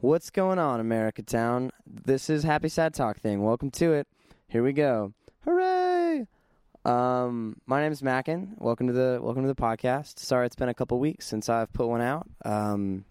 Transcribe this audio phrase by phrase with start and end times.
[0.00, 1.72] What's going on, America Town?
[1.84, 3.42] This is Happy Sad Talk Thing.
[3.42, 4.06] Welcome to it.
[4.46, 5.12] Here we go.
[5.44, 6.28] Hooray!
[6.84, 8.54] Um, my name's Mackin.
[8.58, 10.20] Welcome to the welcome to the podcast.
[10.20, 12.28] Sorry, it's been a couple weeks since I've put one out.
[12.44, 13.06] Um,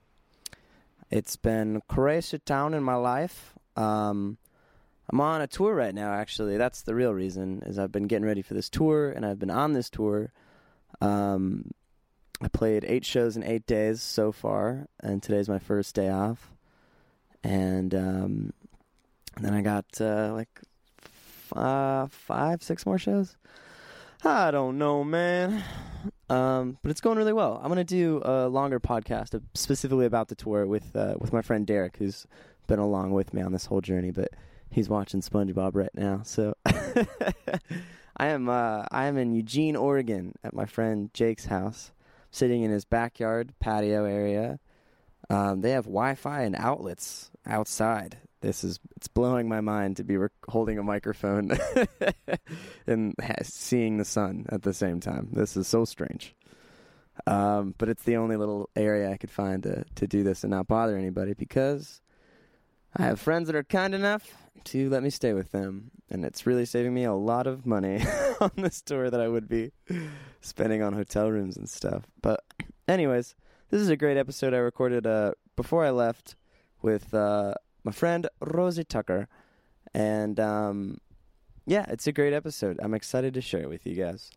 [1.12, 3.54] it's been crazy town in my life.
[3.76, 4.38] Um,
[5.10, 6.14] I'm on a tour right now.
[6.14, 7.64] Actually, that's the real reason.
[7.66, 10.32] Is I've been getting ready for this tour, and I've been on this tour.
[11.02, 11.72] Um,
[12.42, 16.54] I played eight shows in eight days so far, and today's my first day off.
[17.48, 18.54] And, um,
[19.42, 20.50] then I got uh, like
[21.04, 23.38] f- uh, five, six more shows.
[24.24, 25.64] I don't know, man.
[26.30, 27.60] Um, but it's going really well.
[27.62, 31.66] I'm gonna do a longer podcast specifically about the tour with uh, with my friend
[31.68, 32.26] Derek, who's
[32.68, 34.12] been along with me on this whole journey.
[34.12, 34.32] But
[34.70, 40.54] he's watching SpongeBob right now, so I am uh, I am in Eugene, Oregon, at
[40.54, 41.92] my friend Jake's house,
[42.32, 44.60] sitting in his backyard patio area.
[45.30, 48.18] Um, they have Wi-Fi and outlets outside.
[48.42, 51.58] This is it's blowing my mind to be holding a microphone
[52.88, 55.30] and ha- seeing the sun at the same time.
[55.32, 56.36] This is so strange.
[57.26, 60.52] Um, but it's the only little area I could find to to do this and
[60.52, 62.02] not bother anybody because
[62.96, 64.32] I have friends that are kind enough
[64.66, 68.04] to let me stay with them, and it's really saving me a lot of money
[68.42, 69.72] on this tour that I would be
[70.42, 72.04] spending on hotel rooms and stuff.
[72.22, 72.44] But,
[72.88, 73.36] anyways,
[73.70, 76.36] this is a great episode I recorded uh, before I left
[76.82, 79.28] with uh, my friend Rosie Tucker,
[79.94, 81.00] and um,
[81.66, 82.80] yeah, it's a great episode.
[82.82, 84.32] I'm excited to share it with you guys.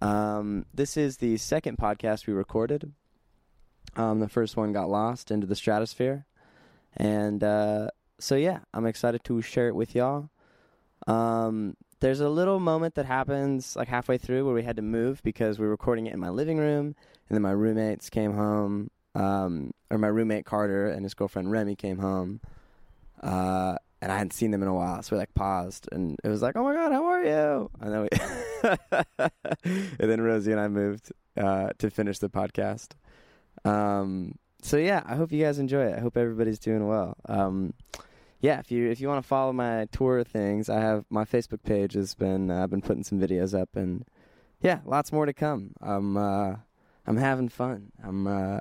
[0.00, 2.92] Um, this is the second podcast we recorded.
[3.94, 6.24] Um, the first one got lost into the stratosphere.
[6.96, 10.30] And uh, so, yeah, I'm excited to share it with y'all.
[11.06, 15.22] Um, there's a little moment that happens like halfway through where we had to move
[15.22, 16.86] because we were recording it in my living room,
[17.28, 21.76] and then my roommates came home, um, or my roommate Carter and his girlfriend Remy
[21.76, 22.40] came home,
[23.22, 26.28] uh, and I hadn't seen them in a while, so we like paused, and it
[26.28, 29.28] was like, "Oh my god, how are you?" And then we,
[29.64, 32.94] and then Rosie and I moved uh, to finish the podcast.
[33.64, 35.98] Um, so yeah, I hope you guys enjoy it.
[35.98, 37.16] I hope everybody's doing well.
[37.28, 37.74] Um,
[38.42, 41.62] yeah, if you if you want to follow my tour things, I have my Facebook
[41.62, 44.04] page has been uh, I've been putting some videos up, and
[44.60, 45.74] yeah, lots more to come.
[45.80, 46.56] I'm uh,
[47.06, 47.92] I'm having fun.
[48.02, 48.58] I'm uh,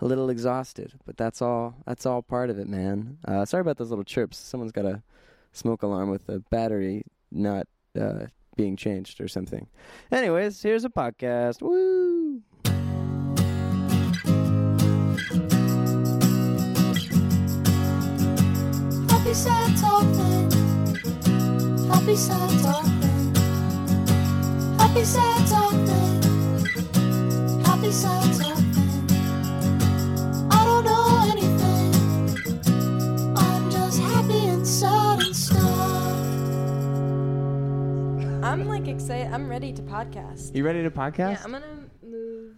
[0.00, 3.16] a little exhausted, but that's all that's all part of it, man.
[3.26, 4.36] Uh, sorry about those little chirps.
[4.36, 5.02] Someone's got a
[5.52, 7.02] smoke alarm with the battery
[7.32, 7.66] not
[7.98, 9.66] uh, being changed or something.
[10.12, 11.62] Anyways, here's a podcast.
[11.62, 12.42] Woo!
[19.36, 20.50] Sad talking.
[21.88, 23.34] Happy sad talking.
[24.78, 26.22] Happy sad talking.
[27.62, 28.64] Happy sad talking.
[30.50, 31.92] I don't know anything.
[33.36, 35.60] I'm just happy and sad and stuff.
[38.42, 39.34] I'm like excited.
[39.34, 40.56] I'm ready to podcast.
[40.56, 41.32] You ready to podcast?
[41.32, 41.66] Yeah, I'm gonna
[42.02, 42.54] move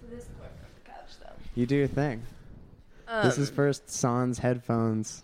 [0.00, 1.36] to this corner of the couch though.
[1.54, 2.24] you do your thing.
[3.06, 5.22] Um, this is first Sans headphones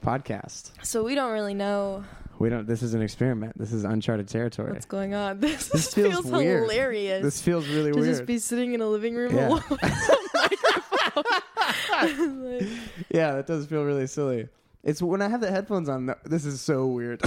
[0.00, 0.72] podcast.
[0.82, 2.04] so we don't really know
[2.38, 2.66] We don't.
[2.66, 3.58] This is an experiment.
[3.58, 4.72] This is uncharted territory.
[4.72, 5.40] what's going on.
[5.44, 6.62] This, This feels weird.
[6.62, 7.22] hilarious.
[7.22, 8.08] This feels really to weird.
[8.14, 9.48] just be sitting in a living room Yeah.
[9.48, 9.62] alone.
[12.02, 12.66] Like,
[13.10, 14.48] yeah, that does feel really silly.
[14.82, 16.14] It's when I have the headphones on.
[16.24, 17.20] This is so weird.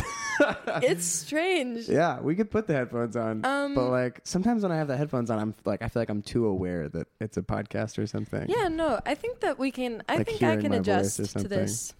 [0.81, 1.87] it's strange.
[1.87, 4.97] yeah, we could put the headphones on, Um, but like sometimes when I have the
[4.97, 8.07] headphones on, I'm like I feel like I'm too aware that it's a podcast or
[8.07, 8.47] something.
[8.49, 10.01] Yeah, no, I think that we can.
[10.09, 11.93] I Like think I can adjust to this.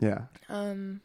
[0.00, 0.22] Yeah.
[0.48, 1.00] Um,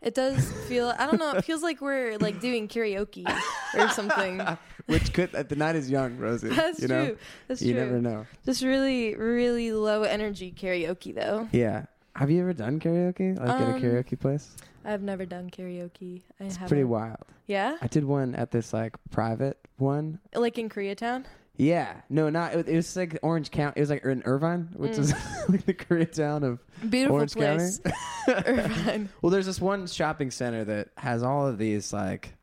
[0.00, 0.94] it does feel.
[0.98, 1.32] I don't know.
[1.36, 3.26] It feels like we're like doing karaoke
[3.74, 4.40] or something.
[4.86, 6.48] Which could uh, the night is young, Rosie.
[6.48, 7.18] That's you true.
[7.46, 7.80] That's you true.
[7.82, 8.26] You never know.
[8.46, 11.48] Just really, really low energy karaoke though.
[11.52, 11.86] Yeah.
[12.16, 13.38] Have you ever done karaoke?
[13.38, 14.56] Like at a Um, karaoke place?
[14.84, 16.22] I've never done karaoke.
[16.40, 16.68] I It's haven't.
[16.68, 17.18] pretty wild.
[17.46, 20.18] Yeah, I did one at this like private one.
[20.34, 21.24] like in Koreatown.
[21.60, 23.74] Yeah, no, not it, it was like Orange County.
[23.76, 24.98] It was like in Irvine, which Mm.
[25.00, 25.12] is
[25.48, 27.80] like the Koreatown of Beautiful Orange place.
[27.80, 28.42] County.
[28.46, 29.08] Irvine.
[29.20, 32.34] well, there's this one shopping center that has all of these like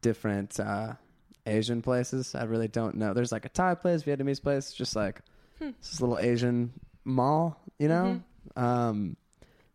[0.00, 0.94] different uh,
[1.46, 2.34] Asian places.
[2.34, 3.12] I really don't know.
[3.12, 5.20] There's like a Thai place, Vietnamese place, just like
[5.58, 5.70] Hmm.
[5.82, 6.72] this little Asian
[7.04, 8.22] mall, you know.
[8.56, 9.16] Um,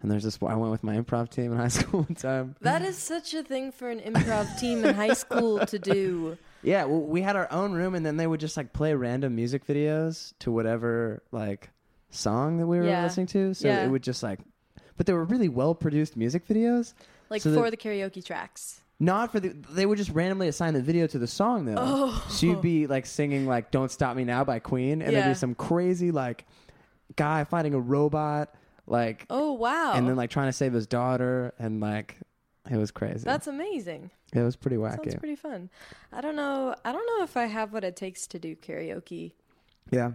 [0.02, 0.40] and there's this.
[0.42, 2.56] I went with my improv team in high school one time.
[2.62, 6.38] That is such a thing for an improv team in high school to do.
[6.66, 9.36] Yeah, well, we had our own room, and then they would just like play random
[9.36, 11.70] music videos to whatever like
[12.10, 13.04] song that we were Yeah.
[13.04, 13.54] listening to.
[13.54, 13.86] So Yeah.
[13.86, 14.40] it would just like,
[14.98, 16.94] but they were really well produced music videos.
[17.30, 18.82] Like So for the- the karaoke tracks.
[19.00, 19.50] Not for the.
[19.50, 21.76] They would just randomly assign the video to the song though.
[21.78, 22.26] Oh.
[22.30, 25.30] So you'd be like singing like "Don't Stop Me Now" by Queen, and there'd Yeah.
[25.30, 26.46] be some crazy like
[27.18, 28.56] guy fighting a robot,
[28.88, 29.94] like Oh wow.
[29.96, 32.18] and then like trying to save his daughter and like
[32.72, 33.26] it was crazy.
[33.26, 34.12] That's amazing.
[34.42, 35.04] It was pretty wacky.
[35.12, 35.70] Sounds pretty fun.
[36.12, 36.76] I don't know.
[36.84, 39.32] I don't know if I have what it takes to do karaoke.
[39.92, 40.12] yeah.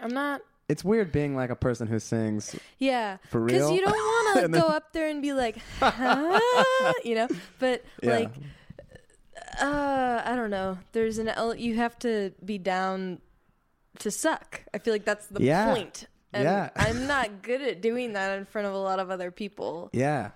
[0.00, 0.42] I'm not.
[0.68, 3.54] It's weird being like a person who sings Yeah, for real.
[3.56, 7.26] because you don't want to go up there and be like, "Huh?" you know.
[7.58, 8.10] But yeah.
[8.18, 8.30] like,
[9.60, 10.78] uh, I don't know.
[10.92, 11.54] There's an L.
[11.54, 13.20] you have to be down
[14.00, 14.62] to suck.
[14.74, 15.72] I feel like that's the Yeah.
[15.74, 16.06] point.
[16.32, 16.70] And Yeah.
[16.76, 19.88] I'm not good at doing that in front of a lot of other people.
[19.92, 20.30] Yeah.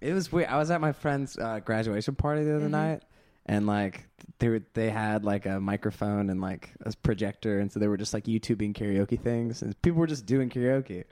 [0.00, 0.48] It was weird.
[0.48, 2.70] I was at my friend's uh, graduation party the other Mhm.
[2.70, 3.02] night,
[3.46, 4.06] and like
[4.38, 7.96] they were, they had like a microphone and like a projector, and so they were
[7.96, 11.04] just like YouTubing karaoke things, and people were just doing karaoke.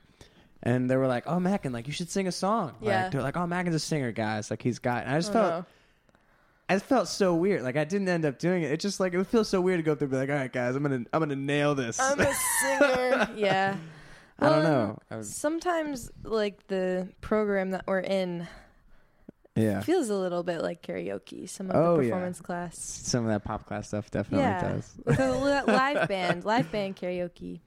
[0.62, 3.02] And they were like, "Oh, Mackin, like you should sing a song." Yeah.
[3.04, 4.50] Like, they're like, "Oh, Mackin's a singer, guys.
[4.50, 5.66] Like he's got." And I just I felt, don't.
[6.70, 7.62] I just felt so weird.
[7.62, 8.72] Like I didn't end up doing it.
[8.72, 10.30] It just like it would feel so weird to go up there and be like,
[10.30, 12.32] "All right, guys, I'm gonna, I'm gonna nail this." I'm a
[12.62, 13.28] singer.
[13.36, 13.76] yeah.
[14.38, 14.98] I don't know.
[15.10, 18.48] I was, Sometimes, like the program that we're in
[19.56, 19.80] yeah.
[19.80, 21.48] feels a little bit like karaoke.
[21.48, 22.10] Some of Oh, the yeah.
[22.10, 22.78] performance class.
[22.78, 24.92] Some of that pop class stuff definitely yeah, does.
[25.04, 27.60] with a live band, live band karaoke,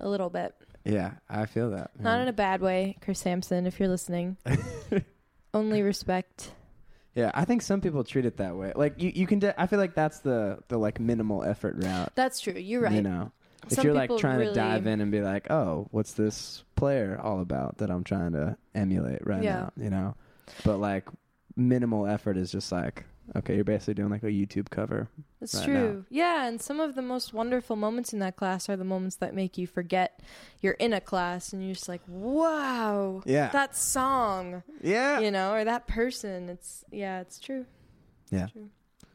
[0.00, 0.54] a little bit.
[0.84, 1.90] Yeah, I feel that.
[1.98, 2.22] Not yeah.
[2.22, 3.66] in a bad way, Chris Sampson.
[3.66, 4.36] If you're listening,
[5.54, 6.52] only respect.
[7.14, 8.72] Yeah, I think some people treat it that way.
[8.76, 9.38] Like you, you can.
[9.38, 12.12] De- I feel like that's the the like minimal effort route.
[12.14, 12.52] That's true.
[12.54, 12.92] You're right.
[12.92, 13.32] You know,
[13.70, 17.18] if you're like trying really- to dive in and be like, oh, what's this player
[17.22, 19.54] all about that I'm trying to emulate right Yeah.
[19.54, 19.72] now?
[19.78, 20.14] You know,
[20.64, 21.08] but like
[21.56, 23.04] minimal effort is just like,
[23.34, 25.08] okay, you're basically doing like a YouTube cover.
[25.40, 26.04] It's right true.
[26.10, 29.34] Yeah, and some of the most wonderful moments in that class are the moments that
[29.34, 30.20] make you forget
[30.60, 35.20] you're in a class and you're just like, wow, Yeah, that song, yeah.
[35.20, 36.48] you know, or that person.
[36.48, 37.66] It's yeah, it's true.
[38.30, 38.46] Yeah.
[38.46, 38.68] True.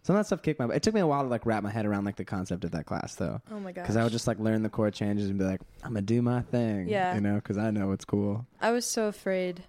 [0.03, 0.65] Some of that stuff kicked my.
[0.73, 2.71] It took me a while to like wrap my head around like the concept of
[2.71, 3.39] that class though.
[3.51, 3.83] Oh my gosh.
[3.83, 6.23] Because I would just like learn the chord changes and be like, I'm gonna do
[6.23, 6.87] my thing.
[6.87, 7.13] Yeah.
[7.13, 8.47] You know, because I know it's cool.
[8.59, 9.63] I was so afraid.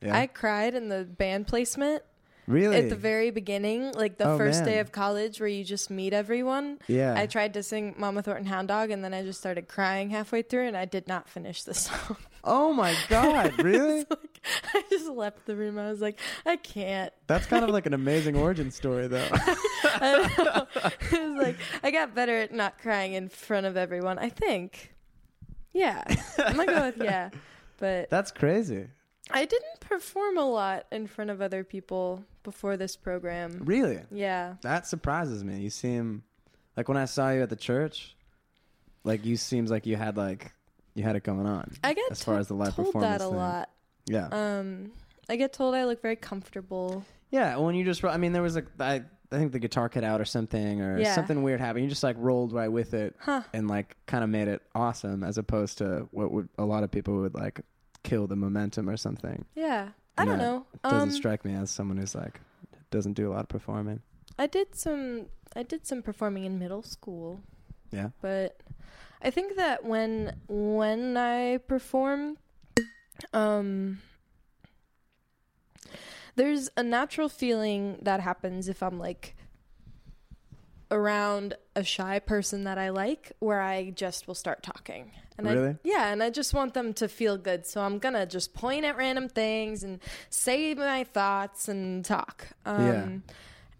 [0.00, 0.16] Yeah.
[0.16, 2.02] I cried in the band placement
[2.46, 2.76] really.
[2.76, 6.12] at the very beginning, like the Oh, first day of college where you just meet
[6.12, 6.78] everyone.
[6.88, 7.14] yeah.
[7.16, 10.42] I tried to sing Mama Thornton Hound Dog and then I just started crying halfway
[10.42, 12.16] through and I did not finish the song.
[12.44, 13.52] oh my god!
[13.62, 14.04] Really?
[14.10, 14.40] Like,
[14.74, 15.78] I just left the room.
[15.78, 17.12] I was like, I can't.
[17.28, 19.28] That's kind of like an amazing origin story, though.
[19.84, 20.66] I
[21.12, 24.18] was like I got better at not crying in front of everyone.
[24.18, 24.92] I think.
[25.72, 26.02] Yeah,
[26.38, 27.30] I'm gonna go with yeah,
[27.78, 28.88] but That's crazy.
[29.30, 33.60] I didn't perform a lot in front of other people before this program.
[33.64, 34.00] Really?
[34.10, 35.60] Yeah, That surprises me.
[35.60, 36.24] You seem
[36.76, 38.16] like when I saw you at the church,
[39.04, 40.52] like you seems like you had like
[40.94, 41.72] you had it going on.
[41.82, 43.36] I get as far as the live told performance that a thing.
[43.38, 43.70] lot.
[44.06, 44.28] Yeah.
[44.30, 44.92] Um,
[45.28, 47.04] I get told I look very comfortable.
[47.30, 47.56] yeah.
[47.56, 50.04] When you just, ro- I mean, there was like I, I think the guitar cut
[50.04, 51.14] out or something or Yeah.
[51.14, 51.84] something weird happened.
[51.84, 53.42] You just like rolled right with it Huh.
[53.54, 56.90] and like kind of made it awesome, as opposed to what would a lot of
[56.90, 57.60] people would like
[58.04, 59.44] kill the momentum or something.
[59.54, 60.66] Yeah, I And don't know.
[60.82, 62.40] Doesn't Um, strike me as someone who's like
[62.90, 64.02] doesn't do a lot of performing.
[64.38, 67.40] I did some I did some performing in middle school,
[67.90, 68.10] Yeah.
[68.20, 68.60] but
[69.22, 72.38] I think that when when I perform
[73.32, 74.00] um
[76.34, 79.36] there's a natural feeling that happens if I'm like
[80.92, 85.10] around a shy person that I like where I just will start talking.
[85.38, 85.76] And I, Really?
[85.82, 87.66] yeah, and I just want them to feel good.
[87.66, 92.48] So I'm going to just point at random things and say my thoughts and talk.
[92.66, 93.08] Um Yeah.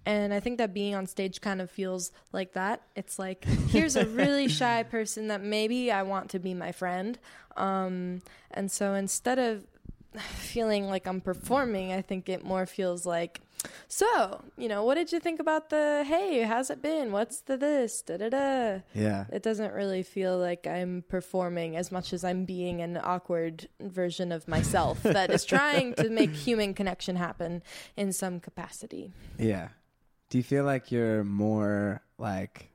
[0.07, 2.81] and I think that being on stage kind of feels like that.
[2.97, 3.45] It's like
[3.75, 7.19] here's a really shy person that maybe I want to be my friend.
[7.57, 9.67] Um and so instead of
[10.19, 13.41] feeling like I'm performing, I think it more feels like,
[13.89, 17.13] so, you know, what did you think about the, hey, how's it been?
[17.13, 18.03] What's the this?
[18.03, 18.81] Da da da.
[18.95, 19.25] Yeah.
[19.33, 24.33] It doesn't really feel like I'm performing as much as I'm being an awkward version
[24.33, 27.63] of myself that is trying to make human connection happen
[27.97, 29.13] in some capacity.
[29.39, 29.69] Yeah.
[30.31, 32.71] Do you feel like you're more like?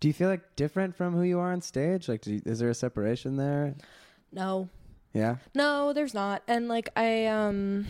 [0.00, 2.08] Do you feel like different from who you are on stage?
[2.08, 3.74] Like, do you, is there a separation there?
[4.32, 4.68] No,
[5.12, 5.36] Yeah.
[5.54, 6.42] No, there's not.
[6.46, 7.86] And like I um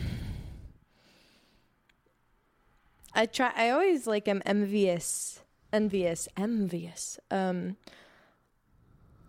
[3.13, 5.41] I try I always like am envious
[5.73, 7.77] envious envious um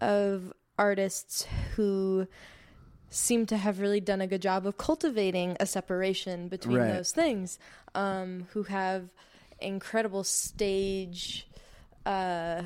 [0.00, 1.46] of artists
[1.76, 2.26] who
[3.10, 6.88] seem to have really done a good job of cultivating a separation between Right.
[6.88, 7.58] those things
[7.94, 9.08] um who have
[9.60, 11.46] incredible stage
[12.06, 12.62] uh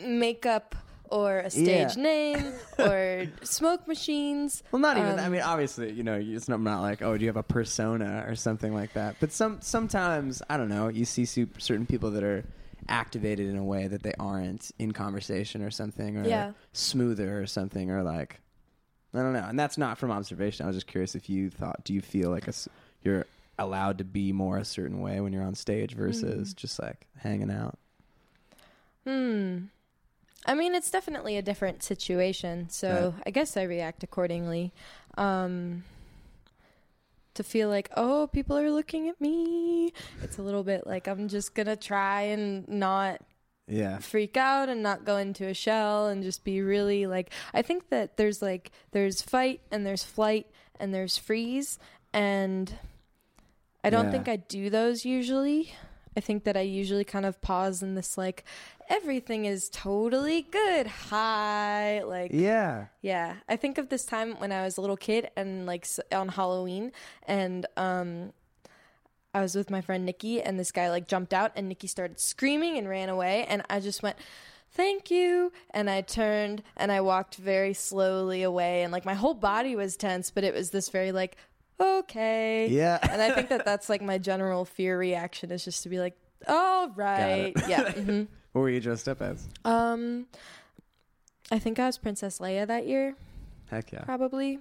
[0.00, 0.74] makeup
[1.12, 2.02] or a stage Yeah.
[2.02, 5.18] name or smoke machines Well, not even.
[5.18, 7.42] I Um, mean, obviously, you know, it's not, not like, oh, do you have a
[7.42, 9.16] persona or something like that?
[9.20, 12.44] But some sometimes, I don't know, you see su- certain people that are
[12.88, 16.52] activated in a way that they aren't in conversation or something, or Yeah.
[16.72, 18.40] smoother or something, or like,
[19.14, 20.64] I don't know, and that's not from observation.
[20.64, 22.68] I was just curious if you thought, do you feel like a s
[23.04, 23.26] you're
[23.58, 26.56] allowed to be more a certain way when you're on stage versus Mm.
[26.56, 27.78] just like hanging out?
[29.06, 29.64] Hmm.
[30.44, 33.22] I mean, it's definitely a different situation, so Right.
[33.26, 34.72] I guess I react accordingly.
[35.16, 35.84] Um,
[37.34, 39.92] to feel like, oh, people are looking at me.
[40.22, 43.22] It's a little bit like I'm just gonna try and not
[43.66, 47.62] Yeah, freak out and not go into a shell and just be really like I
[47.62, 50.46] think that there's like there's fight and there's flight
[50.78, 51.78] and there's freeze
[52.12, 52.74] and
[53.82, 54.10] I don't Yeah.
[54.10, 55.72] think I do those usually.
[56.16, 58.44] I think that I usually kind of pause in this like
[58.88, 60.86] everything is totally good.
[60.86, 65.30] Hi, like yeah, yeah, I think of this time when I was a little kid
[65.36, 66.92] and like on Halloween,
[67.26, 68.32] and um,
[69.34, 72.20] I was with my friend Nikki, and this guy like jumped out, and Nikki started
[72.20, 74.16] screaming and ran away, and I just went,
[74.70, 79.34] "Thank you," and I turned and I walked very slowly away, and like my whole
[79.34, 81.36] body was tense, but it was this very like,
[81.82, 82.98] okay, yeah.
[83.10, 86.16] and I think that that's like my general fear reaction is just to be like,
[86.48, 87.90] all right, yeah.
[87.92, 88.22] hmm
[88.52, 89.48] what were you dressed up as?
[89.64, 90.26] Um,
[91.50, 93.14] I think I was Princess Leia that year
[93.70, 94.58] Heck yeah, probably.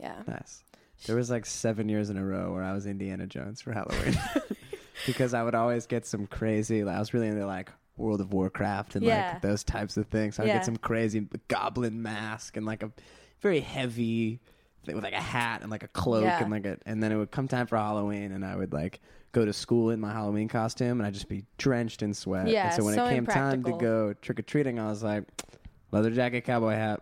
[0.00, 0.22] Yeah.
[0.26, 0.62] nice.
[1.06, 4.18] There was like seven years in a row where I was Indiana Jones for Halloween
[5.06, 6.82] because I would always get some crazy.
[6.84, 9.32] Like, I was really into like World of Warcraft and Yeah.
[9.34, 10.38] like those types of things.
[10.38, 10.54] I would Yeah.
[10.54, 12.90] get some crazy goblin mask and like a
[13.42, 14.40] very heavy
[14.92, 16.42] with like a hat and like a cloak Yeah.
[16.42, 19.00] and like a and then it would come time for Halloween and I would like
[19.32, 22.48] go to school in my Halloween costume and I'd just be drenched in sweat.
[22.48, 25.02] Yeah, and so when so it came time to go trick or treating, I was
[25.02, 25.24] like,
[25.90, 27.00] leather jacket, cowboy hat.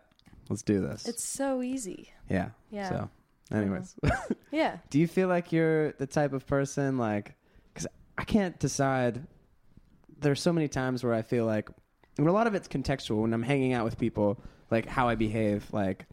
[0.49, 1.07] Let's do this.
[1.07, 2.11] It's so easy.
[2.29, 2.51] yeah.
[2.71, 2.89] Yeah.
[2.89, 3.11] So,
[3.57, 3.95] anyways,
[4.51, 4.79] Yeah.
[4.91, 7.35] do you feel like you're the type of person like?
[7.73, 7.87] Because
[8.19, 9.27] I can't decide.
[10.21, 11.69] There's so many times where I feel like,
[12.19, 14.39] and a lot of it's contextual when I'm hanging out with people,
[14.71, 15.67] like how I behave.
[15.73, 16.07] Like,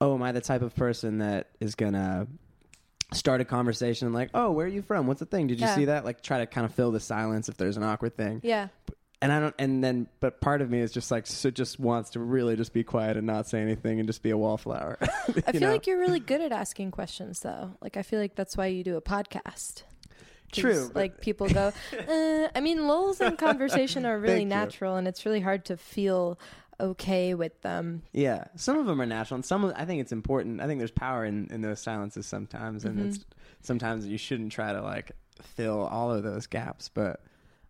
[0.00, 2.26] oh, am I the type of person that is gonna
[3.12, 5.06] start a conversation like, oh, where are you from?
[5.06, 5.46] What's the thing?
[5.46, 5.74] Did you Yeah.
[5.74, 6.04] see that?
[6.04, 8.40] Like, try to kind of fill the silence if there's an awkward thing.
[8.44, 8.68] Yeah.
[9.20, 12.10] And I don't, and then, but part of me is just like, so just wants
[12.10, 14.96] to really just be quiet and not say anything and just be a wallflower.
[15.46, 15.70] I feel know?
[15.72, 17.72] like you're really good at asking questions though.
[17.80, 19.82] Like I feel like that's why you do a podcast.
[20.52, 20.90] True.
[20.94, 21.72] Like people go,
[22.08, 24.46] uh, I mean, lulls in conversation are really you.
[24.46, 26.38] natural, and it's really hard to feel
[26.80, 28.02] okay with them.
[28.12, 30.60] Yeah, some of them are natural, and some of I think it's important.
[30.60, 33.08] I think there's power in in those silences sometimes, and Mm-hmm.
[33.08, 33.24] it's
[33.62, 36.88] sometimes you shouldn't try to like fill all of those gaps.
[36.88, 37.20] But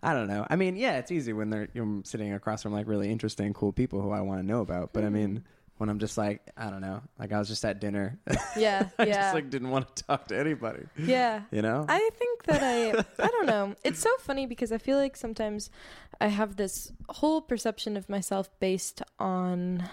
[0.02, 0.46] I don't know.
[0.48, 3.72] I mean, yeah, it's easy when they're you're sitting across from like really interesting, cool
[3.72, 4.92] people who I want to know about.
[4.92, 5.44] But I mean,
[5.78, 8.18] when I'm just like, I don't know, like I was just at dinner,
[8.56, 8.88] Yeah.
[8.98, 9.14] I yeah.
[9.22, 10.82] just like didn't want to talk to anybody.
[10.96, 11.42] yeah.
[11.50, 11.86] You know?
[11.88, 12.90] I think that I
[13.22, 13.74] I don't know.
[13.84, 15.70] It's so funny because I feel like sometimes
[16.20, 19.88] I have this whole perception of myself based on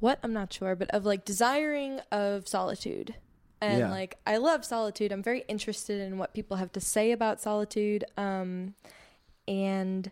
[0.00, 3.14] what I'm not sure, but of like desiring of solitude.
[3.60, 3.90] And Yeah.
[3.90, 5.12] like I love solitude.
[5.12, 8.04] I'm very interested in what people have to say about solitude.
[8.16, 8.74] Um
[9.46, 10.10] and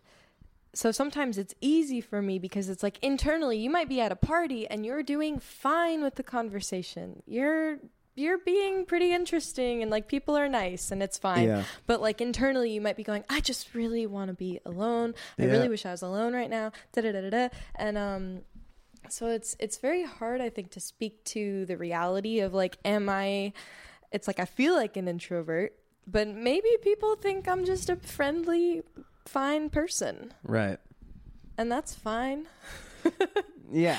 [0.74, 4.16] so sometimes it's easy for me because it's like internally you might be at a
[4.16, 7.22] party and you're doing fine with the conversation.
[7.26, 7.78] You're
[8.14, 11.48] you're being pretty interesting and like people are nice and it's fine.
[11.48, 11.64] Yeah.
[11.86, 15.14] But like internally you might be going, I just really want to be alone.
[15.38, 15.50] I Yeah.
[15.52, 16.72] really wish I was alone right now.
[16.92, 17.48] Da da da da da.
[17.74, 18.42] And um
[19.08, 23.08] so it's it's very hard I think to speak to the reality of like am
[23.08, 23.52] I
[24.10, 25.72] it's like I feel like an introvert,
[26.06, 28.82] but maybe people think I'm just a friendly
[29.24, 30.78] fine person Right.
[31.58, 32.46] and that's fine
[33.72, 33.98] Yeah.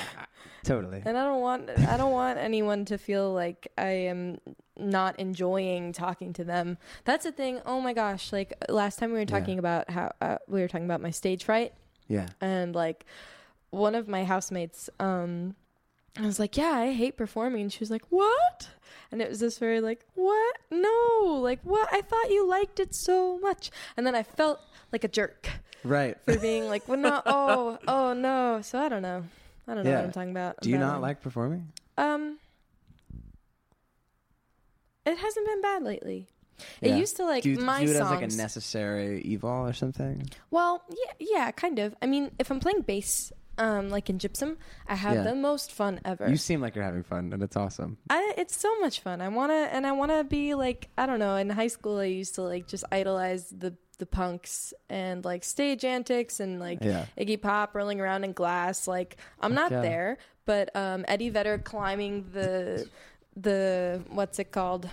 [0.62, 1.02] Totally.
[1.04, 4.38] and i don't want i don't want anyone to feel like i am
[4.78, 9.14] not enjoying talking to them that's the thing oh my gosh like last time we
[9.16, 9.38] were Yeah.
[9.38, 11.74] talking about how uh, we were talking about my stage fright
[12.08, 12.28] Yeah.
[12.40, 13.04] and like
[13.70, 15.54] one of my housemates um
[16.16, 18.68] I was like, "Yeah, I hate performing." And she was like, "What?"
[19.10, 20.56] And it was this very like, "What?
[20.70, 21.40] No.
[21.42, 21.88] Like what?
[21.92, 24.60] I thought you liked it so much." And then I felt
[24.92, 25.48] like a jerk
[25.82, 26.16] Right.
[26.24, 27.20] for being like, "Well, no.
[27.26, 29.24] Oh, oh no." So I don't know.
[29.66, 29.96] I don't know Yeah.
[29.96, 30.60] what I'm talking about.
[30.60, 31.72] Do you not like performing?
[31.98, 32.38] Um
[35.06, 36.28] It hasn't been bad lately.
[36.80, 38.12] It used to like do you my view it songs.
[38.12, 40.28] as like a necessary evil or something?
[40.50, 41.94] Well, yeah, yeah, kind of.
[42.00, 44.56] I mean, if I'm playing bass, um, like in Gypsum,
[44.88, 45.22] I have Yeah.
[45.22, 46.28] the most fun ever.
[46.28, 47.98] You seem like you're having fun, and it's awesome.
[48.10, 49.20] I, it's so much fun.
[49.20, 51.36] I wanna, and I wanna be like, I don't know.
[51.36, 55.84] In high school, I used to like just idolize the the punks and like stage
[55.84, 57.06] antics and like Yeah.
[57.16, 58.88] Iggy Pop rolling around in glass.
[58.88, 59.80] Like I'm not yeah.
[59.82, 62.88] there, but um, Eddie Vedder climbing the
[63.36, 64.88] the what's it called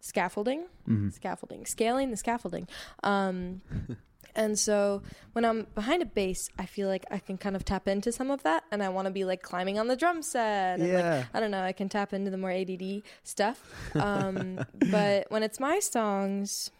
[0.00, 1.10] scaffolding, Mm-hmm.
[1.10, 2.66] scaffolding, scaling the scaffolding.
[3.02, 3.60] Um,
[4.38, 5.02] And so
[5.32, 8.30] when I'm behind a bass, I feel like I can kind of tap into some
[8.30, 10.78] of that, and I want to be like climbing on the drum set.
[10.78, 11.24] And, like, Yeah.
[11.34, 11.62] I don't know.
[11.62, 13.60] I can tap into the more ADD stuff.
[13.96, 16.70] Um, but when it's my songs,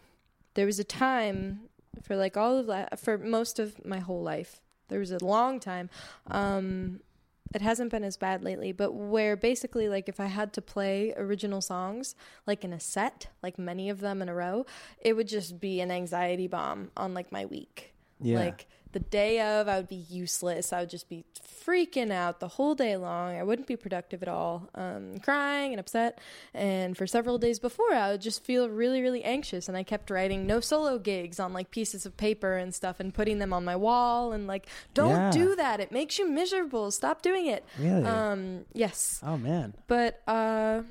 [0.55, 1.69] there was a time
[2.05, 4.61] for like all of that for most of my whole life.
[4.87, 5.91] There was a long time.
[6.29, 7.01] Um,
[7.55, 11.15] it hasn't been as bad lately, but where basically like if I had to play
[11.17, 12.15] original songs
[12.47, 14.67] like in a set, like many of them in a row,
[15.01, 17.95] it would just be an anxiety bomb on like my week.
[18.21, 18.39] Yeah.
[18.39, 20.73] Like the day of, I would be useless.
[20.73, 21.25] I would just be
[21.65, 23.37] freaking out the whole day long.
[23.37, 26.19] I wouldn't be productive at all, um, crying and upset.
[26.55, 29.69] And for several days before, I would just feel really, really anxious.
[29.69, 33.13] And I kept writing no solo gigs on like pieces of paper and stuff and
[33.13, 35.31] putting them on my wall and like, don't Yeah.
[35.31, 35.81] do that.
[35.81, 36.91] It makes you miserable.
[36.91, 37.65] Stop doing it.
[37.79, 38.05] Really?
[38.05, 39.21] Um, yes.
[39.23, 39.75] oh man.
[39.87, 40.83] But uh,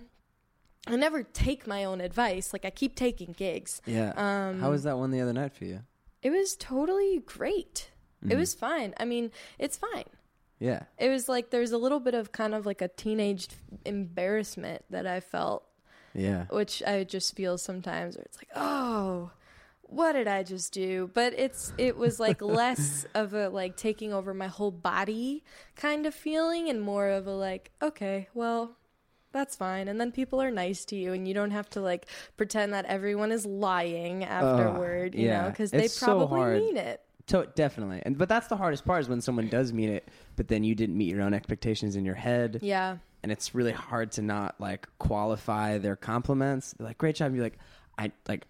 [0.85, 2.53] I never take my own advice.
[2.53, 3.81] Like I keep taking gigs.
[3.85, 4.13] Yeah.
[4.15, 5.81] Um, How was that one the other night for you?
[6.21, 7.91] It was totally great.
[8.24, 8.38] It Mhm.
[8.38, 8.93] was fine.
[8.97, 10.05] I mean, it's fine.
[10.59, 10.83] Yeah.
[10.97, 13.47] It was like there's a little bit of kind of like a teenage
[13.86, 15.65] embarrassment that I felt,
[16.13, 16.45] Yeah.
[16.45, 19.31] which I just feel sometimes where it's like, oh,
[19.83, 21.09] what did I just do?
[21.13, 25.43] But it's it was like less of a like taking over my whole body
[25.75, 28.76] kind of feeling and more of a like, okay, well,
[29.38, 29.88] that's fine.
[29.88, 32.86] And then people are nice to you and you don't have to like pretend that
[32.86, 36.58] everyone is lying afterward, you know, because they It's so probably hard.
[36.58, 37.01] mean it.
[37.27, 38.01] To- definitely.
[38.06, 40.75] And but that's the hardest part is when someone does mean it, but then you
[40.75, 42.98] didn't meet your own expectations in your head, Yeah.
[43.22, 46.74] and it's really hard to not like qualify their compliments.
[46.77, 47.60] They're like, "Great job." You're like,
[47.98, 48.46] "I like."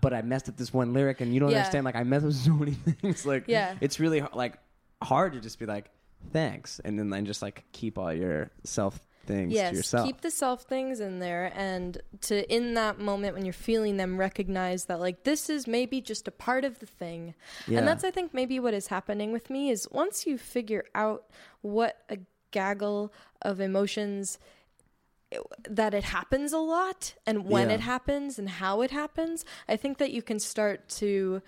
[0.00, 1.58] But I messed up this one lyric, and you don't Yeah.
[1.58, 1.84] understand.
[1.84, 3.24] Like I messed up so many things.
[3.24, 3.74] Like, Yeah.
[3.80, 4.58] it's really like
[5.02, 5.90] hard to just be like,
[6.32, 10.06] "Thanks," and then then just like keep all your self things yes, to yourself.
[10.06, 14.16] keep the self things in there and to in that moment when you're feeling them
[14.18, 17.34] recognize that like this is maybe just a part of the thing.
[17.66, 17.78] Yeah.
[17.78, 21.24] And that's I think maybe what is happening with me is once you figure out
[21.62, 22.18] what a
[22.52, 24.38] gaggle of emotions
[25.32, 27.74] eh, that it happens a lot and when Yeah.
[27.76, 31.42] it happens and how it happens, I think that you can start to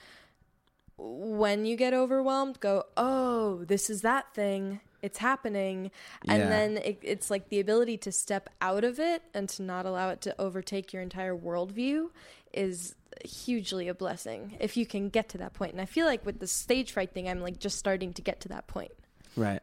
[0.96, 4.80] when you get overwhelmed go, "Oh, this is that thing.
[5.02, 5.90] It's happening."
[6.26, 6.48] And Yeah.
[6.48, 10.10] then it, it's like the ability to step out of it and to not allow
[10.10, 12.10] it to overtake your entire worldview
[12.52, 15.72] is hugely a blessing if you can get to that point.
[15.72, 18.40] And I feel like with the stage fright thing, I'm like just starting to get
[18.42, 18.92] to that point.
[19.36, 19.60] Right.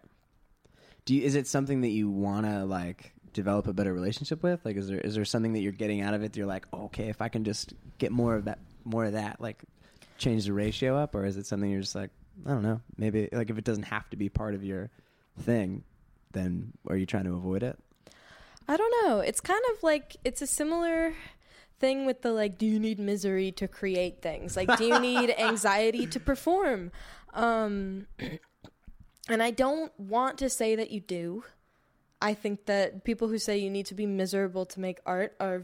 [1.05, 4.65] Do you, is it something that you want to like develop a better relationship with?
[4.65, 6.31] Like, is there is there something that you're getting out of it?
[6.33, 9.13] That you're like, oh, okay, if I can just get more of that, more of
[9.13, 9.63] that, like
[10.17, 12.09] change the ratio up, or is it something you're just like,
[12.45, 14.89] I don't know, maybe like if it doesn't have to be part of your
[15.39, 15.83] thing,
[16.31, 17.77] then are you trying to avoid it?
[18.67, 19.19] I don't know.
[19.19, 21.13] It's kind of like it's a similar
[21.79, 24.55] thing with the like do you need misery to create things?
[24.55, 26.91] Like do you need anxiety to perform?
[27.33, 28.07] Um
[29.29, 31.43] and I don't want to say that you do.
[32.21, 35.63] I think that people who say you need to be miserable to make art are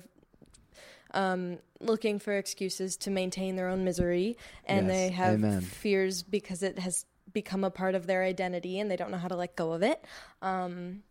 [1.13, 5.61] um, looking for excuses to maintain their own misery, and Yes, they have amen.
[5.61, 9.27] fears because it has become a part of their identity, and they don't know how
[9.27, 10.03] to let go of it.
[10.41, 11.03] Um,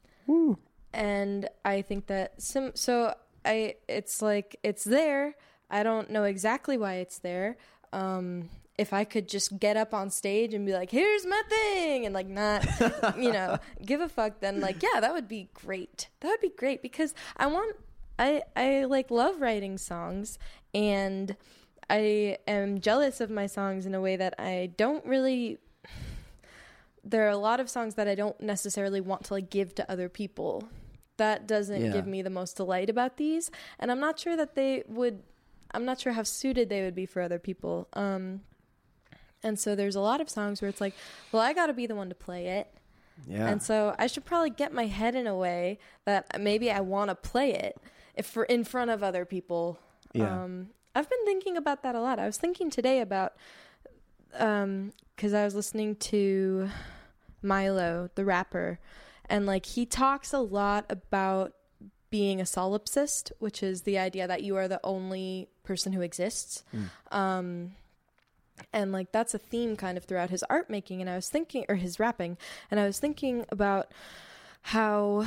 [0.92, 5.34] and I think that sim- so I it's like it's there.
[5.70, 7.56] I don't know exactly why it's there.
[7.92, 12.06] Um, if I could just get up on stage and be like, "Here's my thing,"
[12.06, 12.64] and like not,
[13.18, 16.08] you know, give a fuck, then like yeah, that would be great.
[16.20, 17.76] That would be great because I want
[18.18, 20.38] I I like love writing songs
[20.74, 21.36] and
[21.88, 25.58] I am jealous of my songs in a way that I don't really
[27.04, 29.90] there are a lot of songs that I don't necessarily want to like give to
[29.90, 30.68] other people.
[31.16, 31.90] That doesn't Yeah.
[31.92, 35.22] give me the most delight about these, and I'm not sure that they would.
[35.72, 37.86] I'm not sure how suited they would be for other people.
[37.92, 38.40] Um,
[39.42, 40.94] and so there's a lot of songs where it's like,
[41.32, 42.68] well, I got to be the one to play it,
[43.26, 43.48] Yeah.
[43.48, 47.08] and so I should probably get my head in a way that maybe I want
[47.10, 47.78] to play it
[48.16, 49.78] if for in front of other people.
[50.12, 50.42] Yeah.
[50.42, 52.18] Um, I've been thinking about that a lot.
[52.18, 53.34] I was thinking today about
[54.38, 56.70] um because I was listening to
[57.42, 58.78] Milo, the rapper,
[59.28, 61.52] and like he talks a lot about
[62.10, 66.64] being a solipsist, which is the idea that you are the only person who exists.
[67.12, 67.72] Um
[68.72, 71.64] and like that's a theme kind of throughout his art making and I was thinking
[71.68, 72.36] or his rapping
[72.70, 73.90] and I was thinking about
[74.62, 75.24] how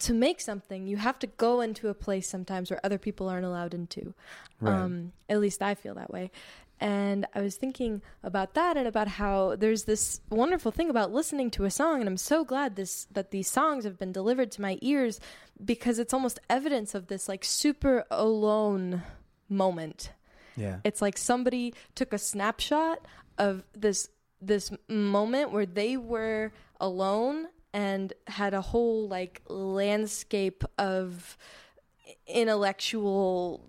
[0.00, 3.46] to make something you have to go into a place sometimes where other people aren't
[3.46, 4.12] allowed into.
[4.60, 4.74] Right.
[4.74, 6.30] Um at least I feel that way.
[6.80, 11.50] And I was thinking about that and about how there's this wonderful thing about listening
[11.52, 14.60] to a song and I'm so glad this that these songs have been delivered to
[14.60, 15.20] my ears
[15.64, 19.02] because it's almost evidence of this like super alone
[19.48, 20.10] moment.
[20.56, 20.78] Yeah.
[20.84, 23.06] It's like somebody took a snapshot
[23.38, 24.08] of this
[24.40, 31.36] this moment where they were alone and had a whole like landscape of
[32.26, 33.68] intellectual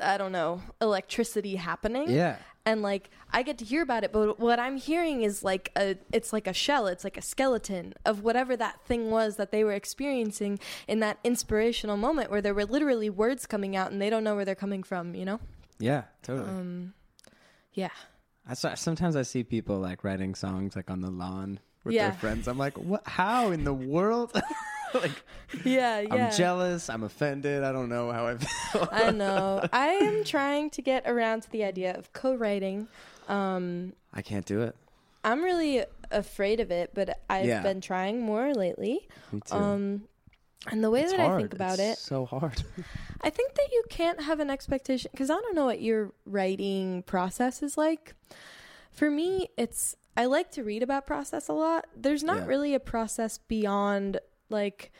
[0.00, 2.36] I don't know, electricity happening Yeah.
[2.64, 5.96] and like I get to hear about it, but what I'm hearing is like a
[6.12, 9.64] it's like a shell, it's like a skeleton of whatever that thing was that they
[9.64, 14.08] were experiencing in that inspirational moment where there were literally words coming out and they
[14.10, 15.40] don't know where they're coming from, you know?
[15.78, 16.04] Yeah.
[16.22, 16.48] Totally.
[16.48, 16.94] Um
[17.74, 17.90] yeah.
[18.50, 22.10] I saw, sometimes I see people like writing songs like on the lawn with Yeah.
[22.10, 22.48] their friends.
[22.48, 23.06] I'm like, what?
[23.06, 24.32] How in the world?
[24.94, 25.12] like,
[25.64, 26.14] Yeah, yeah.
[26.30, 26.88] I'm jealous.
[26.90, 27.64] I'm offended.
[27.64, 28.88] I don't know how I feel.
[28.92, 29.66] I know.
[29.72, 32.88] I am trying to get around to the idea of co-writing.
[33.28, 34.74] Um I can't do it.
[35.24, 37.62] I'm really afraid of it, but I've Yeah.
[37.62, 39.08] been trying more lately.
[39.32, 39.54] Me too.
[39.54, 40.08] Um
[40.70, 41.32] and the way it's that hard.
[41.38, 42.62] I think about It's it, so hard.
[43.22, 47.02] I think that you can't have an expectation because I don't know what your writing
[47.04, 48.14] process is like.
[48.90, 51.86] For me, it's I like to read about process a lot.
[51.96, 52.46] There's not Yeah.
[52.46, 54.18] really a process beyond
[54.50, 54.92] like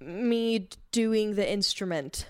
[0.00, 2.26] me doing the instrument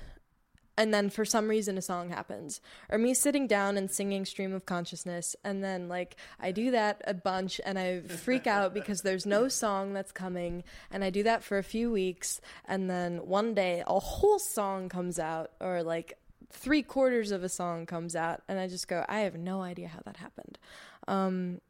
[0.79, 2.61] and then for some reason a song happens.
[2.89, 7.03] Or me sitting down and singing stream of consciousness and then like i do that
[7.05, 11.25] a bunch and i freak out because there's no song that's coming and i do
[11.25, 15.83] that for a few weeks and then one day a whole song comes out or
[15.83, 16.17] like
[16.51, 19.89] three quarters of a song comes out and i just go i have no idea
[19.89, 20.59] how that happened.
[21.09, 21.61] Um,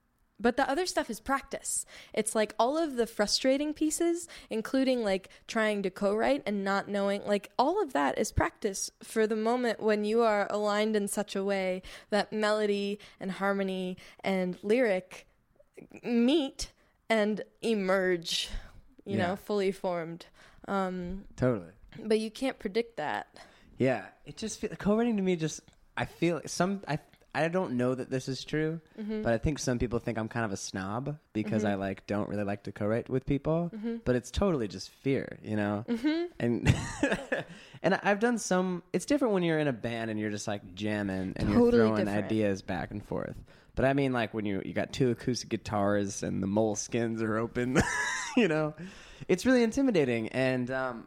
[0.40, 1.84] but the other stuff is practice.
[2.14, 6.88] It's like all of the frustrating pieces, including like trying to co write and not
[6.88, 11.08] knowing, like all of that is practice for the moment when you are aligned in
[11.08, 15.26] such a way that melody and harmony and lyric
[16.02, 16.72] meet
[17.08, 18.48] and emerge,
[19.04, 19.28] you Yeah.
[19.28, 20.26] know, fully formed.
[20.66, 21.72] Um, totally.
[22.04, 23.26] but you can't predict that.
[23.78, 24.04] Yeah.
[24.26, 25.60] It just feel, co-writing to me just
[25.96, 26.98] I feel some I
[27.34, 29.22] I don't know that this is true, Mm-hmm.
[29.22, 32.28] but I think some people think I'm kind of a snob because I like don't
[32.28, 33.70] really like to co-write with people.
[33.74, 33.96] Mm-hmm.
[34.04, 35.84] But it's totally just fear, you know.
[36.40, 36.74] And
[37.82, 38.82] and I- I've done some.
[38.92, 41.96] It's different when you're in a band and you're just like jamming and you're throwing
[42.06, 42.24] different.
[42.24, 43.36] ideas back and forth.
[43.74, 47.36] But I mean, like when you you got two acoustic guitars and the Moleskines are
[47.38, 47.80] open,
[48.36, 48.74] you know,
[49.28, 50.28] it's really intimidating.
[50.30, 51.06] And um,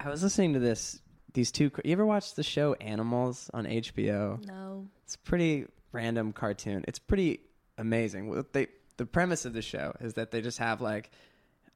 [0.00, 1.00] I was listening to this.
[1.34, 1.70] These two.
[1.84, 4.44] You ever watch the show Animals on HBO?
[4.46, 4.88] No.
[5.08, 6.84] It's a pretty random cartoon.
[6.86, 7.40] It's pretty
[7.78, 8.28] amazing.
[8.28, 8.66] What They
[8.98, 11.10] the premise of the show is that they just have like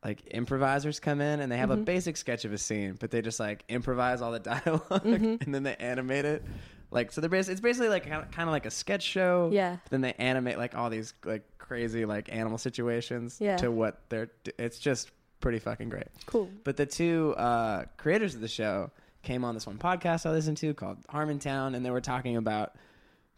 [0.05, 3.23] like improvisers come in and they have a basic sketch of a scene, but they
[3.23, 6.43] just like improvise all the dialog and then they animate it.
[6.91, 9.49] Like so, they're bas- it's basically like kind of like a sketch show.
[9.51, 9.79] Yeah.
[9.89, 13.57] Then they animate like all these like crazy like animal situations Yeah.
[13.57, 14.29] to what they're.
[14.59, 16.09] It's just pretty fucking great.
[16.27, 16.51] Cool.
[16.65, 18.91] But the two uh, creators of the show
[19.23, 22.75] came on this one podcast I listened to called Harmontown, and they were talking about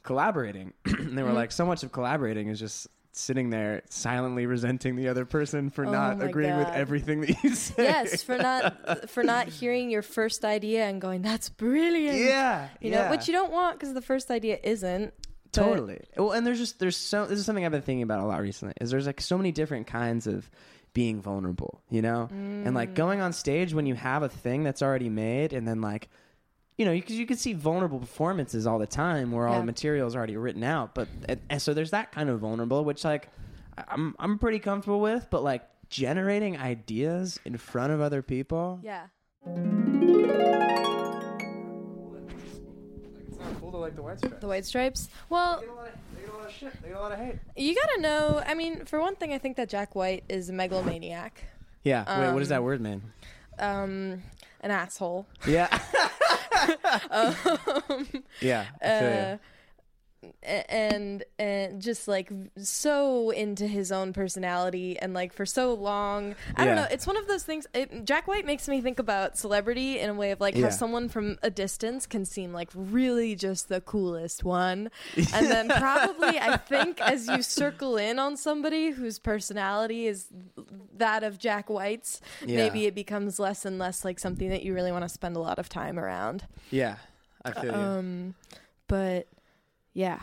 [0.05, 0.73] collaborating.
[0.85, 1.37] and they were Mm-hmm.
[1.37, 2.87] like, so much of collaborating is just
[3.17, 7.55] sitting there silently resenting the other person for Oh not agreeing with everything that you
[7.55, 7.85] say.
[7.85, 12.91] Yes, for not for not hearing your first idea and going, "That's brilliant." yeah, You
[12.91, 13.05] yeah.
[13.05, 15.15] know, which you don't want because the first idea isn't.
[15.53, 16.01] Totally.
[16.17, 18.41] Well, and there's just there's so this is something I've been thinking about a lot
[18.41, 18.75] recently.
[18.81, 20.51] Is there's like so many different kinds of
[20.93, 22.75] being vulnerable, you know, and Mm.
[22.75, 26.09] like going on stage when you have a thing that's already made, and then like,
[26.77, 29.61] you know, because you can see vulnerable performances all the time where all Yeah.
[29.61, 32.85] the material is already written out, but and, and so there's that kind of vulnerable,
[32.85, 33.29] which like
[33.89, 39.07] I'm I'm pretty comfortable with, but like generating ideas in front of other people, Yeah.
[43.29, 44.41] it's not cool to like the white stripes.
[44.41, 45.09] The White Stripes.
[45.29, 46.83] Well, They get a lot of, they get a lot of shit.
[46.83, 47.37] They get a lot of hate.
[47.57, 48.43] you gotta know.
[48.47, 51.45] I mean, for one thing, I think that Jack White is a megalomaniac,
[51.83, 52.21] Yeah.
[52.21, 53.03] Wait, what does Um, that word mean?
[53.59, 54.23] um,
[54.65, 55.27] an asshole.
[55.47, 55.69] Yeah.
[57.11, 57.35] um,
[58.41, 58.65] yeah.
[58.83, 59.37] Uh,
[60.43, 66.65] and and just like so into his own personality and like for so long i
[66.65, 69.99] don't know it's one of those things it, jack white makes me think about celebrity
[69.99, 70.65] in a way of like Yeah.
[70.65, 74.91] how someone from a distance can seem like really just the coolest one
[75.35, 80.27] and then probably i think as you circle in on somebody whose personality is
[80.97, 82.57] that of jack white's Yeah.
[82.57, 85.41] maybe it becomes less and less like something that you really want to spend a
[85.41, 86.97] lot of time around Yeah,
[87.45, 87.73] I feel you.
[87.73, 88.35] um,
[88.89, 89.27] but
[89.95, 90.21] yeah,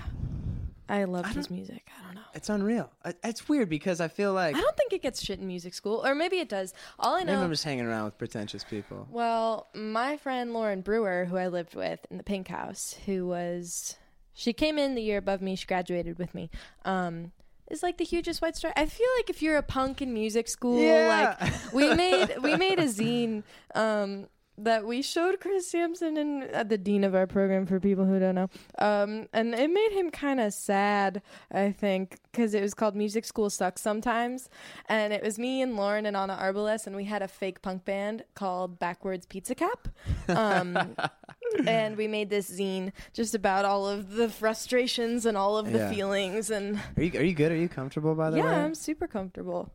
[0.88, 1.88] I love his music.
[2.00, 2.22] I don't know.
[2.34, 2.92] It's unreal.
[3.04, 5.74] I- It's weird because I feel like I don't think it gets shit in music
[5.74, 6.74] school, or maybe it does.
[7.00, 7.44] All I maybe know.
[7.44, 9.08] I'm just hanging around with pretentious people.
[9.10, 13.98] Well, my friend Lauren Brewer, who I lived with in the Pink House, who was
[14.34, 16.50] she came in the year above me, she graduated with me.
[16.86, 17.32] Um,
[17.70, 18.74] is like the hugest white star.
[18.76, 21.36] I feel like if you're a punk in music school, Yeah.
[21.40, 23.44] like we made we made a zine
[23.76, 28.06] um that we showed Chris Sampson and uh, the dean of our program for people
[28.06, 28.50] who don't know.
[28.78, 33.26] Um, and it made him kind of sad, I think, because it was called Music
[33.26, 34.50] School Sucks Sometimes.
[34.88, 37.86] And it was me and Lauren and Anna Arbalest, and we had a fake punk
[37.86, 39.88] band called Backwards Pizza Cap.
[40.28, 40.96] Um,
[41.66, 45.80] and we made this zine just about all of the frustrations and all of the
[45.80, 45.90] Yeah.
[45.92, 46.50] feelings.
[46.52, 47.52] And Are you are you good?
[47.52, 48.52] Are you comfortable by the yeah, way?
[48.52, 49.74] Yeah, I'm super comfortable.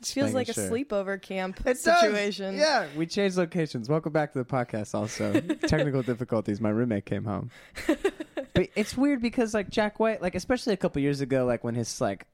[0.00, 0.70] It feels like a sure.
[0.70, 2.00] sleepover camp It does.
[2.00, 2.56] situation.
[2.56, 3.88] Yeah, we changed locations.
[3.88, 4.94] Welcome back to the podcast.
[4.94, 6.60] Also, technical difficulties.
[6.60, 7.50] My roommate came home,
[7.86, 11.74] but it's weird because like Jack White, like especially a couple years ago, like when
[11.74, 12.26] his like,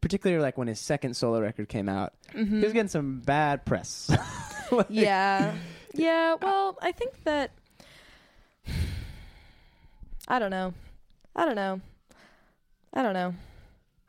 [0.00, 2.60] particularly like when his second solo record came out, he was mm-hmm.
[2.60, 4.10] getting some bad press.
[4.72, 5.54] Like, yeah
[5.92, 7.50] yeah well i think that
[10.28, 10.72] i don't know
[11.36, 11.80] i don't know
[12.94, 13.34] i don't know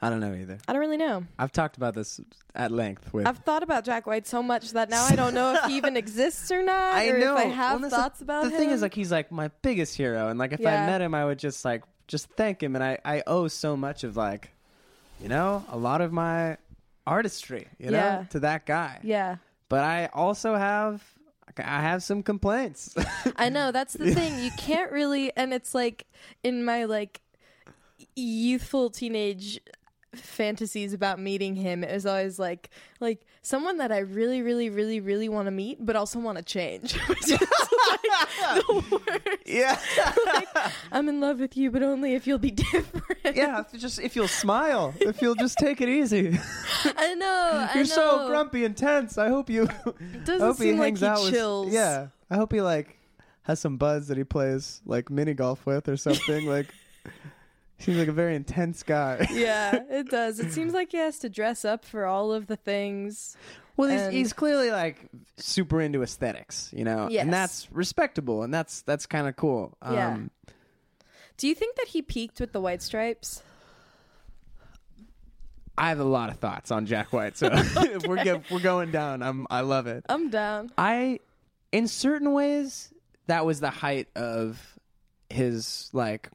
[0.04, 0.58] I don't know either.
[0.68, 2.20] i don't really know I've talked about this
[2.54, 3.26] at length with.
[3.26, 5.96] i've thought about jack white so much that now i don't know if he even
[6.04, 7.34] exists or not I or know.
[7.38, 9.12] if i have Well, that's the- thoughts about the him The thing is like he's
[9.12, 10.84] like my biggest hero and like if Yeah.
[10.84, 13.78] i met him i would just like just thank him and i i owe so
[13.78, 14.52] much of like
[15.22, 16.58] you know a lot of my
[17.08, 18.26] artistry you know Yeah.
[18.32, 19.38] to that guy yeah
[19.70, 21.02] but i also have
[21.58, 22.94] i have some complaints
[23.38, 24.40] I know that's the thing.
[24.44, 26.06] You can't really, and it's like
[26.44, 27.22] in my like
[28.16, 29.60] youthful teenage
[30.16, 31.84] fantasies about meeting him.
[31.84, 35.86] It was always like like someone that I really, really, really, really want to meet,
[35.86, 36.98] but also want to change.
[37.10, 37.20] Like
[38.56, 39.38] the worst.
[39.46, 39.80] yeah
[40.26, 40.48] Like,
[40.92, 43.36] I'm in love with you, but only if you'll be different.
[43.36, 46.38] yeah if just if you'll smile if you'll just take it easy
[46.98, 47.68] I know.
[47.76, 48.28] You're so know.
[48.28, 51.30] grumpy and tense i hope you It doesn't hope he seem like hangs he out
[51.32, 51.66] chills.
[51.66, 52.98] with yeah i hope he like
[53.44, 56.68] has some buds that he plays like mini golf with or something like
[57.84, 60.40] seems like a very intense guy yeah, it does.
[60.40, 63.36] It seems like he has to dress up for all of the things.
[63.78, 64.98] well he's, And- he's clearly like
[65.38, 67.24] super into aesthetics you know Yes.
[67.24, 70.10] and that's respectable and that's that's kind of cool Yeah.
[70.14, 70.32] um
[71.38, 73.42] Do you think that he peaked with the White Stripes?
[75.78, 78.92] i have a lot of thoughts on jack white so if we're go- we're going
[78.92, 80.72] down i'm i love it I'm down.
[80.78, 81.20] I,
[81.72, 82.94] in certain ways,
[83.26, 84.62] that was the height of
[85.32, 86.30] his like.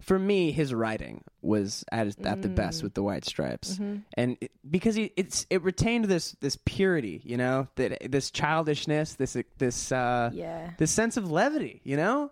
[0.00, 3.78] For me, his writing was at his, at the best with the White Stripes,
[4.14, 9.14] and it, because he, it's it retained this this purity, you know, that this childishness,
[9.14, 10.70] this this uh, Yeah.
[10.78, 12.30] this sense of levity, you know,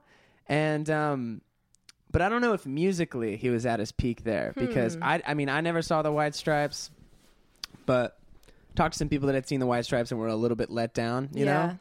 [0.49, 1.41] and um,
[2.11, 5.35] but I don't know if musically he was at his peak there because I I
[5.35, 6.91] mean I never saw the White Stripes,
[7.87, 8.19] but
[8.75, 10.71] talked to some people that had seen the White Stripes and were a little bit
[10.71, 11.53] let down, you yeah.
[11.67, 11.79] know.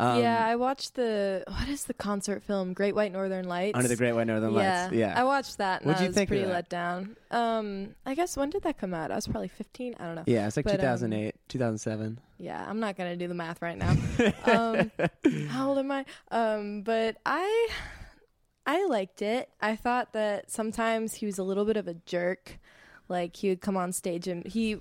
[0.00, 2.72] Um, yeah, I watched the what is the concert film?
[2.72, 3.76] Great White Northern Lights.
[3.76, 4.94] Under the Great White Northern yeah, Lights.
[4.94, 5.12] Yeah.
[5.14, 7.18] I watched that and What'd I you was think pretty let down.
[7.30, 9.10] Um, I guess when did that come out?
[9.10, 9.96] I was probably 15.
[10.00, 10.24] I don't know.
[10.26, 12.18] yeah, it's like But, um, 2008, 2007.
[12.38, 13.90] Yeah, I'm not gonna do the math right now.
[14.46, 14.90] um,
[15.48, 16.06] how old am I?
[16.30, 17.68] Um, but I,
[18.64, 19.50] I liked it.
[19.60, 22.58] I thought that sometimes he was a little bit of a jerk.
[23.10, 24.78] Like he would come on stage and he,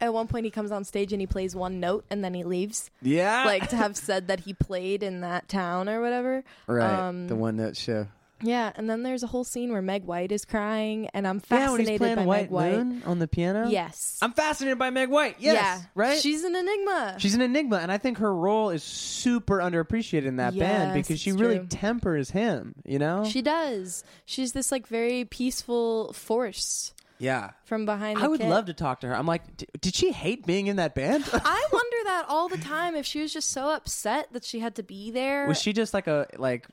[0.00, 2.44] at one point he comes on stage and he plays one note and then he
[2.44, 2.90] leaves.
[3.00, 3.44] Yeah.
[3.44, 6.44] Like to have said that he played in that town or whatever.
[6.66, 7.08] right.
[7.08, 8.08] um, the one note show.
[8.42, 11.66] Yeah, and then there's a whole scene where Meg White is crying, and I'm Yeah,
[11.66, 12.72] fascinated playing by White Meg White.
[12.72, 13.68] Moon on the piano.
[13.68, 14.18] Yes.
[14.20, 15.36] I'm fascinated by Meg White.
[15.38, 15.54] Yes.
[15.54, 15.80] yeah.
[15.94, 16.18] Right.
[16.18, 17.16] She's an enigma.
[17.18, 21.20] She's an enigma, and I think her role is super underappreciated in that band because
[21.20, 21.66] she really true.
[21.68, 22.74] tempers him.
[22.84, 23.24] You know?
[23.24, 24.04] She does.
[24.24, 27.50] She's this like very peaceful force yeah.
[27.64, 28.48] from behind the I would kit.
[28.50, 29.16] love to talk to her.
[29.16, 31.24] I'm like, "D- did she hate being in that band?
[31.32, 34.74] I wonder that all the time if she was just so upset that she had
[34.76, 35.46] to be there.
[35.46, 36.66] was she just like a like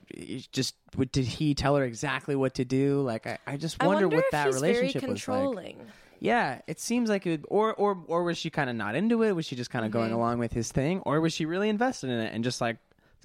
[0.52, 0.74] just
[1.12, 3.00] did he tell her exactly what to do?
[3.02, 5.76] Like I, I just I wonder, wonder what that relationship was like.
[6.22, 7.44] Yeah, it seems like it.
[7.48, 9.32] Or or or was she kind of not into it?
[9.32, 9.98] Was she just kind of Mm-hmm.
[10.00, 12.76] going along with his thing, or was she really invested in it and just like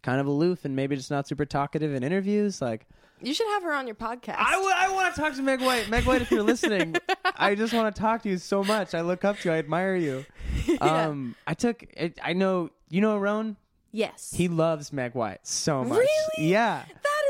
[0.02, 2.62] kind of aloof and maybe just not super talkative in interviews?
[2.62, 2.86] Like
[3.22, 4.36] You should have her on your podcast.
[4.38, 5.90] I, w- I want to talk to Meg White.
[5.90, 6.96] Meg White, if you're listening,
[7.38, 8.94] I just want to talk to you so much.
[8.94, 9.56] I look up to you.
[9.56, 10.26] I admire you.
[10.82, 11.84] Um, I took.
[11.96, 13.56] It, I know you know Roan.
[13.92, 14.34] yes.
[14.36, 16.00] He loves Meg White so much.
[16.00, 16.50] Really?
[16.50, 16.84] Yeah.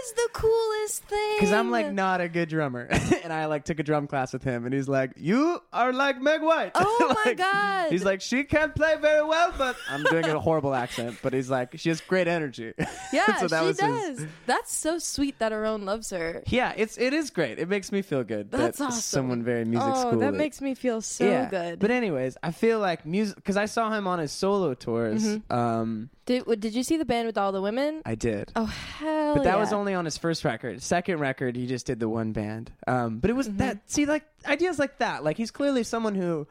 [0.06, 1.36] Is the coolest thing.
[1.38, 2.88] Because I'm like not a good drummer,
[3.24, 6.22] and I like took a drum class with him, and he's like, "You are like
[6.22, 7.92] Meg White." Oh my God.
[7.92, 11.50] He's like, "She can't play very well, but I'm doing a horrible accent." But he's
[11.50, 12.74] like, "She has great energy."
[13.12, 13.80] Yeah, so she does.
[14.20, 14.28] his.
[14.46, 16.44] That's so sweet that her own loves her.
[16.48, 17.60] Yeah, it's it is great.
[17.60, 18.52] It makes me feel good.
[18.52, 19.02] That's that awesome.
[19.02, 20.20] Someone very music oh, school.
[20.20, 21.50] that makes me feel so yeah.
[21.50, 21.80] good.
[21.80, 25.24] But anyways, I feel like music because I saw him on his solo tours.
[25.24, 25.54] Mm-hmm.
[25.56, 28.02] Um, did did you see the band with all the women?
[28.06, 28.52] I did.
[28.56, 29.25] oh hell!
[29.36, 29.60] But that yeah.
[29.60, 30.82] was only on his first record.
[30.82, 32.72] Second record, he just did the one band.
[32.88, 33.58] Um, but it was Mm-hmm.
[33.58, 33.90] that.
[33.90, 35.24] See, like ideas like that.
[35.24, 36.48] Like he's clearly someone who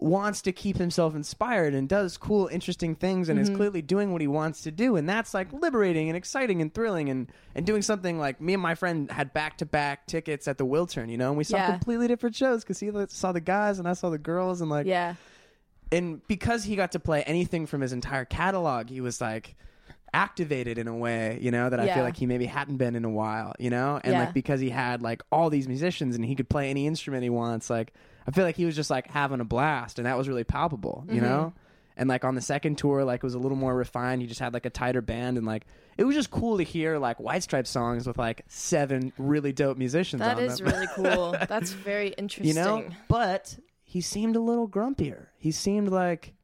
[0.00, 4.20] wants to keep himself inspired and does cool, interesting things and is clearly doing what
[4.20, 4.94] he wants to do.
[4.94, 8.62] And that's like liberating and exciting and thrilling and, and doing something like me and
[8.62, 11.56] my friend had back to back tickets at the Wiltern, you know, and we saw
[11.56, 11.70] Yeah.
[11.72, 14.86] completely different shows because he saw the guys and I saw the girls and like,
[14.86, 15.16] Yeah.
[15.90, 19.56] and because he got to play anything from his entire catalog, he was like
[20.14, 21.94] activated in a way, you know, that I Yeah.
[21.96, 24.00] feel like he maybe hadn't been in a while, you know?
[24.02, 24.20] And Yeah.
[24.20, 27.30] like because he had like all these musicians and he could play any instrument he
[27.30, 27.92] wants, like
[28.26, 31.04] I feel like he was just like having a blast and that was really palpable,
[31.08, 31.52] you know?
[31.54, 31.58] Mm-hmm.
[32.00, 34.20] And like on the second tour, like it was a little more refined.
[34.22, 35.66] He just had like a tighter band and like
[35.96, 39.76] it was just cool to hear like White Stripes songs with like seven really dope
[39.78, 41.32] musicians That on is really cool.
[41.48, 42.44] That's very interesting.
[42.46, 42.84] you know?
[43.08, 45.26] But he seemed a little grumpier.
[45.38, 46.34] He seemed like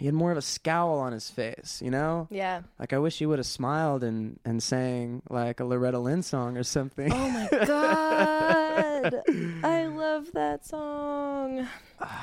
[0.00, 2.26] he had more of a scowl on his face, you know?
[2.30, 2.62] Yeah.
[2.78, 6.56] Like I wish he would have smiled and and sang like a Loretta Lynn song
[6.56, 7.12] or something.
[7.12, 9.22] Oh my god.
[9.62, 11.68] I love that song.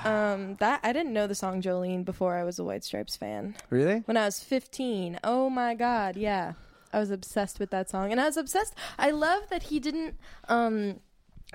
[0.03, 3.55] Um that I didn't know the song Jolene before I was a White Stripes fan.
[3.69, 3.99] really?
[4.05, 5.19] When I was 15.
[5.23, 6.53] Oh my god, yeah.
[6.93, 8.11] I was obsessed with that song.
[8.11, 8.73] And I was obsessed.
[8.97, 10.15] I love that he didn't
[10.49, 10.99] um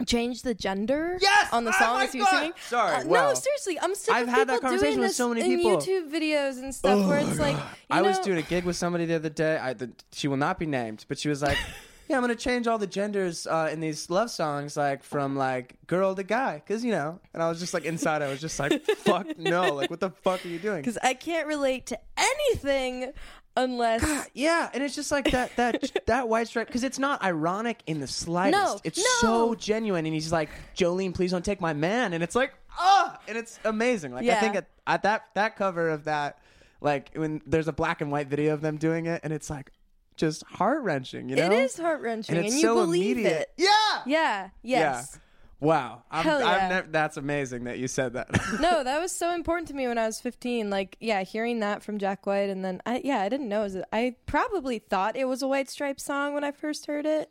[0.07, 1.53] change the gender Yes!
[1.53, 2.53] on the Oh song my as he was singing.
[2.69, 3.29] Sorry, Uh, wow.
[3.29, 5.95] No, seriously, I'm sick I've of had that conversation with so many people in people.
[5.95, 9.05] YouTube videos and stuff where it's like, you I was doing a gig with somebody
[9.05, 9.59] the other day.
[9.59, 11.59] I, the, she will not be named, but she was like,
[12.09, 15.77] "Yeah, I'm gonna change all the genders uh, in these love songs, like from like
[15.87, 18.59] girl to guy, because you know." And I was just like, inside, I was just
[18.59, 19.75] like, "Fuck no!
[19.75, 23.13] Like, what the fuck are you doing?" because I can't relate to anything
[23.57, 27.83] unless Yeah, and it's just like that that that white stripe because it's not ironic
[27.87, 28.63] in the slightest.
[28.63, 29.05] No, it's no.
[29.21, 33.19] so genuine, and he's like, "Jolene, please don't take my man," and it's like, ah,
[33.29, 34.13] and it's amazing.
[34.13, 36.39] Like I think at, at that that cover of that,
[36.81, 39.71] like when there's a black and white video of them doing it, and it's like
[40.17, 41.29] just heart wrenching.
[41.29, 43.41] You know, it is heart wrenching and and, you so believe immediate.
[43.41, 43.53] it.
[43.57, 44.03] Yeah.
[44.07, 44.49] Yeah.
[44.63, 45.19] Yes.
[45.63, 46.03] Wow.
[46.11, 46.69] I'm, Hell I've yeah.
[46.69, 48.29] nev- that's amazing that you said that.
[48.61, 50.71] no, that was so important to me when I was 15.
[50.71, 53.61] Like, yeah, hearing that from Jack White, and then I, yeah, I didn't know.
[53.61, 57.07] It was, I probably thought it was a White Stripes song when I first heard
[57.07, 57.31] it.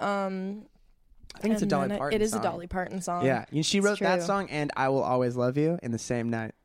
[0.00, 0.62] Um,
[1.36, 2.20] I think it's a Dolly Parton.
[2.20, 2.40] It is song.
[2.40, 3.24] a Dolly Parton song.
[3.24, 6.28] Yeah, and she wrote that song and "I Will Always Love You" in the same
[6.28, 6.56] night,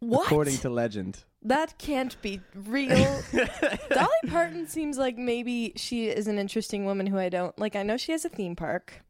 [0.00, 0.26] What?
[0.26, 1.22] according to legend.
[1.42, 3.22] that can't be real.
[3.90, 7.76] Dolly Parton seems like maybe she is an interesting woman who I don't like.
[7.76, 9.02] I know she has a theme park.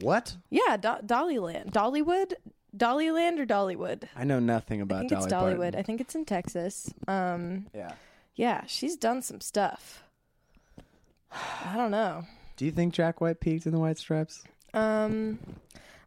[0.00, 0.36] What?
[0.50, 2.32] Yeah, Do- Dollyland, Dollywood,
[2.76, 4.04] Dollyland or Dollywood.
[4.16, 5.56] I know nothing about I think Dolly it's Dollywood.
[5.72, 5.78] Parton.
[5.80, 6.92] I think it's in Texas.
[7.08, 7.92] Um, Yeah.
[8.36, 10.02] yeah, she's done some stuff.
[11.32, 12.24] I don't know.
[12.56, 14.42] Do you think Jack White peaked in the White Stripes?
[14.74, 15.38] Um,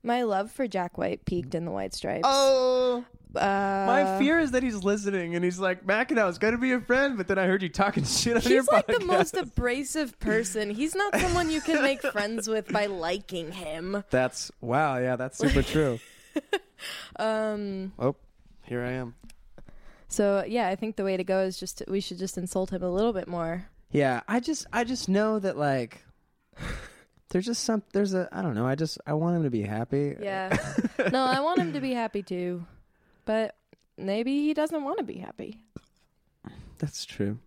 [0.04, 2.24] my love for Jack White peaked in the White Stripes.
[2.26, 6.58] Oh, uh, my fear is that he's listening and he's like, Mackinac, I was gonna
[6.58, 9.00] be a friend, but then I heard you talking shit on your He's like the
[9.06, 10.70] most abrasive person.
[10.70, 14.04] He's not someone you can make friends with by liking him.
[14.10, 16.00] That's wow, yeah, that's super true.
[17.18, 18.16] Um, Oh,
[18.64, 19.16] here I am.
[20.08, 22.84] so yeah, I think the way to go is just we should just insult him
[22.84, 23.68] a little bit more.
[23.92, 26.04] Yeah, I just, I just know that like,
[27.30, 28.66] there's just some, there's a, I don't know.
[28.66, 30.16] I just, I want him to be happy.
[30.20, 30.58] Yeah.
[31.12, 32.66] no, I want him to be happy too,
[33.26, 33.56] but
[33.98, 35.60] maybe he doesn't want to be happy.
[36.80, 37.38] that's true.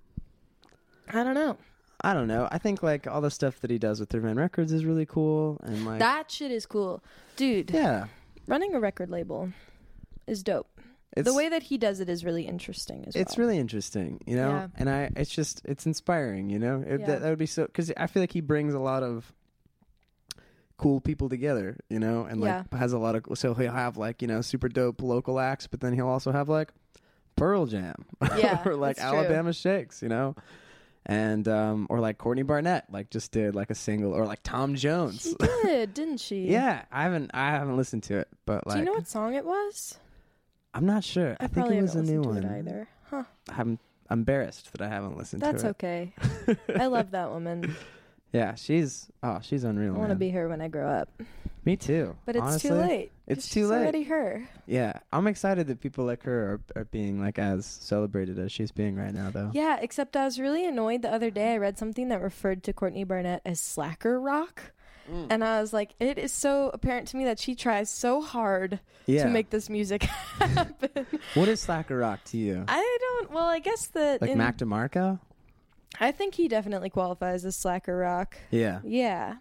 [1.12, 1.56] I don't know.
[2.02, 2.48] I don't know.
[2.50, 5.06] I think like all the stuff that he does with Third Man Records is really
[5.06, 7.02] cool, and like, That shit is cool,
[7.36, 7.70] dude.
[7.70, 8.06] yeah,
[8.46, 9.50] Running a record label
[10.26, 10.68] is dope.
[11.16, 13.22] it's the way that he does it is really interesting as well.
[13.22, 14.50] it's really interesting, you know.
[14.50, 14.66] Yeah.
[14.76, 16.84] And I, it's just, it's inspiring, you know.
[16.86, 17.06] It, Yeah.
[17.06, 19.32] that, that would be so because I feel like he brings a lot of
[20.76, 23.38] cool people together, you know, and like has a lot of.
[23.38, 26.48] So he'll have like you know super dope local acts, but then he'll also have
[26.48, 26.72] like
[27.36, 29.18] Pearl Jam, Yeah, or like that's true.
[29.18, 30.34] Alabama Shakes, you know.
[31.08, 34.74] And um, or like Courtney Barnett, like just did like a single, or like Tom
[34.74, 35.22] Jones.
[35.22, 36.48] She did, didn't she?
[36.48, 39.34] Yeah, I haven't I haven't listened to it, but like Do you know what song
[39.34, 39.98] it was?
[40.74, 41.36] I'm not sure.
[41.40, 42.44] I, I, think it was a new one.
[42.44, 42.88] either.
[43.08, 43.22] Huh.
[43.48, 43.78] I'm
[44.10, 45.78] embarrassed that I haven't listened That's to it.
[45.78, 46.78] That's okay.
[46.82, 47.74] I love that woman.
[48.36, 49.94] Yeah, she's oh, she's unreal.
[49.94, 50.18] I want to man.
[50.18, 51.08] be her when I grow up.
[51.64, 52.14] Me too.
[52.24, 52.70] But it's honestly.
[52.70, 53.12] too late.
[53.26, 53.78] It's She's too late.
[53.82, 54.48] already her.
[54.66, 58.70] Yeah, I'm excited that people like her are, are being like as celebrated as she's
[58.70, 59.50] being right now, though.
[59.52, 61.54] Yeah, except I was really annoyed the other day.
[61.54, 64.62] I read something that referred to Courtney Barnett as slacker rock.
[65.10, 65.26] Mm.
[65.30, 68.78] And I was like, it is so apparent to me that she tries so hard
[69.06, 69.24] Yeah.
[69.24, 70.02] to make this music
[70.38, 71.06] happen.
[71.34, 72.64] what is slacker rock to you?
[72.68, 74.20] I don't, well, I guess that.
[74.22, 75.18] like in- Mac DeMarco?
[76.00, 78.36] I think he definitely qualifies as slacker rock.
[78.50, 78.80] Yeah.
[78.84, 79.36] Yeah.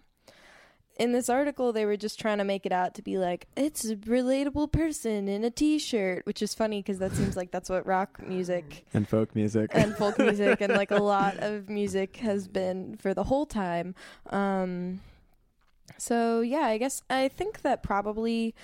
[0.98, 3.84] In this article, they were just trying to make it out to be like, it's
[3.84, 7.68] a relatable person in a t shirt, which is funny because that seems like that's
[7.68, 9.70] what rock music And folk music.
[9.74, 13.94] and folk music and like a lot of music has been for the whole time.
[14.30, 15.00] Um,
[15.98, 18.54] so, yeah, I guess I think that probably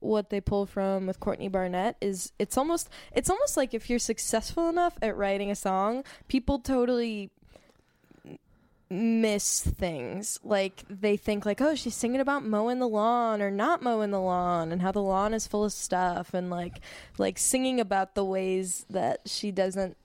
[0.00, 3.98] what they pull from with Courtney Barnett is it's almost it's almost like if you're
[3.98, 7.30] successful enough at writing a song, people totally
[8.88, 10.38] miss things.
[10.44, 14.20] Like they think like oh she's singing about mowing the lawn or not mowing the
[14.20, 16.80] lawn and how the lawn is full of stuff and like
[17.18, 19.96] like singing about the ways that she doesn't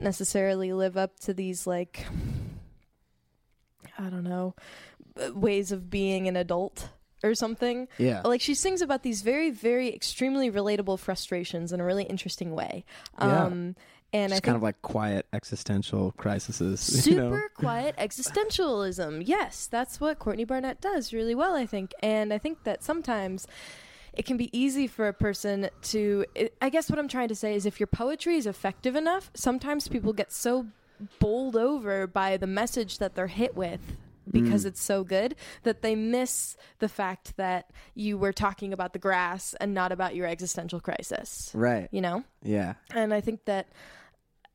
[0.00, 2.06] necessarily live up to these like
[3.98, 4.54] i don't know
[5.34, 6.88] ways of being an adult
[7.22, 8.22] or something Yeah.
[8.24, 12.84] like she sings about these very very extremely relatable frustrations in a really interesting way
[13.20, 13.44] Yeah.
[13.44, 13.76] um
[14.12, 16.80] and i Just think kind of like quiet existential crises.
[16.80, 17.40] super you know?
[17.54, 19.22] quiet existentialism.
[19.26, 21.92] Yes, that's what Courtney Barnett does really well, I think.
[22.02, 23.46] And I think that sometimes
[24.14, 26.24] it can be easy for a person to.
[26.34, 29.30] It, I guess what I'm trying to say is if your poetry is effective enough,
[29.34, 30.66] sometimes people get so
[31.20, 33.80] bowled over by the message that they're hit with.
[34.30, 34.68] Because Mm.
[34.68, 39.54] it's so good that they miss the fact that you were talking about the grass
[39.60, 41.50] and not about your existential crisis.
[41.54, 41.88] Right.
[41.90, 42.24] You know?
[42.42, 42.74] Yeah.
[42.94, 43.66] and i think that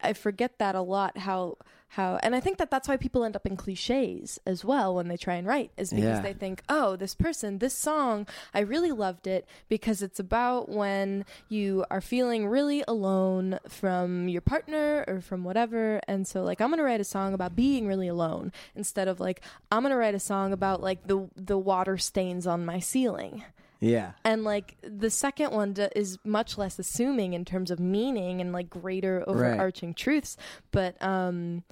[0.02, 1.58] i forget that a lot how
[1.94, 5.08] how and i think that that's why people end up in cliches as well when
[5.08, 6.22] they try and write is because Yeah.
[6.22, 11.24] they think oh this person this song i really loved it because it's about when
[11.50, 16.70] you are feeling really alone from your partner or from whatever and so like i'm
[16.72, 19.42] gonna write a song about being really alone instead of like
[19.72, 23.44] i'm gonna write a song about like the the water stains on my ceiling
[23.84, 24.12] Yeah.
[24.24, 28.52] and like the second one d- is much less assuming in terms of meaning and
[28.54, 30.38] like greater overarching truths
[30.72, 31.64] but um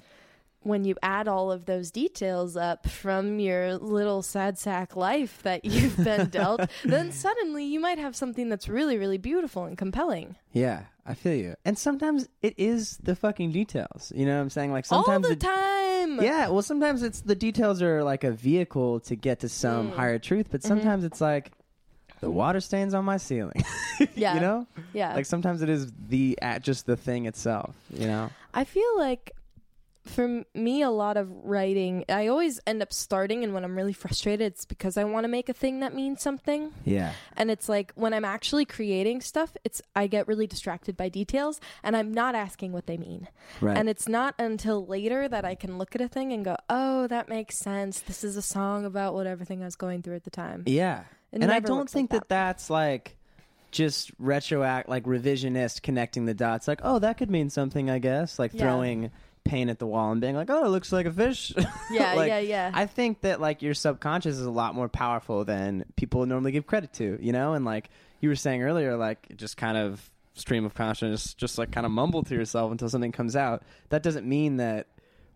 [0.64, 5.64] when you add all of those details up from your little sad sack life that
[5.72, 10.36] you've been dealt then suddenly you might have something that's really really beautiful and compelling
[10.52, 10.82] Yeah.
[11.04, 11.56] I feel you.
[11.64, 14.12] And sometimes it is the fucking details.
[14.14, 14.70] You know what I'm saying?
[14.70, 18.30] Like all sometimes the it- time Yeah, well, sometimes it's the details are like a
[18.30, 19.94] vehicle to get to some Mm.
[19.96, 21.50] higher truth, but sometimes it's like
[22.22, 23.62] the water stains on my ceiling.
[24.16, 24.34] Yeah.
[24.34, 27.76] you know, yeah like sometimes it is the at just the thing itself.
[27.92, 29.30] You know, I feel like
[30.04, 33.92] for me, a lot of writing, I always end up starting, and when I'm really
[33.92, 36.72] frustrated, it's because I want to make a thing that means something.
[36.84, 41.08] yeah, And it's like when I'm actually creating stuff, it's I get really distracted by
[41.08, 43.28] details, and I'm not asking what they mean.
[43.60, 43.76] right.
[43.78, 47.06] And it's not until later that I can look at a thing and go, "Oh,
[47.06, 48.00] that makes sense.
[48.00, 51.04] This is a song about whatever thing I was going through at the time." yeah,
[51.32, 53.16] and I don't think like that that's like
[53.70, 56.68] just retroact, like revisionist, connecting the dots.
[56.68, 57.88] Like, oh, that could mean something.
[57.90, 58.62] I guess, like Yeah.
[58.62, 59.10] throwing
[59.44, 61.52] paint at the wall and being like, oh, it looks like a fish.
[61.90, 62.70] Yeah, Like, yeah, yeah.
[62.72, 66.66] I think that like your subconscious is a lot more powerful than people normally give
[66.66, 67.54] credit to, you know?
[67.54, 71.72] And like you were saying earlier, like just kind of stream of consciousness, just like
[71.72, 73.64] kind of mumble to yourself until something comes out.
[73.88, 74.86] That doesn't mean that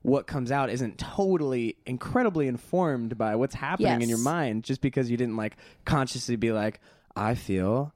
[0.07, 5.11] what comes out isn't totally incredibly informed by what's happening in your mind just because
[5.11, 6.79] you didn't like consciously be like,
[7.17, 7.93] I feel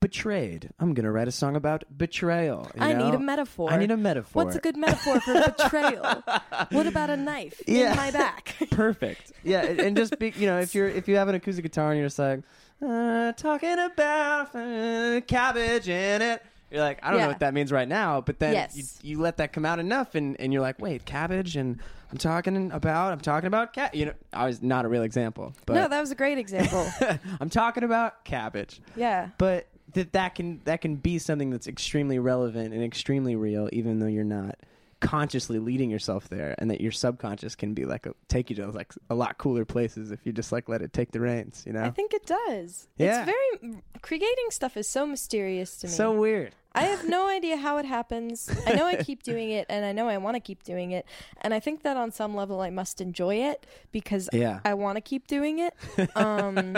[0.00, 0.68] betrayed.
[0.78, 2.70] I'm going to write a song about betrayal.
[2.74, 3.72] you I need a metaphor.
[3.72, 4.44] I need a metaphor.
[4.44, 6.22] What's a good metaphor for betrayal?
[6.70, 7.92] what about a knife Yeah.
[7.92, 8.54] in my back?
[8.70, 9.32] perfect.
[9.42, 11.90] Yeah, and and just be, you know, if you're if you have an acoustic guitar
[11.92, 12.40] and you're just like
[12.86, 16.42] uh, talking about uh, cabbage in it,
[16.74, 17.26] you're like, I don't Yeah.
[17.26, 18.98] know what that means right now, but then Yes.
[19.02, 21.78] you, you let that come out enough, and, and you're like, wait, cabbage, and
[22.10, 23.94] I'm talking about I'm talking about cat.
[23.94, 26.86] You know, I was not a real example, but no, that was a great example.
[27.40, 28.80] I'm talking about cabbage.
[28.96, 29.30] yeah.
[29.38, 34.00] But that that can that can be something that's extremely relevant and extremely real, even
[34.00, 34.56] though you're not
[35.04, 38.66] consciously leading yourself there, and that your subconscious can be like a, take you to
[38.70, 41.62] like a lot cooler places if you just like let it take the reins.
[41.66, 42.88] You know, I think it does.
[42.96, 43.24] Yeah.
[43.26, 43.32] It's
[43.62, 45.92] very creating stuff is so mysterious to me.
[45.92, 46.54] so weird.
[46.74, 48.50] I have no idea how it happens.
[48.66, 51.06] I know I keep doing it and I know I want to keep doing it.
[51.42, 54.58] And I think that on some level I must enjoy it because Yeah.
[54.64, 55.74] I want to keep doing it.
[56.16, 56.76] Um,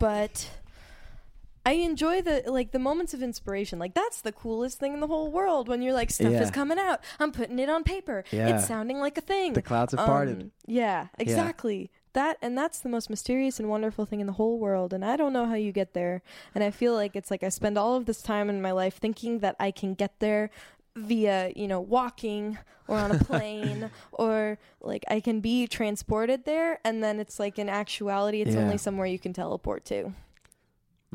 [0.00, 0.48] but
[1.66, 3.78] I enjoy the like the moments of inspiration.
[3.78, 6.42] Like that's the coolest thing in the whole world when you're like stuff Yeah.
[6.42, 7.00] is coming out.
[7.18, 8.24] I'm putting it on paper.
[8.30, 8.48] Yeah.
[8.56, 9.54] It's sounding like a thing.
[9.54, 10.42] The clouds have parted.
[10.42, 11.90] Um, yeah, exactly.
[12.12, 14.92] That and that's the most mysterious and wonderful thing in the whole world.
[14.92, 16.22] And I don't know how you get there.
[16.54, 18.98] And I feel like it's like I spend all of this time in my life
[18.98, 20.50] thinking that I can get there
[20.96, 22.56] via, you know, walking
[22.86, 27.58] or on a plane or like I can be transported there and then it's like
[27.58, 28.60] in actuality it's Yeah.
[28.60, 30.12] only somewhere you can teleport to.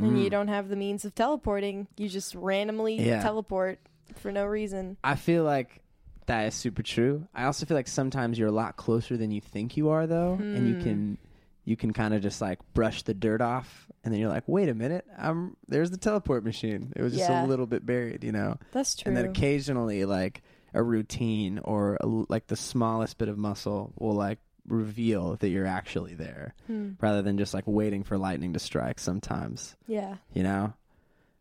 [0.02, 0.24] And Mm.
[0.24, 1.88] you don't have the means of teleporting.
[1.98, 3.22] You just randomly Yeah.
[3.22, 3.80] teleport
[4.16, 4.98] for no reason.
[5.04, 5.82] I feel like
[6.28, 7.28] that is super true.
[7.34, 10.34] I also feel like sometimes you're a lot closer than you think you are, though,
[10.40, 10.82] and you Hmm.
[10.82, 11.18] can
[11.66, 14.70] you can kind of just like brush the dirt off, and then you're like, wait
[14.70, 16.92] a minute, I'm there's the teleport machine.
[16.96, 17.46] It was just Yeah.
[17.46, 18.58] a little bit buried, you know.
[18.72, 19.08] That's true.
[19.10, 20.42] And then occasionally, like
[20.74, 24.40] a routine or a, like the smallest bit of muscle will like
[24.70, 26.92] reveal that you're actually there Hmm.
[27.02, 30.18] rather than just like waiting for lightning to strike sometimes, Yeah.
[30.34, 30.74] you know?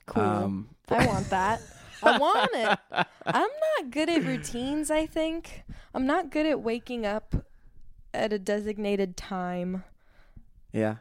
[0.07, 0.23] Cool.
[0.23, 1.61] Um, I want that.
[2.03, 2.79] I want it.
[3.27, 3.51] I'm
[3.81, 5.65] not good at routines, I think.
[5.95, 7.35] I'm not good at waking up
[8.15, 9.83] at a designated time.
[10.73, 10.97] Yeah.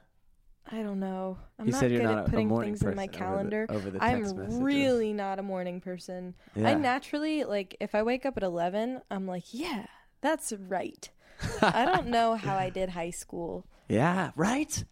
[0.69, 1.37] I don't know.
[1.57, 3.17] I'm you not said you're good not at putting things in my person over the-
[3.17, 3.65] calendar.
[3.69, 4.55] over the I'm messages.
[4.55, 6.35] really not a morning person.
[6.57, 9.85] I naturally like if I wake up at 11, I'm like, yeah,
[10.21, 11.09] that's right.
[11.61, 13.65] I don't know how I did high school.
[13.89, 14.83] Yeah, right?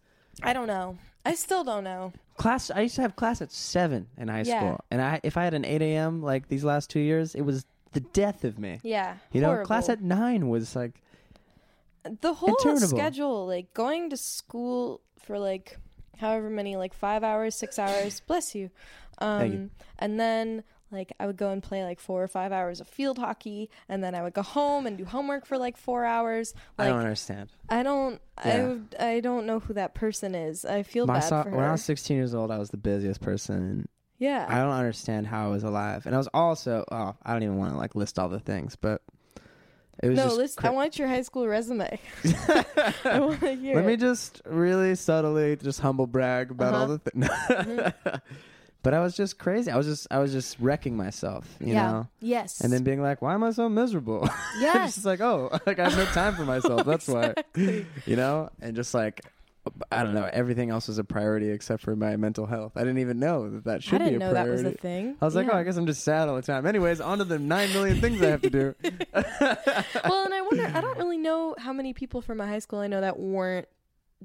[0.42, 0.96] I don't know.
[1.24, 2.14] I still don't know.
[2.38, 4.58] Class I used to have class at seven in high Yeah.
[4.60, 4.80] school.
[4.90, 7.66] And I if I had an eight AM like these last two years, it was
[7.92, 8.80] the death of me.
[8.82, 9.16] Yeah.
[9.32, 9.66] You know, horrible.
[9.66, 11.02] class at nine was like
[12.22, 12.88] the whole interminable.
[12.88, 15.76] schedule, like going to school for like
[16.18, 18.70] however many, like five hours, six hours, bless you.
[19.18, 19.70] Um, Thank you.
[19.98, 20.64] And then
[20.96, 24.02] like I would go and play like four or five hours of field hockey, and
[24.02, 26.54] then I would go home and do homework for like four hours.
[26.78, 27.50] Like, I don't understand.
[27.68, 28.66] I don't, I, Yeah.
[28.68, 30.64] would- I don't know who that person is.
[30.64, 31.72] I feel My bad so- for when I her.
[31.72, 33.88] was 16 years old, I was the busiest person.
[34.18, 37.42] yeah, I don't understand how I was alive, and I was also oh, I don't
[37.42, 39.02] even want to like list all the things, but
[40.02, 40.36] it was no, just.
[40.36, 40.60] listen.
[40.60, 41.98] cra- I want your high school resume.
[43.04, 43.76] I want to hear.
[43.76, 46.98] Let me just really subtly just humble brag about all Uh-huh.
[47.02, 48.20] the things.
[48.86, 49.68] but I was just crazy.
[49.68, 51.90] I was just I was just wrecking myself, you yeah.
[51.90, 52.60] know, Yes.
[52.60, 54.94] and then being like, "Why am I so miserable?" it's yes.
[54.94, 58.76] just like, "Oh, like I have no time for myself." That's why, you know, and
[58.76, 59.22] just like.
[59.90, 60.30] I don't know.
[60.32, 62.76] Everything else was a priority except for my mental health.
[62.76, 64.62] I didn't even know that that should I didn't be a know that priority.
[64.62, 65.16] was a thing.
[65.20, 66.66] I was like, oh, I guess I'm just sad all the time.
[66.66, 68.76] Anyways, on to the nine million things I have to do.
[68.84, 72.78] well, and I wonder, I don't really know how many people from my high school
[72.78, 73.66] I know that weren't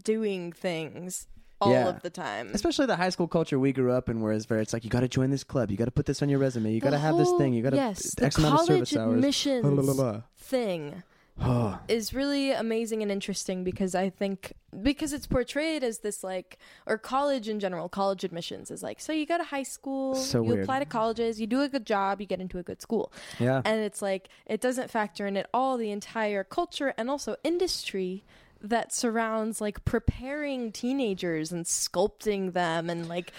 [0.03, 1.26] doing things
[1.62, 1.89] all Yeah.
[1.89, 2.49] of the time.
[2.53, 5.07] Especially the high school culture we grew up in, where it's like you got to
[5.07, 7.18] join this club, you got to put this on your resume, you got to have
[7.18, 9.14] this thing, you got to yes, the X amount of college service hours.
[9.16, 11.03] admissions Blah, blah, blah, thing
[11.38, 11.80] blah.
[11.88, 14.53] is really amazing and interesting because I think
[14.84, 19.12] because it's portrayed as this like or college in general, college admissions is like so
[19.14, 20.64] you go to high school, So you weird.
[20.64, 23.12] apply to colleges, you do a good job, you get into a good school.
[23.39, 23.62] yeah.
[23.66, 28.24] And it's like it doesn't factor in at all the entire culture and also industry
[28.64, 33.32] that surrounds like preparing teenagers and sculpting them and like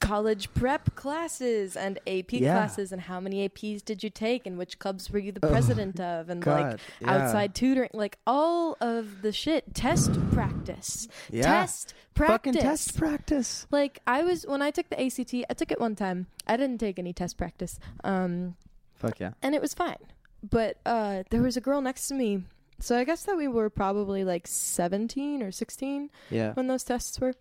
[0.00, 2.54] college prep classes and AP Yeah.
[2.54, 6.00] classes and how many APs did you take and which clubs were you the president
[6.00, 7.10] of and like yeah.
[7.24, 11.42] outside tutoring like all of the shit test practice Yeah.
[11.42, 13.66] test practice Fucking test practice.
[13.70, 16.78] like I was when I took the ACT I took it one time I didn't
[16.78, 18.56] take any test practice um
[18.94, 19.32] Fuck yeah.
[19.42, 19.96] and it was fine.
[20.42, 22.44] But uh, there was a girl next to me.
[22.80, 26.54] So I guess that we were probably like 17 or 16 Yeah.
[26.54, 27.34] when those tests were.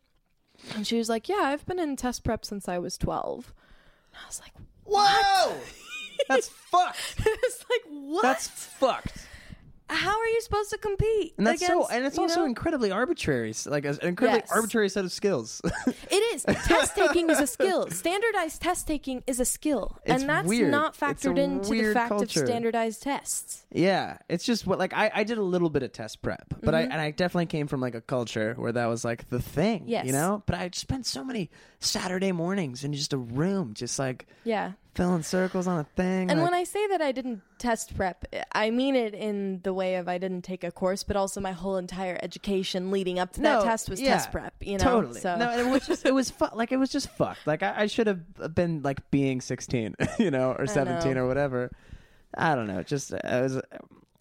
[0.75, 3.53] And she was like, Yeah, I've been in test prep since I was 12.
[4.13, 5.55] And I was like, Whoa!
[6.27, 7.15] That's fucked.
[7.25, 8.21] It's like, what?
[8.23, 9.25] That's fucked.
[9.91, 11.33] How are you supposed to compete?
[11.37, 12.45] And that's so, and it's also know?
[12.45, 13.53] incredibly arbitrary.
[13.65, 14.51] Like an incredibly Yes.
[14.51, 15.61] arbitrary set of skills.
[16.11, 16.43] It is.
[16.43, 17.89] test taking is a skill.
[17.89, 19.97] Standardized test taking is a skill.
[20.05, 20.71] It's and that's weird.
[20.71, 22.41] not factored into the fact culture.
[22.43, 23.63] of standardized tests.
[23.71, 26.73] Yeah, it's just what like I, I did a little bit of test prep, but
[26.75, 26.91] I Mhm.
[26.91, 30.05] and I definitely came from like a culture where that was like the thing, Yes.
[30.05, 30.43] you know.
[30.45, 34.73] But I spent so many Saturday mornings in just a room, just like Yeah.
[34.99, 36.29] Filling circles on a thing.
[36.29, 39.73] And like- when I say that I didn't test prep, I mean it in the
[39.73, 43.33] way of I didn't take a course, but also my whole entire education leading up
[43.33, 44.53] to No, that test was yeah, test prep.
[44.59, 47.09] You know, totally, So no, it was just it was fu- like it was just
[47.11, 47.47] fucked.
[47.47, 51.23] Like I, I should have been like being sixteen, you know, or seventeen know.
[51.23, 51.71] or whatever.
[52.35, 52.83] I don't know.
[52.83, 53.57] Just uh, I was.
[53.57, 53.61] Uh,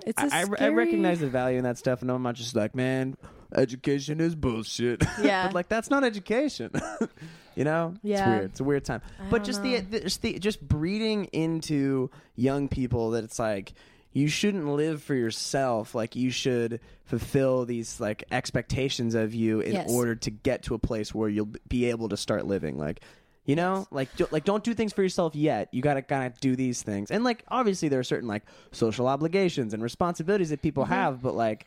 [0.07, 2.23] it's a I, I, I scary- I recognize the value in that stuff, and I'm
[2.23, 3.17] not just like, man,
[3.55, 5.03] education is bullshit.
[5.21, 5.47] Yeah.
[5.49, 6.71] but like that's not education.
[7.59, 8.17] you know, yeah.
[8.19, 8.45] it's weird.
[8.51, 9.03] It's a weird time.
[9.21, 13.73] I but just the, the just the just breeding into young people that it's like
[14.13, 15.95] you shouldn't live for yourself.
[15.95, 19.91] Like you should fulfill these like expectations of you in Yes.
[19.91, 22.79] order to get to a place where you'll be able to start living.
[22.79, 23.01] Like.
[23.45, 25.69] You know, like do, like don't do things for yourself yet.
[25.73, 28.43] You got to kind of do these things, and like obviously there are certain like
[28.73, 30.93] social obligations and responsibilities that people Mm-hmm.
[30.93, 31.65] have, but like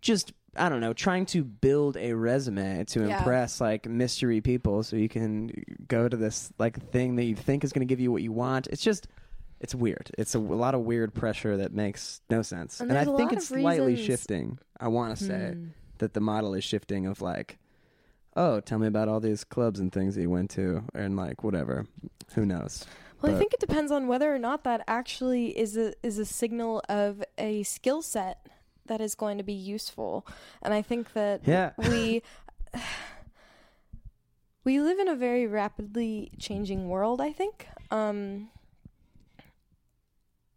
[0.00, 3.18] just I don't know, trying to build a resume to Yeah.
[3.18, 5.50] impress like mystery people, so you can
[5.88, 8.32] go to this like thing that you think is going to give you what you
[8.32, 8.66] want.
[8.68, 9.08] It's just
[9.60, 10.10] it's weird.
[10.18, 13.32] It's a, a lot of weird pressure that makes no sense, And and, I think
[13.32, 14.58] it's slightly reasons- shifting.
[14.78, 15.66] I want to say Hmm.
[15.98, 17.58] that the model is shifting of like
[18.36, 21.44] oh tell me about all these clubs and things that you went to and like
[21.44, 21.86] whatever
[22.34, 22.84] who knows
[23.22, 26.24] Well, I think it depends on whether or not that actually is a is a
[26.26, 28.44] signal of a skill set
[28.86, 30.26] that is going to be useful.
[30.62, 31.72] And I think that Yeah.
[31.78, 32.22] we
[34.64, 37.66] we live in a very rapidly changing world, I think.
[37.90, 38.48] Um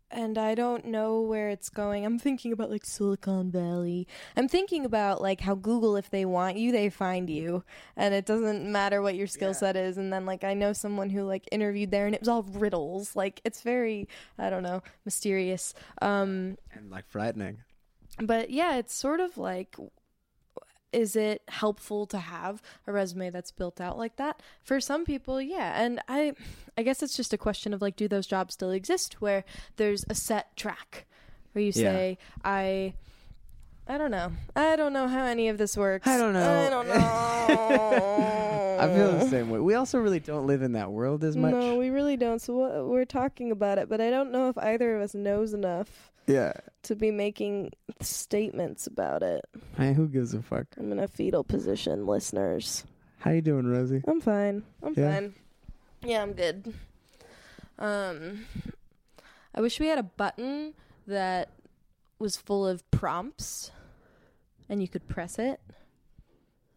[0.09, 2.05] and I don't know where it's going.
[2.05, 4.07] I'm thinking about like Silicon Valley.
[4.37, 7.65] I'm thinking about like how Google, if they want you, they find you,
[7.97, 9.97] and it doesn't matter what your skill set is.
[9.97, 13.17] And then like I know someone who like interviewed there, and it was all riddles.
[13.17, 14.07] Like it's very,
[14.39, 15.73] I don't know, mysterious.
[16.01, 17.57] Um, And like frightening.
[18.21, 19.75] But yeah, it's sort of like
[20.93, 24.41] is it helpful to have a resume that's built out like that?
[24.63, 25.81] For some people, yeah.
[25.81, 26.33] And I
[26.77, 29.43] I guess it's just a question of like do those jobs still exist where
[29.75, 31.05] there's a set track
[31.51, 31.91] where you Yeah.
[31.91, 32.93] say I
[33.89, 34.31] I don't know.
[34.55, 36.07] I don't know how any of this works.
[36.07, 36.65] I don't know.
[36.65, 36.93] I don't know.
[38.79, 39.59] I feel the same way.
[39.59, 41.51] We also really don't live in that world as much.
[41.53, 42.39] No, we really don't.
[42.41, 46.11] So we're talking about it, but I don't know if either of us knows enough
[46.27, 46.53] Yeah.
[46.83, 47.71] to be making
[48.01, 49.45] statements about it.
[49.77, 50.67] Hey, who gives a fuck?
[50.77, 52.83] I'm in a fetal position, listeners.
[53.19, 54.03] How you doing, Rosie?
[54.07, 54.63] I'm fine.
[54.83, 55.13] I'm Yeah?
[55.13, 55.33] fine.
[56.03, 56.73] Yeah, I'm good.
[57.79, 58.45] Um,
[59.53, 60.73] I wish we had a button
[61.07, 61.49] that
[62.19, 63.71] was full of prompts,
[64.69, 65.59] and you could press it,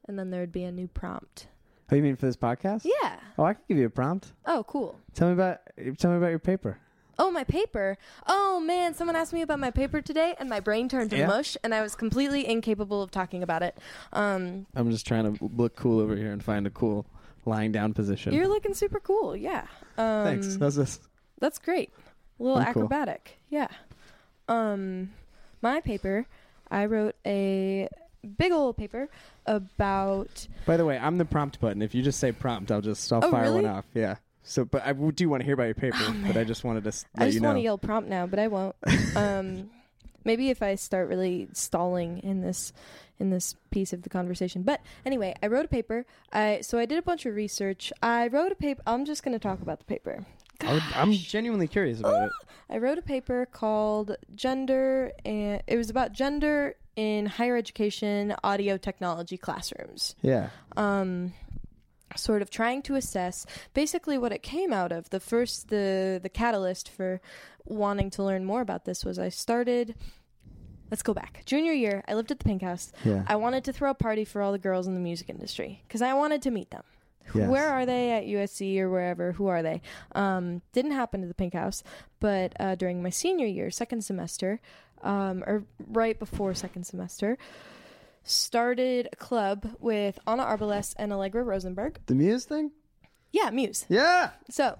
[0.07, 1.48] and then there would be a new prompt.
[1.90, 2.84] Oh, you mean for this podcast?
[2.84, 3.16] Yeah.
[3.38, 4.32] Oh, I can give you a prompt.
[4.46, 4.98] Oh, cool.
[5.14, 5.59] Tell me about
[5.98, 6.78] tell me about your paper.
[7.21, 7.99] Oh, my paper.
[8.27, 11.27] Oh man, someone asked me about my paper today, and my brain turned to Yeah?
[11.27, 13.77] mush, and I was completely incapable of talking about it.
[14.12, 17.07] Um, I'm just trying to look cool over here and find a cool
[17.45, 18.33] lying down position.
[18.33, 19.37] you're looking super cool.
[19.37, 19.66] Yeah.
[19.99, 20.57] Um, Thanks.
[20.57, 21.01] This?
[21.41, 21.91] That's great.
[22.39, 22.83] A little I'm cool.
[22.85, 23.39] acrobatic.
[23.51, 23.68] Yeah.
[24.49, 25.11] Um
[25.62, 26.27] my paper,
[26.71, 27.89] I wrote a
[28.39, 29.09] big old paper
[29.47, 31.83] about By the way, I'm the prompt button.
[31.83, 33.62] If you just say prompt, I'll just I'll Oh, fire really?
[33.62, 33.85] one off.
[33.95, 34.16] Yeah.
[34.43, 35.99] So, but I do want to hear about your paper.
[36.01, 37.49] Oh, but I just wanted to I just you know.
[37.49, 38.74] want to yell prompt now, but I won't.
[39.16, 39.70] um
[40.24, 42.72] maybe if I start really stalling in this
[43.18, 44.62] in this piece of the conversation.
[44.62, 46.07] But anyway, I wrote a paper.
[46.32, 47.93] I so I did a bunch of research.
[48.03, 48.82] I wrote a paper.
[48.86, 50.24] I'm just going to talk about the paper.
[50.66, 52.32] Would, I'm genuinely curious about it.
[52.68, 58.76] I wrote a paper called Gender and it was about gender in higher education audio
[58.76, 60.14] technology classrooms.
[60.22, 60.51] Yeah.
[60.76, 61.32] Um
[62.17, 65.11] sort of trying to assess basically what it came out of.
[65.11, 67.21] The first the the catalyst for
[67.65, 69.95] wanting to learn more about this was I started
[70.91, 71.43] Let's go back.
[71.47, 72.91] Junior year, I lived at the Pink House.
[73.05, 73.23] Yeah.
[73.29, 76.03] I wanted to throw a party for all the girls in the music industry because
[76.03, 76.83] I wanted to meet them.
[77.33, 77.49] Yes.
[77.49, 79.31] Where are they at USC or wherever?
[79.33, 79.83] Who are they?
[80.17, 81.85] Um, didn't happen to the Pink House,
[82.19, 84.61] but uh, during my senior year, second semester,
[85.03, 87.39] um, or right before second semester,
[88.25, 92.01] started a club with Anna Arbalest and Allegra Rosenberg.
[92.07, 92.73] the Muse thing?
[93.33, 93.87] Yeah, Muse.
[93.89, 94.31] Yeah.
[94.49, 94.77] So,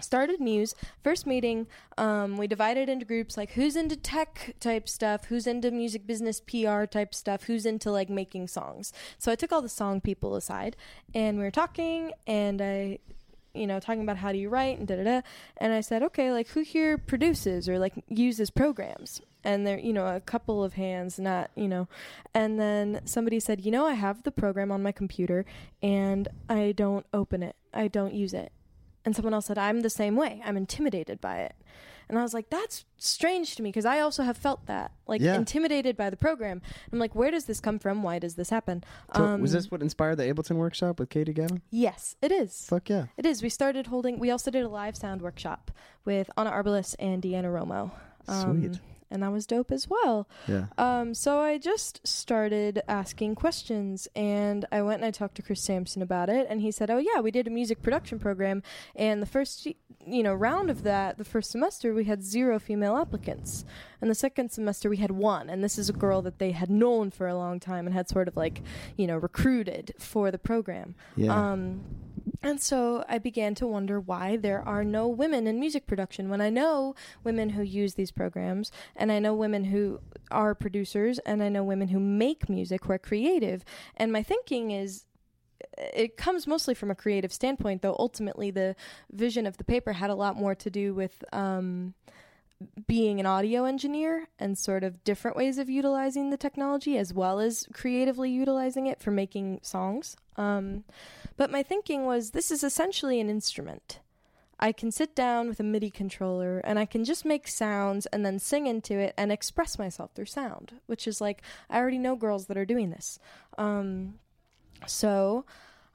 [0.00, 0.74] started Muse.
[1.02, 1.66] First meeting,
[1.98, 6.40] um, we divided into groups like who's into tech type stuff, who's into music business
[6.40, 8.92] PR type stuff, who's into like making songs.
[9.18, 10.76] So I took all the song people aside,
[11.14, 12.98] and we were talking, and I.
[13.54, 15.20] You know, talking about how do you write and da da da.
[15.58, 19.20] And I said, okay, like who here produces or like uses programs?
[19.44, 21.88] And there, you know, a couple of hands, not, you know.
[22.32, 25.44] And then somebody said, you know, I have the program on my computer
[25.82, 28.52] and I don't open it, I don't use it.
[29.04, 30.40] And someone else said, I'm the same way.
[30.44, 31.56] I'm intimidated by it.
[32.08, 35.20] And I was like, that's strange to me because I also have felt that, like
[35.20, 35.34] Yeah.
[35.34, 36.60] intimidated by the program.
[36.92, 38.02] I'm like, where does this come from?
[38.02, 38.84] Why does this happen?
[39.16, 41.62] So Um, was this what inspired the Ableton workshop with Katie Gavin?
[41.70, 42.66] Yes, it is.
[42.68, 43.06] Fuck yeah.
[43.16, 43.42] It is.
[43.42, 45.70] We started holding, we also did a live sound workshop
[46.04, 47.90] with Anna Arbalest and Deanna Romo.
[48.28, 48.78] Sweet.
[49.12, 50.26] And that was dope as well.
[50.48, 50.66] Yeah.
[50.78, 55.60] Um, so I just started asking questions, and I went and I talked to Chris
[55.60, 58.62] Sampson about it, and he said, "Oh yeah, we did a music production program,
[58.96, 59.66] and the first
[60.06, 63.64] you know round of that, the first semester, we had zero female applicants,
[64.00, 66.70] and the second semester we had one, and this is a girl that they had
[66.70, 68.62] known for a long time and had sort of like
[68.96, 71.52] you know recruited for the program." Yeah.
[71.52, 71.82] Um,
[72.42, 76.40] and so I began to wonder why there are no women in music production when
[76.40, 81.42] I know women who use these programs, and I know women who are producers, and
[81.42, 83.64] I know women who make music who are creative.
[83.96, 85.04] And my thinking is
[85.76, 88.74] it comes mostly from a creative standpoint, though ultimately the
[89.10, 91.94] vision of the paper had a lot more to do with um,
[92.86, 97.40] being an audio engineer and sort of different ways of utilizing the technology as well
[97.40, 100.16] as creatively utilizing it for making songs.
[100.36, 100.84] Um,
[101.36, 104.00] but my thinking was this is essentially an instrument.
[104.58, 108.24] I can sit down with a MIDI controller and I can just make sounds and
[108.24, 112.14] then sing into it and express myself through sound, which is like, I already know
[112.14, 113.18] girls that are doing this.
[113.58, 114.20] Um,
[114.86, 115.44] so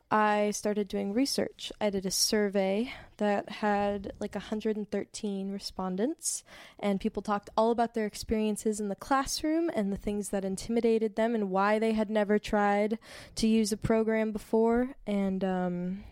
[0.10, 1.72] I started doing research.
[1.82, 6.43] I did a survey that had like 113 respondents,
[6.80, 11.16] and people talked all about their experiences in the classroom and the things that intimidated
[11.16, 12.99] them and why they had never tried
[13.36, 14.95] to use a program before.
[15.05, 16.03] And um,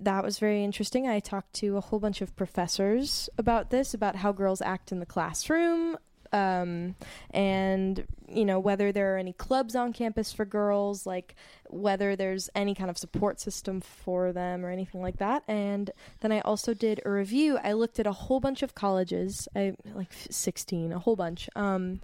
[0.00, 1.08] that was very interesting.
[1.08, 5.00] I talked to a whole bunch of professors about this, about how girls act in
[5.00, 5.96] the classroom,
[6.34, 6.96] um,
[7.30, 11.36] and you know whether there are any clubs on campus for girls, like
[11.70, 15.44] whether there's any kind of support system for them or anything like that.
[15.46, 17.58] And then I also did a review.
[17.62, 21.48] I looked at a whole bunch of colleges, I like 16, a whole bunch.
[21.54, 22.00] Um,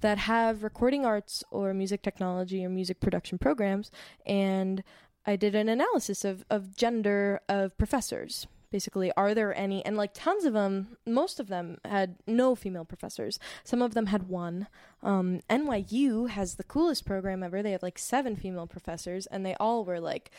[0.00, 3.90] that have recording arts or music technology or music production programs
[4.26, 4.82] and
[5.24, 8.48] I did an analysis of, of gender of professors.
[8.72, 9.84] Basically, are there any?
[9.84, 13.38] And like tons of them, most of them had no female professors.
[13.62, 14.66] Some of them had one.
[15.02, 17.62] Um, NYU has the coolest program ever.
[17.62, 20.32] They have like seven female professors, and they all were like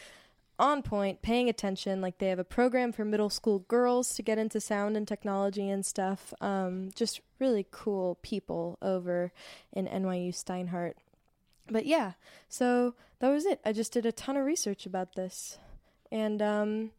[0.59, 2.01] on point, paying attention.
[2.01, 5.69] Like they have a program for middle school girls to get into sound and technology
[5.69, 6.33] and stuff.
[6.41, 9.31] Um, just really cool people over
[9.71, 10.93] in NYU Steinhardt.
[11.69, 12.13] But yeah,
[12.49, 13.61] so that was it.
[13.65, 15.57] I just did a ton of research about this.
[16.11, 16.91] And um,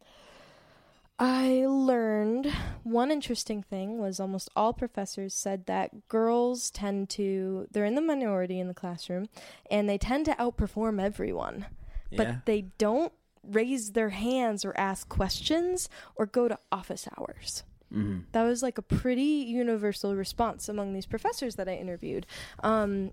[1.17, 2.47] I learned
[2.83, 8.01] one interesting thing was almost all professors said that girls tend to, they're in the
[8.01, 9.27] minority in the classroom,
[9.71, 11.67] and they tend to outperform everyone.
[12.11, 12.17] Yeah.
[12.17, 13.13] But they don't
[13.43, 17.63] raise their hands or ask questions or go to office hours.
[17.91, 22.25] hmm That was like a pretty universal response among these professors that I interviewed,
[22.61, 23.11] um,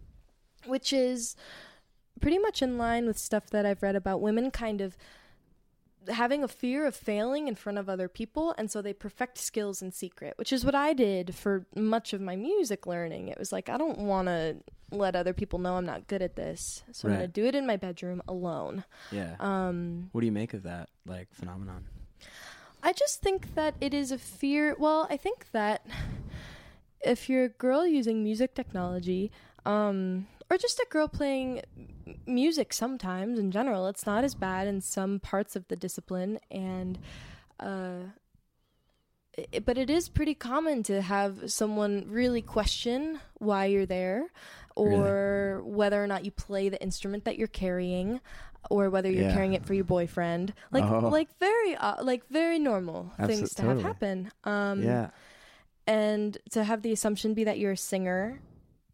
[0.67, 1.37] which is
[2.21, 4.97] pretty much in line with stuff that I've read about women kind of
[6.11, 9.83] having a fear of failing in front of other people and so they perfect skills
[9.83, 13.53] in secret which is what i did for much of my music learning it was
[13.53, 14.57] like i don't want to
[14.91, 17.67] let other people know i'm not good at this so i'm gonna do it in
[17.67, 19.37] my bedroom alone Yeah.
[19.41, 21.87] um, what do you make of that like phenomenon?
[22.85, 24.75] I just think that it is a fear.
[24.77, 25.87] Well, I think that
[27.01, 29.31] if you're a girl using music technology,
[29.65, 31.63] um, or just a girl playing
[32.27, 36.39] music sometimes in general, it's not as bad in some parts of the discipline.
[36.51, 36.99] And,
[37.61, 38.11] uh,
[39.55, 44.27] i but it is pretty common to have someone really question why you're there
[44.77, 48.21] or whether or not you play the instrument that you're carrying
[48.71, 49.33] or whether you're Yeah.
[49.33, 51.09] carrying it for your boyfriend like Oh.
[51.09, 53.83] like very uh, like very normal things to totally.
[53.83, 55.11] have happen um yeah.
[55.87, 58.39] and to have the assumption be that you're a singer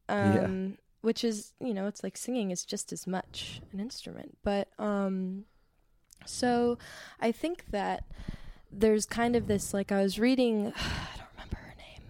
[0.09, 0.77] um Yeah.
[1.01, 4.37] Which is you know it's like singing is just as much an instrument.
[4.43, 5.45] But um
[6.27, 6.77] so
[7.21, 8.05] i think that
[8.73, 12.03] there's kind of this like i was reading i don't remember her name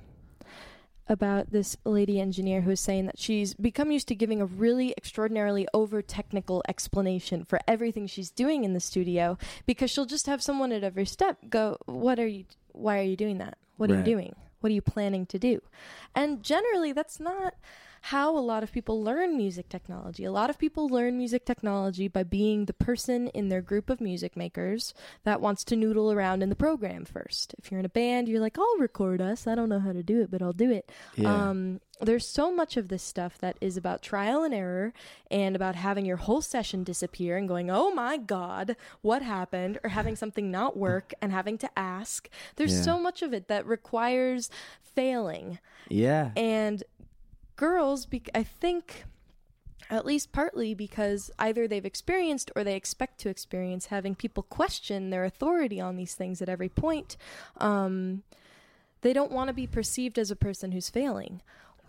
[1.07, 4.93] about this lady engineer who was saying that she's become used to giving a really
[4.97, 9.37] extraordinarily over technical explanation for everything she's doing in the studio
[9.67, 12.45] because she'll just have someone at every step go what are you
[12.79, 13.59] why are you doing that?
[13.77, 14.35] What are you doing?
[14.61, 15.61] What are you planning to do?
[16.15, 17.55] And generally that's not
[18.03, 20.25] how a lot of people learn music technology.
[20.25, 24.01] A lot of people learn music technology by being the person in their group of
[24.01, 24.95] music makers
[25.25, 27.55] that wants to noodle around in the program first.
[27.59, 29.47] If you're in a band, you're like, I'll record us.
[29.47, 30.91] I don't know how to do it, but I'll do it.
[31.17, 31.49] Yeah.
[31.51, 34.93] Um, there's so much of this stuff that is about trial and error
[35.33, 39.81] and about having your whole session disappear and going, oh my God, what happened?
[39.83, 42.29] Or having something not work and having to ask.
[42.55, 42.83] There's Yeah.
[42.83, 44.49] so much of it that requires
[44.81, 46.31] failing yeah.
[46.37, 46.85] and
[47.59, 49.05] girls bec i think
[49.91, 55.11] at least partly because either they've experienced or they expect to experience having people question
[55.11, 57.17] their authority on these things at every point
[57.59, 58.23] um,
[59.03, 61.41] they don't want to be perceived as a person who's failing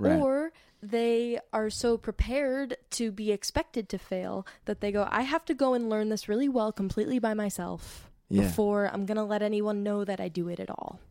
[0.01, 0.17] Right.
[0.17, 5.43] or they are so prepared to be expected to fail that they go i have
[5.45, 8.43] to go and learn this really well completely by myself Yeah.
[8.43, 11.01] before i'm going to let anyone know that i do it at all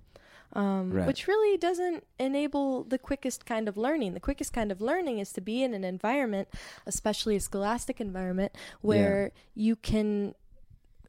[0.54, 1.06] um, Right.
[1.06, 4.14] which really doesn't enable the quickest kind of learning.
[4.14, 6.48] The quickest kind of learning is to be in an environment,
[6.86, 10.34] especially a scholastic environment, where you can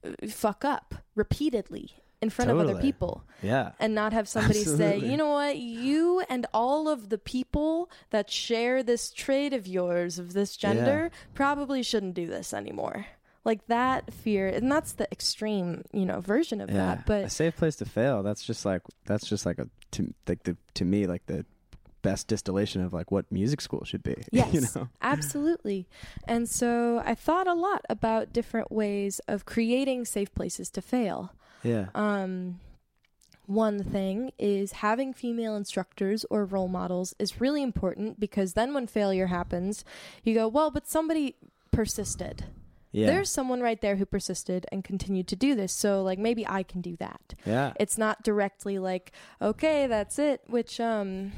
[0.04, 3.72] uh, fuck up repeatedly in front of other people yeah.
[3.80, 8.30] and not have somebody say, you know what, you and all of the people that
[8.30, 13.06] share this trait of yours, of this gender, probably shouldn't do this anymore.
[13.50, 17.00] Like that fear, and that's the extreme, you know, version of yeah.
[17.04, 17.24] that.
[17.26, 18.22] a safe place to fail.
[18.22, 21.46] That's just like that's just like a to like the to me like the
[22.04, 24.16] best distillation of like what music school should be.
[24.32, 24.90] Yes, you know.
[25.02, 25.88] absolutely.
[26.26, 31.34] And so I thought a lot about different ways of creating safe places to fail.
[31.64, 31.88] Yeah.
[31.96, 32.60] Um,
[33.48, 38.86] one thing is having female instructors or role models is really important because then when
[38.86, 39.84] failure happens,
[40.24, 41.36] you go, well, but somebody
[41.72, 42.46] persisted.
[42.92, 43.08] Yeah.
[43.08, 45.72] There's someone right there who persisted and continued to do this.
[45.72, 47.36] So, like, maybe I can do that.
[47.46, 47.74] yeah.
[47.80, 49.12] It's not directly like,
[49.42, 51.32] okay, that's it, which, um,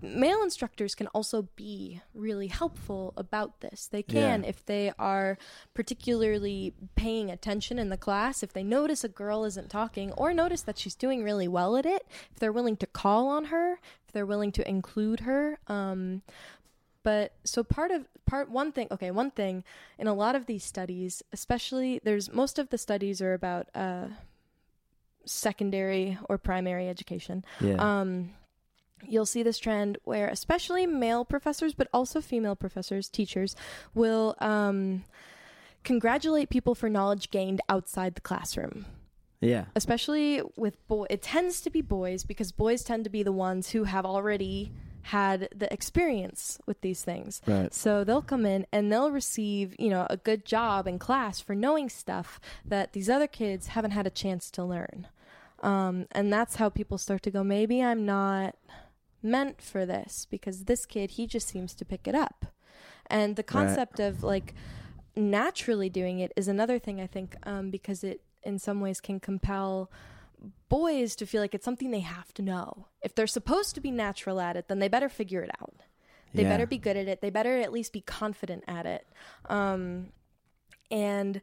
[0.00, 3.88] male instructors can also be really helpful about this.
[3.88, 4.48] They can Yeah.
[4.48, 5.38] if they are
[5.74, 10.62] particularly paying attention in the class, if they notice a girl isn't talking or notice
[10.62, 14.12] that she's doing really well at it, if they're willing to call on her, if
[14.12, 15.58] they're willing to include her.
[15.66, 16.22] Um,
[17.08, 19.64] but so part of part one thing okay one thing
[19.98, 24.08] in a lot of these studies especially there's most of the studies are about uh
[25.24, 27.76] secondary or primary education Yeah.
[28.00, 28.30] um,
[29.06, 33.56] you'll see this trend where especially male professors but also female professors teachers
[33.94, 35.04] will um,
[35.84, 38.84] congratulate people for knowledge gained outside the classroom
[39.40, 39.64] yeah.
[39.74, 43.70] especially with boy it tends to be boys because boys tend to be the ones
[43.70, 44.72] who have already
[45.16, 47.72] had the experience with these things Right.
[47.72, 51.54] so they'll come in and they'll receive, you know, a good job in class for
[51.54, 55.06] knowing stuff that these other kids haven't had a chance to learn.
[55.62, 58.54] Um, and that's how people start to go, maybe I'm not
[59.22, 62.46] meant for this because this kid, he just seems to pick it up.
[63.10, 64.54] And the concept of like
[65.16, 69.18] naturally doing it is another thing I think um, because it in some ways can
[69.20, 69.90] compel
[70.68, 72.86] boys to feel like it's something they have to know.
[73.02, 75.74] If they're supposed to be natural at it, then they better figure it out.
[76.34, 76.50] They Yeah.
[76.50, 77.20] better be good at it.
[77.20, 79.06] They better at least be confident at it.
[79.48, 80.12] Um,
[80.90, 81.40] and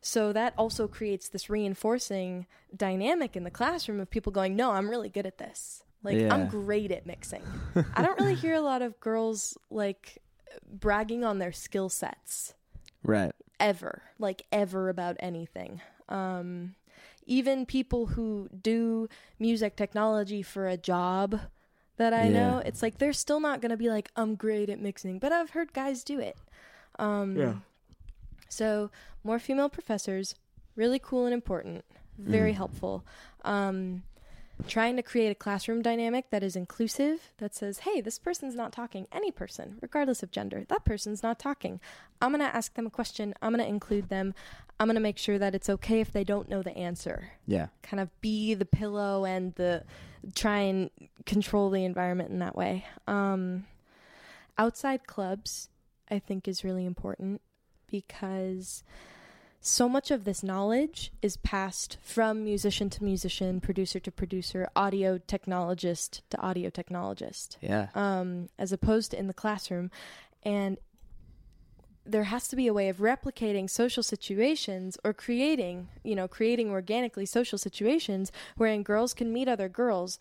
[0.00, 2.46] so that also creates this reinforcing
[2.76, 5.82] dynamic in the classroom of people going, No, I'm really good at this.
[6.02, 6.32] Like, Yeah.
[6.32, 7.42] I'm great at mixing.
[7.94, 10.18] I don't really hear a lot of girls like
[10.70, 12.54] bragging on their skill sets
[13.02, 13.32] Right.
[13.60, 15.80] ever, like ever about anything.
[16.08, 16.74] Um,
[17.28, 19.08] even people who do
[19.38, 21.38] music technology for a job
[21.98, 22.32] that I Yeah.
[22.32, 25.30] know, it's like they're still not going to be like, I'm great at mixing, but
[25.30, 26.36] I've heard guys do it.
[26.98, 27.54] Um, Yeah.
[28.48, 28.90] So,
[29.22, 30.34] more female professors,
[30.74, 31.84] really cool and important,
[32.16, 32.56] very Mm.
[32.56, 33.04] helpful.
[33.44, 34.04] Um,
[34.66, 38.72] trying to create a classroom dynamic that is inclusive, that says, hey, this person's not
[38.72, 39.06] talking.
[39.12, 41.80] Any person, regardless of gender, that person's not talking.
[42.20, 43.34] I'm going to ask them a question.
[43.40, 44.34] I'm going to include them.
[44.80, 47.32] I'm going to make sure that it's okay if they don't know the answer.
[47.46, 47.68] Yeah.
[47.82, 49.84] Kind of be the pillow and the
[50.34, 50.90] try and
[51.26, 52.86] control the environment in that way.
[53.06, 53.66] Um,
[54.56, 55.68] outside clubs,
[56.10, 57.40] I think, is really important
[57.90, 58.82] because
[59.60, 65.18] so much of this knowledge is passed from musician to musician, producer to producer, audio
[65.18, 67.88] technologist to audio technologist, Yeah.
[67.94, 69.90] um, as opposed to in the classroom.
[70.44, 70.78] And
[72.06, 76.70] there has to be a way of replicating social situations or creating, you know, creating
[76.70, 80.18] organically social situations wherein girls can meet other girls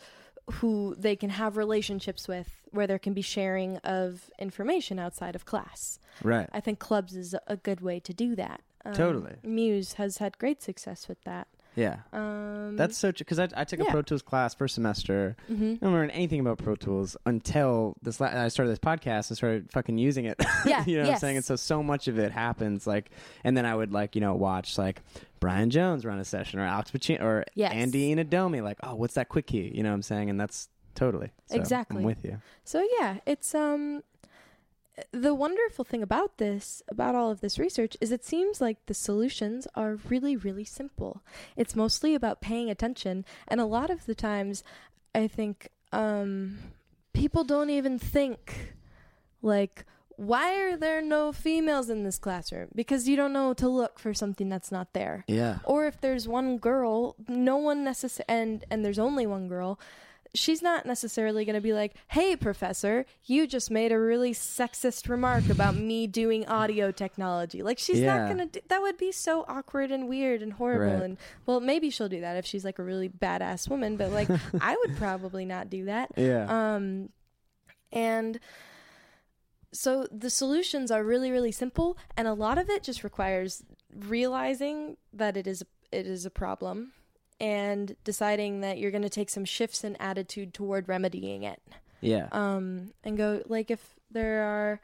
[0.53, 5.45] who they can have relationships with, where there can be sharing of information outside of
[5.45, 5.99] class.
[6.23, 6.49] Right.
[6.51, 8.61] I think clubs is a good way to do that.
[8.85, 9.33] Um, Totally.
[9.43, 11.47] Muse has had great success with that.
[11.75, 11.97] Yeah.
[12.11, 13.85] Um, That's so true because I, I took a.
[13.85, 15.35] Pro Tools class first semester.
[15.47, 15.75] mhm.
[15.75, 18.19] I don't learn anything about Pro Tools until this.
[18.19, 20.41] La- I started this podcast and started fucking using it.
[20.65, 21.35] Yeah, you know what I'm saying.
[21.37, 23.11] And so so much of it happens like,
[23.43, 25.03] and then I would like you know watch like
[25.39, 27.73] Brian Jones run a session or Alex Pacino or Yes.
[27.73, 28.63] Andy Inadomi.
[28.63, 29.71] Like, oh, what's that quick key?
[29.75, 30.31] You know what I'm saying?
[30.31, 31.97] And that's totally so Exactly.
[31.97, 32.41] I'm with you.
[32.63, 34.01] So yeah, it's um
[35.11, 38.93] the wonderful thing about this, about all of this research is it seems like the
[38.93, 41.21] solutions are really really simple.
[41.55, 44.63] It's mostly about paying attention and a lot of the times
[45.13, 46.57] I think um
[47.13, 48.75] people don't even think
[49.41, 49.85] like
[50.17, 52.69] why are there no females in this classroom?
[52.73, 55.23] Because you don't know to look for something that's not there.
[55.27, 55.59] Yeah.
[55.63, 59.79] Or if there's one girl, no one necessarily, and and there's only one girl,
[60.35, 65.09] she's not necessarily going to be like, "Hey, professor, you just made a really sexist
[65.09, 68.17] remark about me doing audio technology." Like she's Yeah.
[68.17, 68.59] not going to.
[68.59, 70.93] do That would be so awkward and weird and horrible.
[70.95, 71.03] Right.
[71.03, 73.97] And well, maybe she'll do that if she's like a really badass woman.
[73.97, 74.29] But like,
[74.61, 76.11] I would probably not do that.
[76.17, 76.45] Yeah.
[76.75, 77.09] Um,
[77.91, 78.39] and
[79.73, 83.63] so the solutions are really, really simple, and a lot of it just requires
[83.93, 86.91] realizing that it is it is a problem,
[87.39, 91.61] and deciding that you're going to take some shifts in attitude toward remedying it.
[92.01, 92.27] yeah.
[92.31, 94.79] Um, and go like if there are.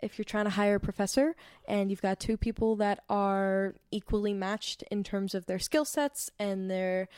[0.00, 1.34] If you're trying to hire a professor
[1.66, 6.30] and you've got two people that are equally matched in terms of their skill sets
[6.38, 7.08] and their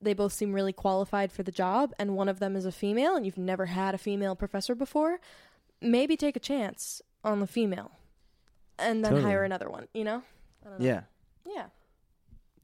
[0.00, 3.16] they both seem really qualified for the job and one of them is a female
[3.16, 5.18] and you've never had a female professor before
[5.82, 7.90] maybe take a chance on the female
[8.78, 9.28] and then Totally.
[9.32, 10.22] hire another one you know
[10.64, 10.86] I don't know.
[10.86, 11.00] yeah.
[11.52, 11.64] yeah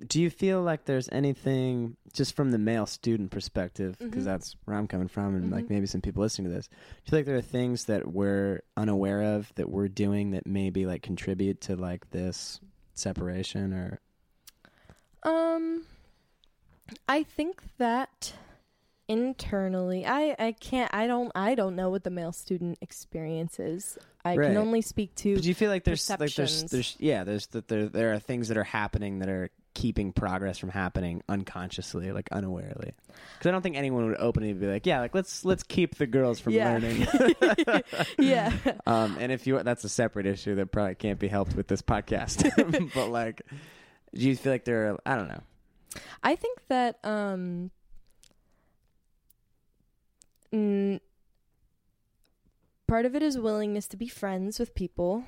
[0.04, 4.26] Do you feel like there's anything just from the male student perspective, because Mhm.
[4.26, 5.70] that's where I'm coming from, and like Mhm.
[5.70, 6.74] maybe some people listening to this, do
[7.06, 10.84] you feel like there are things that we're unaware of that we're doing that maybe
[10.84, 12.60] like contribute to like this
[12.94, 14.00] separation or
[15.22, 15.84] um
[17.08, 18.32] i think that
[19.08, 23.98] internally i i can't i don't i don't know what the male student experience is
[24.24, 24.46] i Right.
[24.48, 27.46] can only speak to But do you feel like there's like there's there's yeah there's
[27.48, 32.10] that there there are things that are happening that are keeping progress from happening unconsciously
[32.10, 32.94] like unawarely.
[33.34, 36.06] Because I don't think anyone would openly be like yeah like let's let's keep the
[36.06, 36.72] girls from Yeah.
[36.72, 37.06] learning.
[38.18, 38.52] Yeah.
[38.86, 41.82] Um and if you that's a separate issue that probably can't be helped with this
[41.82, 42.90] podcast.
[42.94, 43.42] But like
[44.14, 45.42] do you feel like there are I don't know.
[46.22, 47.70] I think that um
[52.88, 55.24] part of it is willingness to be friends with people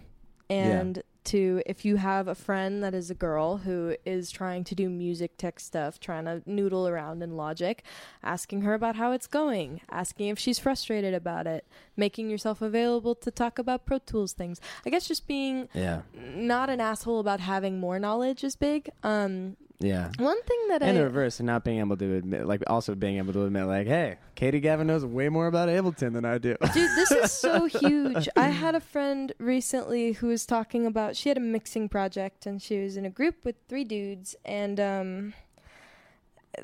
[0.48, 4.74] and to if you have a friend that is a girl who is trying to
[4.74, 7.82] do music tech stuff, trying to noodle around in Logic,
[8.22, 11.66] asking her about how it's going, asking if she's frustrated about it,
[11.96, 14.60] making yourself available to talk about Pro Tools things.
[14.86, 18.90] I guess just being yeah not an asshole about having more knowledge is big.
[19.02, 22.46] Um yeah one thing that and I the reverse and not being able to admit
[22.46, 26.14] like also being able to admit like hey Katie Gavin knows way more about Ableton
[26.14, 28.28] than I do Dude, this is so huge.
[28.36, 32.60] I had a friend recently who was talking about she had a mixing project and
[32.60, 35.34] she was in a group with three dudes and um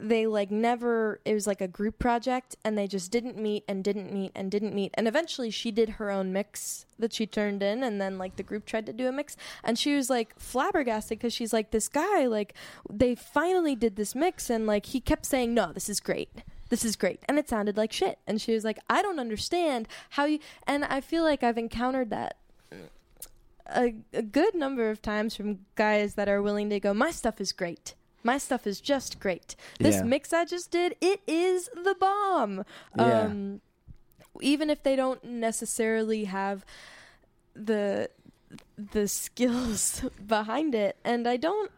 [0.01, 3.83] they like never it was like a group project and they just didn't meet and
[3.83, 4.93] didn't meet and didn't meet.
[4.95, 8.43] And eventually she did her own mix that she turned in and then like the
[8.43, 9.37] group tried to do a mix.
[9.63, 12.55] And she was like flabbergasted because she's like this guy like
[12.91, 16.31] they finally did this mix and like he kept saying no this is great.
[16.71, 17.21] This is great.
[17.29, 18.19] And it sounded like shit.
[18.27, 22.11] And she was like i don't understand how you and i feel like i've encountered
[22.11, 22.37] that
[23.67, 27.41] a, a good number of times from guys that are willing to go my stuff
[27.41, 30.03] is great my stuff is just great this Yeah.
[30.03, 32.65] mix i just did it is the bomb
[32.99, 33.25] Yeah.
[33.27, 33.61] um
[34.41, 36.65] even if they don't necessarily have
[37.55, 38.11] the
[38.93, 41.71] the skills behind it and i don't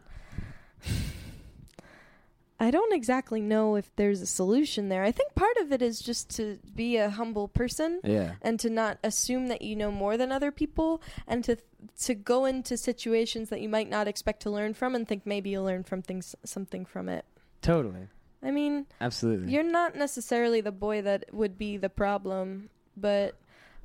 [2.59, 5.03] I don't exactly know if there's a solution there.
[5.03, 8.69] I think part of it is just to be a humble person yeah and to
[8.69, 11.57] not assume that you know more than other people and to
[12.01, 15.51] to go into situations that you might not expect to learn from and think maybe
[15.51, 17.25] you'll learn from things something from it.
[17.61, 18.07] totally
[18.43, 23.35] I mean, absolutely you're not necessarily the boy that would be the problem, but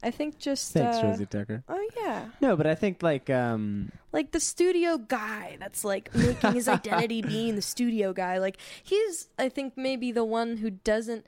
[0.03, 2.27] I think just thanks uh, Rosie Tucker Oh yeah.
[2.41, 7.23] No, but I think like um like the studio guy that's like making his identity
[7.35, 11.25] being the studio guy like he's i think maybe the one who doesn't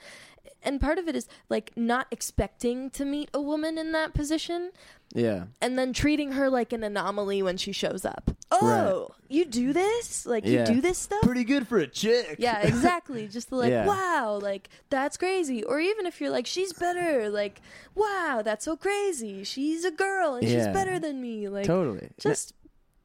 [0.63, 4.71] and part of it is like not expecting to meet a woman in that position
[5.15, 5.45] yeah.
[5.61, 10.27] and then treating her like an anomaly when she shows up oh you do this
[10.27, 10.61] like Yeah.
[10.69, 12.37] you do this stuff Pretty good for a chick.
[12.39, 13.27] yeah, exactly.
[13.27, 13.85] Just like, Yeah.
[13.87, 15.65] wow, like that's crazy.
[15.65, 17.61] Or even if you're like, she's better, like,
[17.95, 19.43] wow, that's so crazy.
[19.43, 21.49] She's a girl and she's better than me.
[21.49, 22.11] Like, totally.
[22.19, 22.53] just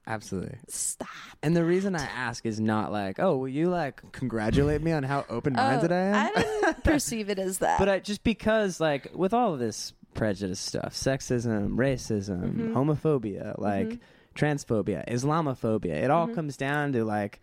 [0.10, 0.58] Absolutely.
[0.68, 1.08] stop.
[1.44, 5.04] And the reason I ask is not like, oh, will you like congratulate me on
[5.04, 6.16] how open minded Oh, I am?
[6.16, 7.78] I didn't perceive it as that.
[7.80, 12.74] but I, just because like with all of this prejudice stuff, sexism, racism, Mhm.
[12.74, 14.00] homophobia, like Mhm.
[14.36, 16.34] transphobia, Islamophobia, it all Mhm.
[16.36, 17.40] comes down to like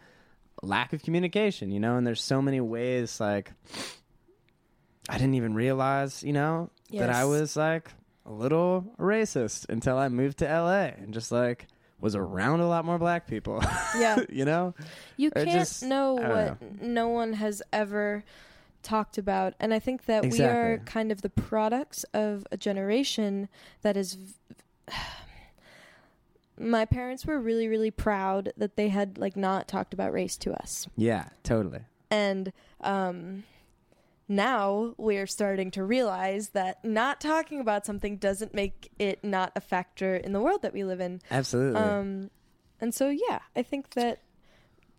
[0.63, 3.53] lack of communication, you know, and there's so many ways like
[5.09, 7.93] I didn't even realize, you know, that I was like
[8.25, 11.69] a little racist until I moved to LA and just like
[12.01, 13.63] was around a lot more black people.
[13.99, 14.75] yeah, you know?
[15.17, 18.25] you Or can't just- know what no one has ever
[18.83, 23.49] talked about, and I think that we are kind of the products of a generation
[23.83, 24.15] that is.
[24.15, 24.35] v-
[26.59, 30.55] My parents were really, really proud that they had like not talked about race to
[30.55, 30.87] us.
[30.97, 31.81] Yeah, totally.
[32.11, 33.43] and um
[34.29, 39.61] now we're starting to realize that not talking about something doesn't make it not a
[39.61, 41.81] factor in the world that we live in Absolutely.
[41.81, 42.31] um
[42.81, 44.23] and so yeah i think that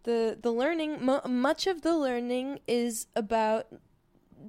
[0.03, 3.67] the the learning mu much of the learning is about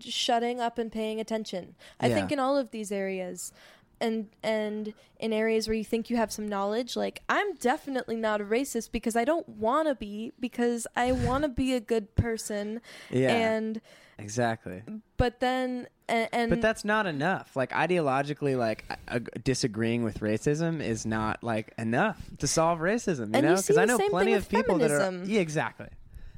[0.01, 2.15] shutting up and paying attention i Yeah.
[2.15, 3.53] think in all of these areas
[4.01, 8.41] and and in areas where you think you have some knowledge like i'm definitely not
[8.41, 12.15] a racist because i don't want to be because i want to be a good
[12.15, 13.31] person yeah.
[13.33, 13.81] and
[14.19, 14.83] exactly.
[15.17, 17.55] but then and, and But that's not enough.
[17.55, 23.35] Like ideologically, like uh, disagreeing with racism is not like enough to solve racism.
[23.35, 25.13] You know, Cuz I know plenty of people that are.
[25.25, 25.89] Yeah, exactly.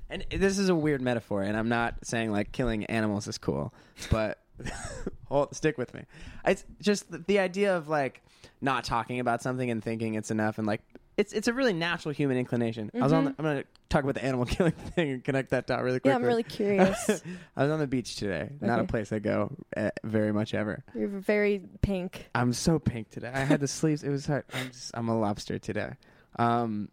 [0.09, 3.73] And this is a weird metaphor, and I'm not saying like killing animals is cool,
[4.11, 4.39] but
[5.27, 6.05] hold, stick with me.
[6.45, 8.23] It's just the, the idea of like
[8.61, 10.83] not talking about something and thinking it's enough, and like
[11.21, 12.91] it's it's a really natural human inclination.
[12.95, 13.25] I was on.
[13.27, 16.11] The, I'm gonna talk about the animal killing thing and connect that dot really quickly.
[16.11, 17.09] yeah i'm really curious
[17.57, 18.51] I was on the beach today.
[18.61, 20.85] Not a place I go uh, very much ever.
[20.95, 23.31] you're very pink I'm so pink today.
[23.33, 24.03] I had the sleeves.
[24.03, 24.45] It was hard.
[24.55, 24.91] I'm just.
[24.95, 25.93] I'm a lobster today.
[26.39, 26.89] Um,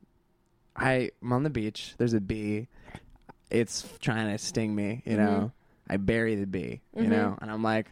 [0.75, 1.95] I, I'm on the beach.
[1.97, 2.67] There's a bee.
[3.49, 5.03] It's trying to sting me.
[5.05, 5.51] You know.
[5.89, 7.09] I bury the bee, you Mhm.
[7.09, 7.87] know, and I'm like,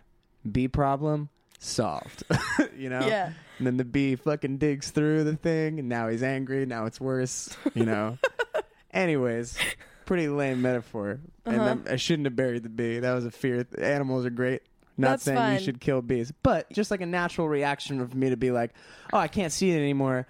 [0.52, 1.30] bee problem
[1.66, 2.24] solved,
[2.78, 3.06] you know.
[3.06, 3.32] Yeah.
[3.58, 6.66] And then the bee fucking digs through the thing, and now he's angry.
[6.66, 8.18] Now it's worse, you know.
[8.94, 9.58] Anyways,
[10.06, 11.20] pretty lame metaphor.
[11.46, 11.68] And Uh-huh.
[11.70, 13.00] I'm- I shouldn't have buried the bee.
[13.00, 13.66] That was a fear.
[13.78, 14.62] Animals are great.
[14.98, 15.54] Not That's saying fine.
[15.56, 18.72] you should kill bees, but just like a natural reaction of me to be like,
[19.12, 20.26] oh, I can't see it anymore.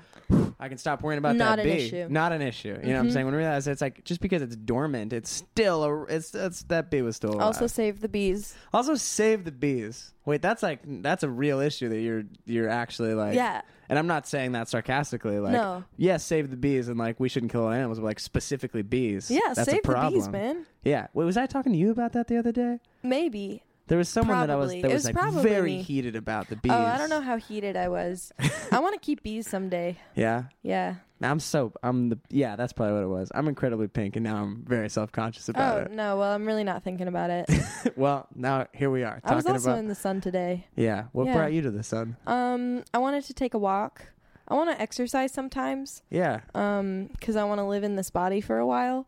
[0.59, 1.84] I can stop worrying about Not that an bee.
[1.86, 2.07] issue.
[2.09, 2.70] Not an issue.
[2.70, 3.13] You know what I'm Mhm.
[3.13, 3.26] saying?
[3.28, 6.03] When we realize it's like just because it's dormant, it's still a.
[6.05, 7.41] It's, it's that bee was still alive.
[7.45, 8.55] Also save the bees.
[8.74, 10.13] Also save the bees.
[10.26, 13.36] Wait, that's like that's a real issue that you're you're actually like.
[13.36, 13.61] yeah.
[13.88, 15.38] And I'm not saying that sarcastically.
[15.39, 15.84] Like, No.
[15.95, 19.30] yes, save the bees, and like we shouldn't kill animals, but like specifically bees.
[19.30, 20.13] Yeah, that's save a problem.
[20.13, 20.66] the bees, man.
[20.84, 21.05] Yeah.
[21.13, 22.80] Wait, was I talking to you about that the other day?
[23.03, 23.61] Maybe.
[23.88, 25.81] There was someone that I was that It was, was like probably very me.
[25.83, 26.71] heated about the bees.
[26.71, 28.31] Oh, I don't know how heated I was.
[28.71, 29.97] I want to keep bees someday.
[30.15, 30.45] Yeah.
[30.63, 30.95] Yeah.
[31.21, 32.55] I'm so I'm the yeah.
[32.55, 33.31] That's probably what it was.
[33.33, 35.88] I'm incredibly pink, and now I'm very self conscious about it.
[35.91, 37.45] oh no, well I'm really not thinking about it.
[37.47, 37.93] it.
[37.97, 40.67] well, now here we are I was talking also about in the sun today.
[40.75, 41.05] yeah.
[41.13, 41.33] What Yeah.
[41.36, 42.17] brought you to the sun?
[42.27, 44.07] Um, I wanted to take a walk.
[44.47, 46.01] I want to exercise sometimes.
[46.11, 46.41] Yeah.
[46.53, 49.07] Um, because I want to live in this body for a while.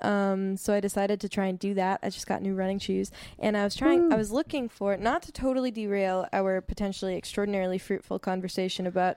[0.00, 2.00] Um, so I decided to try and do that.
[2.02, 4.12] I just got new running shoes, and I was trying.
[4.12, 9.16] I was looking for not to totally derail our potentially extraordinarily fruitful conversation about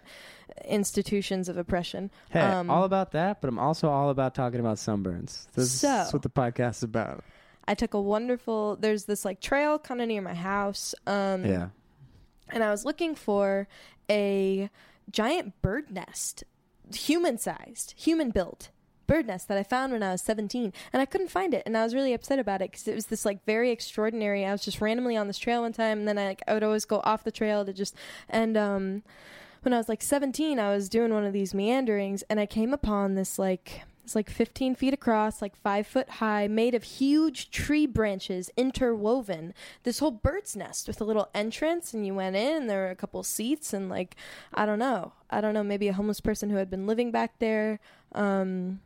[0.65, 2.11] institutions of oppression.
[2.29, 5.47] Hey, Um, all about that, but I'm also all about talking about sunburns.
[5.53, 7.23] This So- is what the podcast is about.
[7.67, 8.75] I took a wonderful.
[8.75, 10.95] There's this like trail kind of near my house.
[11.05, 11.69] Um, Yeah.
[12.49, 13.67] and I was looking for
[14.09, 14.69] a
[15.09, 16.43] giant bird nest,
[16.93, 18.69] human sized, human built
[19.11, 20.71] bird nest that I found when I was 17.
[20.93, 21.63] And I couldn't find it.
[21.65, 24.45] And I was really upset about it because it was this like very extraordinary.
[24.45, 26.63] I was just randomly on this trail one time and then I, like, I would
[26.63, 27.93] always go off the trail to just,
[28.29, 29.03] and, um,
[29.63, 32.73] when I was like 17, I was doing one of these meanderings and I came
[32.73, 37.51] upon this like it's like 15 feet across, like five foot high, made of huge
[37.51, 39.53] tree branches interwoven.
[39.83, 42.89] This whole bird's nest with a little entrance, and you went in, and there were
[42.89, 44.15] a couple seats, and like,
[44.53, 47.37] I don't know, I don't know, maybe a homeless person who had been living back
[47.37, 47.79] there.
[48.13, 48.79] Um,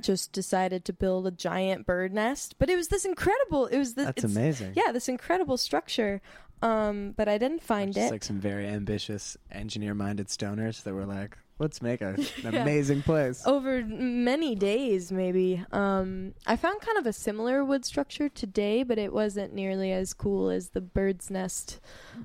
[0.00, 3.66] just decided to build a giant bird nest, but it was this incredible.
[3.66, 4.06] It was this.
[4.06, 4.72] That's it's- amazing.
[4.76, 6.20] Yeah, this incredible structure.
[6.62, 8.12] Um, but I didn't find Just it.
[8.12, 12.08] like some very ambitious, engineer-minded stoners that were like, "Let's make a,
[12.44, 12.62] an Yeah.
[12.62, 18.28] amazing place." over many days maybe um i found kind of a similar wood structure
[18.28, 21.80] today but it wasn't nearly as cool as the bird's nest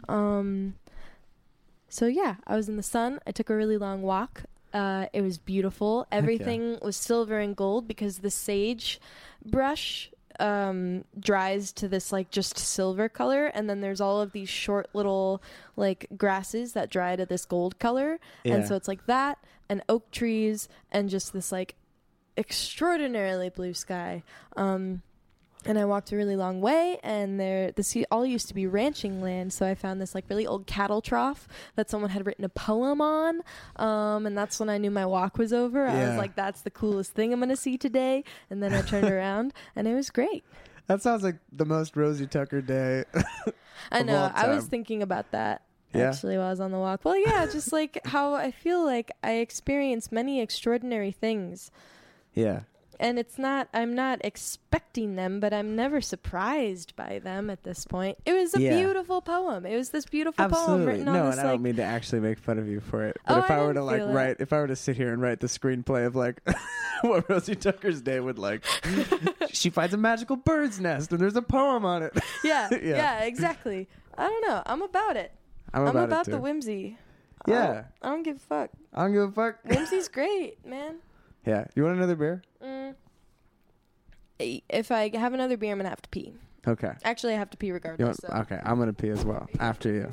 [0.09, 0.75] um
[1.89, 4.43] so yeah i was in the sun i took a really long walk
[4.75, 6.05] uh it was beautiful.
[6.11, 6.17] Yeah.
[6.19, 8.99] everything was silver and gold because the sage
[9.43, 13.45] brush um dries to this like just silver color.
[13.47, 15.41] And then there's all of these short little
[15.77, 18.19] like grasses that dry to this gold color.
[18.43, 19.37] And so it's like that
[19.69, 21.75] and oak trees and just this like
[22.37, 24.23] extraordinarily blue sky.
[24.57, 25.01] Um
[25.65, 29.21] and I walked a really long way, and there this all used to be ranching
[29.21, 29.51] land.
[29.53, 33.01] So I found this like really old cattle trough that someone had written a poem
[33.01, 33.41] on,
[33.77, 35.87] um, and that's when I knew my walk was over.
[35.87, 39.09] I was like, "That's the coolest thing I'm gonna see today." And then I turned
[39.17, 40.43] around, and it was great.
[40.87, 43.05] That sounds like the most Rosie Tucker day.
[43.91, 44.31] I know.
[44.35, 45.63] I was thinking about that
[45.93, 46.09] Yeah?
[46.09, 47.01] actually while I was on the walk.
[47.03, 51.71] Well, yeah, just like how I feel like I experience many extraordinary things.
[52.35, 52.61] yeah.
[52.99, 57.85] And it's not, I'm not expecting them, but I'm never surprised by them at this
[57.85, 58.17] point.
[58.25, 58.75] It was a Yeah.
[58.77, 59.65] beautiful poem.
[59.65, 60.85] It was this beautiful poem Absolutely.
[60.85, 61.51] written No, on and this I like.
[61.53, 63.17] don't mean to actually make fun of you for it.
[63.27, 64.13] But Oh, if I I, were to like feel it.
[64.13, 66.41] write, if I were to sit here and write the screenplay of like
[67.01, 68.63] what Rosie Tucker's day would like,
[69.51, 72.13] she finds a magical bird's nest and there's a poem on it.
[72.43, 72.77] yeah, Yeah.
[72.81, 73.87] yeah, exactly.
[74.17, 74.61] I don't know.
[74.65, 75.31] I'm about it.
[75.73, 76.97] I'm about, I'm about, the whimsy.
[77.47, 77.67] I Yeah.
[77.73, 78.69] don't, I don't give a fuck.
[78.93, 79.57] I don't give a fuck.
[79.65, 80.95] Whimsy's great, man.
[81.45, 81.65] Yeah.
[81.75, 82.41] You want another beer?
[82.63, 82.95] Mm.
[84.39, 86.33] If I have another beer, I'm gonna have to pee.
[86.67, 86.91] Okay.
[87.03, 88.19] Actually, I have to pee You regardless.
[88.21, 88.27] want, so.
[88.55, 88.59] Okay.
[88.63, 90.11] I'm gonna pee as well after you.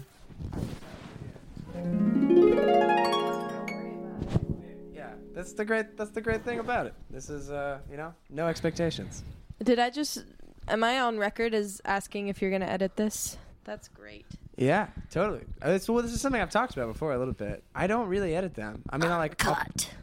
[4.94, 5.97] Yeah, that's the great.
[5.97, 6.94] That's the great thing about it.
[7.11, 9.23] This is, uh, you know, no expectations.
[9.62, 10.24] Did I just?
[10.69, 13.36] Am I on record as asking if you're gonna edit this?
[13.65, 14.27] That's great.
[14.62, 15.43] Yeah, totally.
[15.64, 17.64] Uh, It's, well, this is something I've talked about before a little bit.
[17.74, 18.82] I don't really edit them.
[18.90, 19.56] I mean, I like I'll,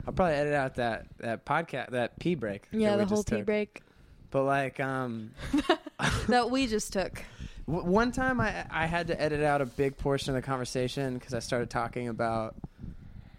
[0.06, 2.64] I'll probably edit out that that podcast that pee break.
[2.72, 3.46] Yeah, the whole tea took.
[3.46, 3.82] break
[4.32, 5.32] But like, um,
[6.28, 7.24] that we just took.
[7.66, 11.34] one time I I had to edit out a big portion of the conversation because
[11.34, 12.56] I started talking about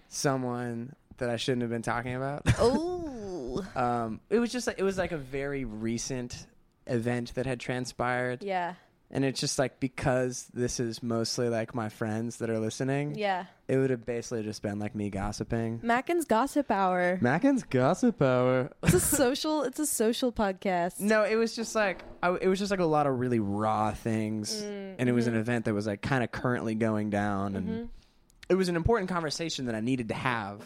[0.08, 2.46] someone that I shouldn't have been talking about.
[2.58, 3.64] Oh.
[3.74, 6.46] um, it was just like it was like a very recent
[6.86, 8.42] event that had transpired.
[8.42, 8.74] yeah.
[9.10, 13.46] And it's just like because this is mostly like my friends that are listening, Yeah.
[13.68, 15.80] it would have basically just been like me gossiping.
[15.82, 17.18] Mackin's Gossip Hour.
[17.20, 18.70] Mackin's gossip hour.
[18.82, 19.62] It's a social.
[19.62, 21.00] It's a social podcast.
[21.00, 23.92] No, it was just like I, it was just like a lot of really raw
[23.92, 25.40] things, Mm, and it was an mhm.
[25.40, 27.88] event that was like kind of currently going down, and Mhm.
[28.48, 30.62] it was an important conversation that I needed to have,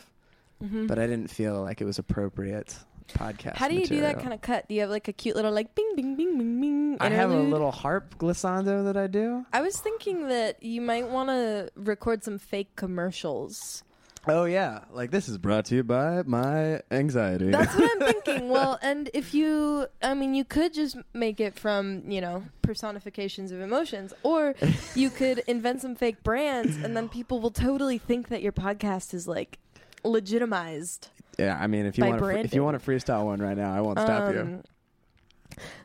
[0.62, 0.86] Mhm.
[0.88, 2.76] but I didn't feel like it was appropriate
[3.08, 3.56] podcast.
[3.56, 4.68] How do you do that kind of cut?
[4.68, 6.96] Do you have like a cute little like bing bing bing bing bing?
[7.00, 9.44] I have a little harp glissando that I do.
[9.52, 13.82] I was thinking that you might want to record some fake commercials.
[14.26, 17.50] Oh yeah, like this is brought to you by my anxiety.
[17.50, 18.48] That's what I'm thinking.
[18.48, 23.52] Well, and if you, I mean, you could just make it from, you know, personifications
[23.52, 24.54] of emotions, or
[24.94, 29.12] you could invent some fake brands, and then people will totally think that your podcast
[29.12, 29.58] is like
[30.04, 31.08] legitimized.
[31.38, 33.56] Yeah, I mean, if you By want to, if you want to freestyle one right
[33.56, 34.40] now, I won't stop you.
[34.40, 34.62] Um,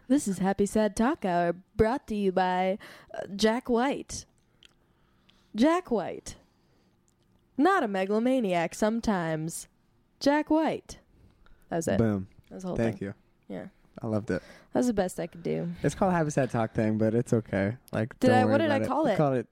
[0.07, 2.77] This is Happy Sad Talk Hour brought to you by
[3.13, 4.25] uh, Jack White.
[5.55, 6.35] Jack White.
[7.57, 9.67] Not a megalomaniac sometimes.
[10.19, 10.99] Jack White.
[11.69, 11.97] That was it.
[11.97, 12.27] Boom.
[12.49, 13.07] That was the whole Thank thing.
[13.09, 13.13] you.
[13.55, 13.65] Yeah.
[14.01, 14.41] I loved it.
[14.73, 15.69] That was the best I could do.
[15.83, 17.75] It's called Happy Sad Talk thing, but it's okay.
[17.91, 19.17] Like, Did don't I- worry what did I about call I it?
[19.17, 19.47] called it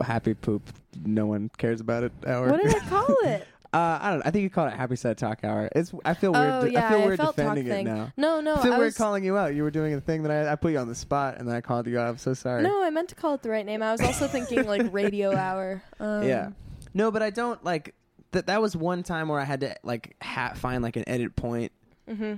[0.00, 0.62] Happy Poop.
[1.04, 2.12] No one cares about it.
[2.26, 2.50] Hour.
[2.50, 3.46] What did I call it?
[3.72, 4.18] Uh, I don't.
[4.20, 4.22] know.
[4.24, 5.68] I think you called it Happy Sad Talk Hour.
[5.76, 5.92] It's.
[6.04, 6.50] I feel weird.
[6.50, 6.86] oh, de- yeah.
[6.86, 7.84] I feel weird felt talk defending it thing.
[7.86, 8.12] now.
[8.16, 8.54] No, no.
[8.56, 9.54] I feel I weird was, calling you out.
[9.54, 11.54] You were doing a thing that I, I put you on the spot, and then
[11.54, 12.08] I called you out.
[12.08, 12.62] I'm so sorry.
[12.62, 13.82] no, I meant to call it the right name.
[13.82, 15.82] I was also thinking like radio hour.
[16.00, 16.50] Um, Yeah.
[16.94, 17.94] No, but I don't like
[18.30, 18.46] that.
[18.46, 21.70] That was one time where I had to like ha- find like an edit point.
[22.08, 22.34] hmm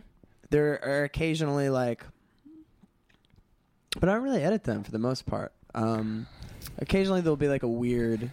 [0.50, 2.04] There are occasionally like,
[4.00, 5.52] but I don't really edit them for the most part.
[5.76, 6.26] Um,
[6.78, 8.30] occasionally there'll be like a weird.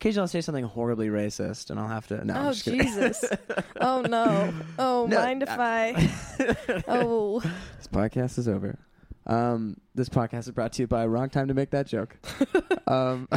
[0.00, 2.24] Occasionally I'll say something horribly racist, and I'll have to.
[2.24, 2.80] No, I'm Oh just kidding.
[2.80, 3.22] Jesus!
[3.82, 4.50] oh no!
[4.78, 5.92] Oh, No, mind if I?
[6.88, 8.78] Oh, This podcast is over.
[9.26, 12.16] Um, this podcast is brought to you by Wrong Time to Make That Joke.
[12.88, 13.28] um,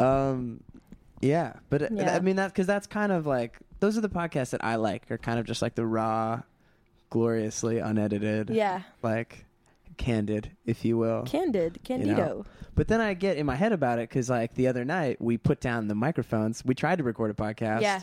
[0.00, 0.60] um,
[1.20, 2.16] yeah, but uh, Yeah.
[2.16, 5.08] I mean that because that's kind of like those are the podcasts that I like.
[5.12, 6.42] Are kind of just like the raw,
[7.10, 8.82] gloriously unedited, yeah.
[9.00, 9.46] like
[9.96, 11.22] candid, if you will.
[11.22, 12.44] Candid, Candido.
[12.74, 15.38] But then I get in my head about it because like the other night we
[15.38, 16.64] put down the microphones.
[16.64, 17.82] We tried to record a podcast.
[17.82, 18.00] Yeah.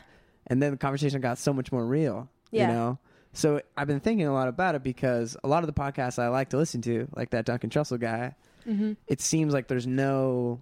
[0.47, 2.29] And then the conversation got so much more real.
[2.51, 2.67] Yeah.
[2.67, 2.99] You know?
[3.33, 6.27] So I've been thinking a lot about it because a lot of the podcasts I
[6.29, 8.35] like to listen to, like that Duncan Trussell guy,
[8.67, 8.93] Mm-hmm.
[9.07, 10.59] it seems like there's no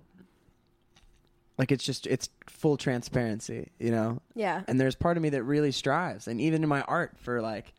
[1.57, 4.21] like it's just it's full transparency, you know?
[4.35, 4.63] Yeah.
[4.67, 7.73] And there's part of me that really strives and even in my art for like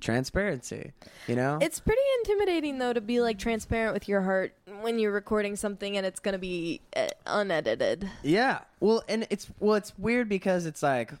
[0.00, 0.92] transparency,
[1.26, 1.58] you know?
[1.60, 5.96] It's pretty intimidating though to be like transparent with your heart when you're recording something
[5.96, 8.08] and it's gonna be uh, unedited.
[8.22, 8.60] Yeah.
[8.80, 11.12] Well, and it's well, it's weird because it's like,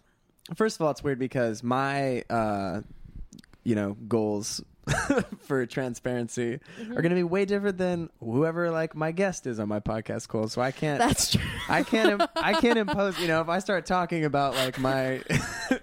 [0.54, 2.82] first of all, it's weird because my, uh,
[3.64, 4.62] you know, goals
[5.40, 6.92] for transparency Mm-hmm.
[6.92, 10.28] are going to be way different than whoever like my guest is on my podcast
[10.28, 10.52] goals.
[10.52, 10.98] So I can't.
[10.98, 11.40] That's true.
[11.68, 12.20] I can't.
[12.20, 13.18] im- I can't impose.
[13.18, 15.22] You know, if I start talking about like my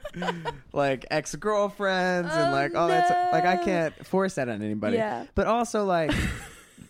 [0.74, 4.62] like ex girlfriends and Oh, like all that, stuff, like I can't force that on
[4.62, 4.98] anybody.
[4.98, 5.26] Yeah.
[5.36, 6.12] But also like,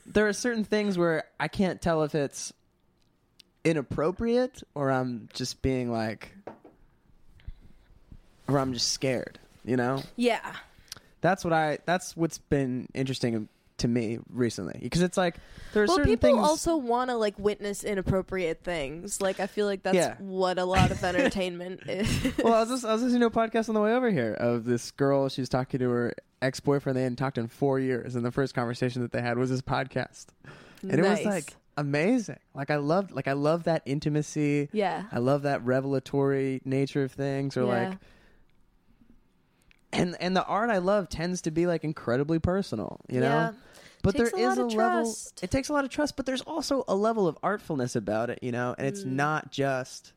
[0.06, 2.53] there are certain things where I can't tell if it's
[3.64, 6.31] inappropriate or I'm just being like,
[8.48, 9.40] or I'm just scared.
[9.65, 10.56] You know, Yeah.
[11.24, 11.80] That's what I.
[11.88, 15.36] That's what's been interesting to me recently because it's like
[15.74, 16.48] there are Well, certain people things.
[16.48, 19.20] also want to like witness inappropriate things.
[19.20, 20.16] Like I feel like that's Yeah.
[20.20, 22.38] what a lot of entertainment is.
[22.38, 24.36] well, I was, just, I was listening to a podcast on the way over here
[24.36, 25.28] of this girl.
[25.28, 26.95] She was talking to her ex boyfriend.
[26.95, 29.64] They hadn't talked in four years, and the first conversation that they had was this
[29.64, 30.28] podcast,
[30.84, 32.38] and it was like amazing.
[32.54, 34.70] Like I loved, like I love that intimacy.
[34.72, 35.06] yeah.
[35.12, 37.90] I love that revelatory nature of things, or Yeah.
[37.90, 37.98] like,
[39.94, 42.99] and and the art I love tends to be like incredibly personal.
[43.07, 43.52] You know, Yeah.
[44.02, 45.15] but there a is a level.
[45.41, 48.40] It takes a lot of trust, but there's also a level of artfulness about it.
[48.41, 49.11] You know, and it's Mm.
[49.14, 50.11] not just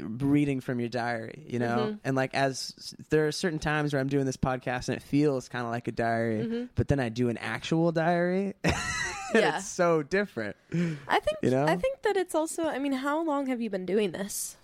[0.00, 1.44] reading from your diary.
[1.48, 2.00] You know, Mhm.
[2.04, 5.48] and like as there are certain times where I'm doing this podcast and it feels
[5.48, 6.68] kind of like a diary, Mhm.
[6.74, 8.54] but then I do an actual diary.
[9.34, 9.56] Yeah.
[9.58, 10.54] it's so different.
[10.72, 11.66] I think You know?
[11.66, 14.56] I think that it's also I mean, how long have you been doing this?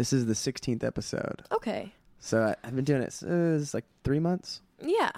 [0.00, 1.92] This is the 16th episode, Okay.
[2.20, 3.20] so I, I've been doing it.
[3.22, 4.62] Uh, it's like three months.
[4.82, 5.10] Yeah.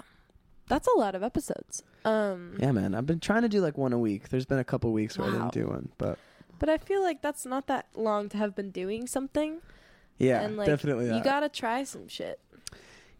[0.67, 1.83] That's a lot of episodes.
[2.03, 2.93] Um Yeah, man.
[2.93, 4.27] I've been trying to do like one a week.
[4.27, 6.19] There's been a couple weeks where I didn't do one, but
[6.59, 9.61] but I feel like that's not that long to have been doing something.
[10.17, 11.05] yeah, and like definitely.
[11.05, 11.23] you That.
[11.23, 12.41] got to try some shit.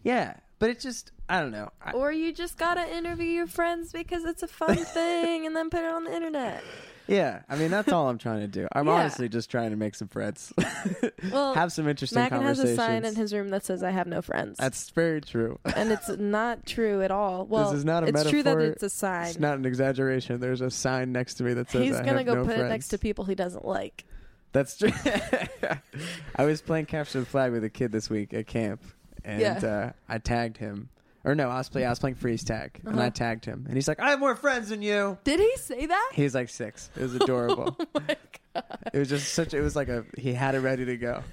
[0.03, 1.69] yeah, but it just I don't know.
[1.81, 5.55] I, Or you just got to interview your friends because it's a fun thing and
[5.55, 6.61] then put it on the internet.
[7.07, 8.67] Yeah, I mean that's all I'm trying to do.
[8.71, 8.93] I'm Yeah.
[8.93, 10.53] honestly just trying to make some friends,
[11.31, 12.79] Well, have some interesting Mackin has conversations.
[12.79, 15.59] a sign in his room that says, "I have no friends," That's very true.
[15.75, 17.45] and it's not true at all.
[17.45, 18.71] Well, is not a it's true that metaphor.
[18.73, 19.27] it's a sign.
[19.27, 20.39] It's not an exaggeration.
[20.39, 22.55] There's a sign next to me that says He's I gonna have go no put
[22.55, 22.61] friends.
[22.63, 24.05] it next to people he doesn't like.
[24.53, 24.91] That's true.
[26.35, 28.81] I was playing capture the flag with a kid this week at camp,
[29.25, 29.57] and Yeah.
[29.57, 30.89] uh, I tagged him.
[31.25, 31.85] Or no, I was play.
[31.85, 33.09] I was playing freeze tag, and I Uh-huh.
[33.11, 36.11] tagged him, and he's like, "I have more friends than you." Did he say that?
[36.13, 36.89] He's like six.
[36.97, 37.77] It was adorable.
[37.79, 38.17] Oh my
[38.53, 38.63] god!
[38.93, 39.53] it was just such.
[39.53, 40.03] It was like a.
[40.17, 41.23] He had it ready to go,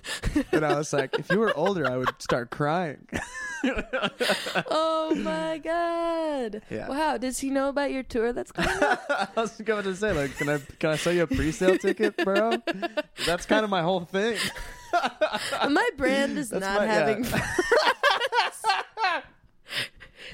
[0.52, 3.06] and I was like, "If you were older, I would start crying."
[4.70, 6.62] Oh my god!
[6.70, 6.88] Yeah.
[6.88, 7.18] Wow.
[7.18, 9.04] Does he know about your tour that's coming up?
[9.36, 12.16] I was going to say, like, can I can I sell you a pre-sale ticket,
[12.24, 12.52] bro?
[13.26, 14.38] That's kind of my whole thing.
[15.68, 16.92] my brand is That's not my- yeah.
[16.94, 17.24] having.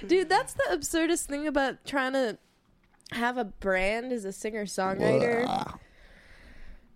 [0.08, 2.38] Dude, that's the absurdest thing about trying to
[3.12, 5.78] have a brand as a singer songwriter.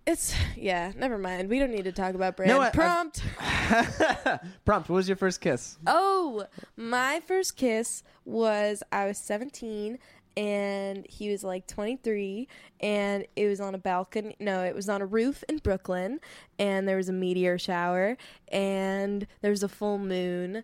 [0.07, 0.91] It's yeah.
[0.97, 1.49] Never mind.
[1.49, 2.51] We don't need to talk about brand.
[2.51, 3.21] No, I- Prompt.
[4.65, 4.89] Prompt.
[4.89, 5.77] What was your first kiss?
[5.85, 9.99] Oh, my first kiss was I was 17
[10.37, 12.47] and he was like 23
[12.79, 16.21] and it was on a balcony no it was on a roof in brooklyn
[16.57, 18.15] and there was a meteor shower
[18.49, 20.63] and there was a full moon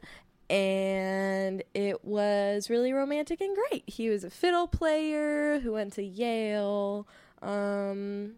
[0.49, 6.03] and it was really romantic and great he was a fiddle player who went to
[6.03, 7.07] yale
[7.41, 8.33] um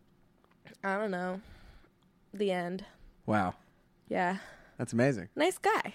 [0.84, 1.40] i don't know
[2.34, 2.86] the end
[3.26, 3.54] Wow,
[4.08, 4.38] yeah
[4.78, 5.30] that's amazing.
[5.36, 5.94] nice guy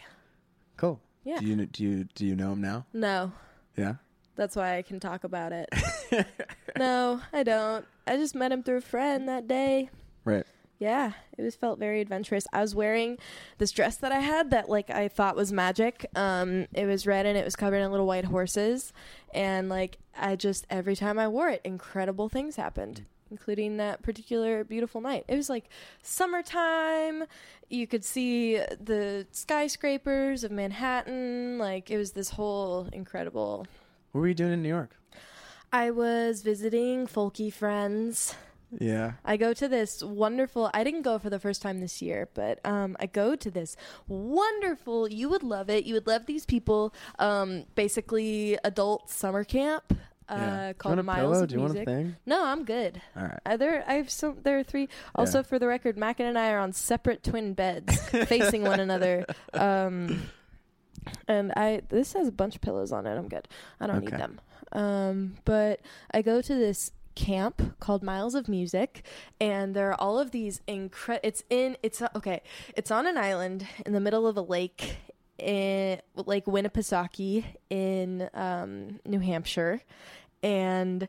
[0.77, 1.01] Cool.
[1.25, 1.39] Yeah.
[1.39, 2.85] Do you do you do you know him now?
[2.93, 3.33] no
[3.77, 3.95] Yeah.
[4.37, 5.69] That's why I can talk about it.
[6.79, 7.87] no, I don't.
[8.09, 9.89] I just met him through a friend that day.
[10.25, 10.45] Right.
[10.85, 12.47] Yeah, it was felt very adventurous.
[12.53, 13.17] I was wearing
[13.57, 16.05] this dress that I had that like I thought was magic.
[16.15, 18.93] Um, it was red and it was covered in little white horses,
[19.33, 23.07] and like I just every time I wore it, incredible things happened.
[23.31, 25.25] Including that particular beautiful night.
[25.27, 25.71] It was like
[26.03, 27.25] summertime.
[27.71, 31.57] You could see the skyscrapers of Manhattan.
[31.59, 33.67] Like, it was this whole incredible
[34.13, 34.91] What were you doing in New York?
[35.73, 38.37] I was visiting folky friends.
[38.81, 39.13] Yeah.
[39.25, 40.71] I go to this wonderful.
[40.75, 43.77] I didn't go for the first time this year, but um, I go to this
[44.09, 45.09] wonderful.
[45.09, 45.85] You would love it.
[45.85, 46.95] You would love these people.
[47.19, 49.85] Um, basically, adult summer camp
[50.29, 50.73] uh, yeah.
[50.73, 51.43] called do you want a Miles pillow?
[51.43, 51.89] of Do you want a Music.
[51.89, 52.17] thing?
[52.27, 53.01] No, I'm good.
[53.17, 53.41] All right.
[53.45, 54.39] Uh, there, I have some.
[54.43, 54.89] There are three.
[55.15, 59.27] Also, for the record, Mackin and I are on separate twin beds, facing one another.
[59.53, 60.31] Um,
[61.29, 63.15] and I this has a bunch of pillows on it.
[63.17, 63.47] I'm good.
[63.81, 64.07] I don't Okay.
[64.07, 64.41] need them.
[64.73, 65.81] Um, but
[66.13, 69.05] I go to this camp called Miles of Music,
[69.41, 71.21] and there are all of these incre.
[71.23, 71.77] It's in.
[71.83, 72.43] It's okay.
[72.77, 74.97] It's on an island in the middle of a lake.
[75.37, 79.83] In Lake Winnipesaukee in um, New Hampshire,
[80.45, 81.09] and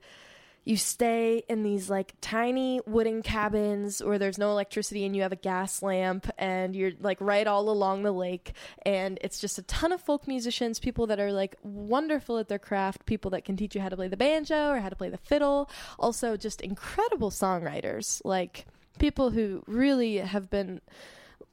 [0.68, 5.32] you stay in these like tiny wooden cabins where there's no electricity and you have
[5.32, 8.54] a gas lamp and you're like right all along the lake.
[8.84, 12.58] And it's just a ton of folk musicians people that are like wonderful at their
[12.60, 15.10] craft people that can teach you how to play the banjo or how to play
[15.10, 15.70] the fiddle.
[16.00, 18.66] Also just incredible songwriters like
[18.98, 20.82] people who really have been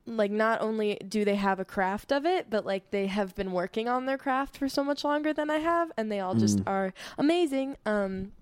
[0.07, 3.53] like not only do they have a craft of it but like they have been
[3.53, 6.59] working on their craft for so much longer than i have and they all just
[6.59, 6.69] Mm.
[6.69, 7.77] are amazing.
[7.87, 8.33] Um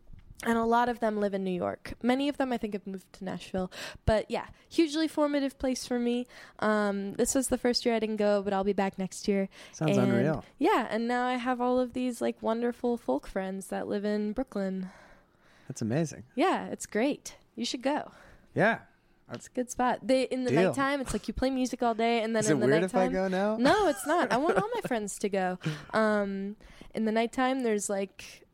[0.46, 1.94] and a lot of them live in New York.
[2.02, 3.70] Many of them, I think, have moved to Nashville.
[4.06, 6.26] But yeah, hugely formative place for me.
[6.60, 9.48] Um, this was the first year I didn't go, but I'll be back next year.
[9.72, 10.44] Sounds And- unreal.
[10.58, 14.32] Yeah, and now I have all of these like wonderful folk friends that live in
[14.32, 14.90] Brooklyn.
[15.68, 16.24] That's amazing.
[16.34, 17.36] Yeah, it's great.
[17.54, 18.10] You should go.
[18.54, 18.78] Yeah.
[19.32, 20.00] It's a good spot.
[20.02, 20.70] They in the Deal.
[20.70, 22.82] nighttime, it's like you play music all day, and then Is in it the weird
[22.82, 23.56] if I nighttime, go now?
[23.58, 24.32] no, it's not.
[24.32, 25.58] I want all my friends to go.
[25.94, 26.56] Um,
[26.96, 28.44] in the nighttime, there's like,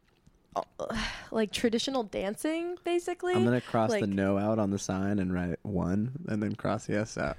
[1.31, 3.35] like traditional dancing, basically.
[3.35, 6.55] I'm gonna cross like- the no out on the sign and write one, and then
[6.55, 7.37] cross yes out.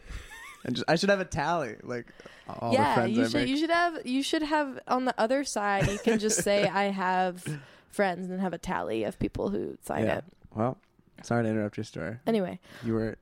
[0.64, 2.07] And just, I should have a tally, like
[2.48, 3.34] all the yeah, friends you I should.
[3.35, 3.48] make.
[3.48, 4.06] You should have.
[4.06, 5.88] You should have on the other side.
[5.88, 7.45] You can just say I have
[7.89, 10.18] friends and have a tally of people who sign yeah.
[10.18, 10.23] it.
[10.53, 10.77] Well,
[11.22, 12.18] sorry to interrupt your story.
[12.26, 13.18] Anyway, You were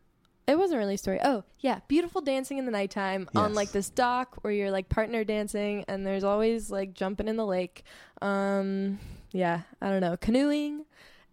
[0.48, 1.20] it wasn't really a story.
[1.24, 5.24] Oh yeah, beautiful dancing in the nighttime on like this dock where you're like partner
[5.24, 7.84] dancing, and there's always like jumping in the lake.
[8.22, 9.00] Um,
[9.36, 10.86] yeah, I don't know, canoeing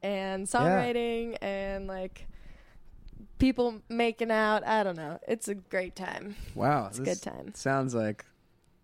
[0.03, 2.27] and songwriting and like
[3.39, 4.66] people making out.
[4.66, 5.20] I don't know.
[5.29, 6.35] It's a great time.
[6.55, 6.89] wow.
[6.89, 7.53] It's a good time.
[7.55, 8.24] Sounds like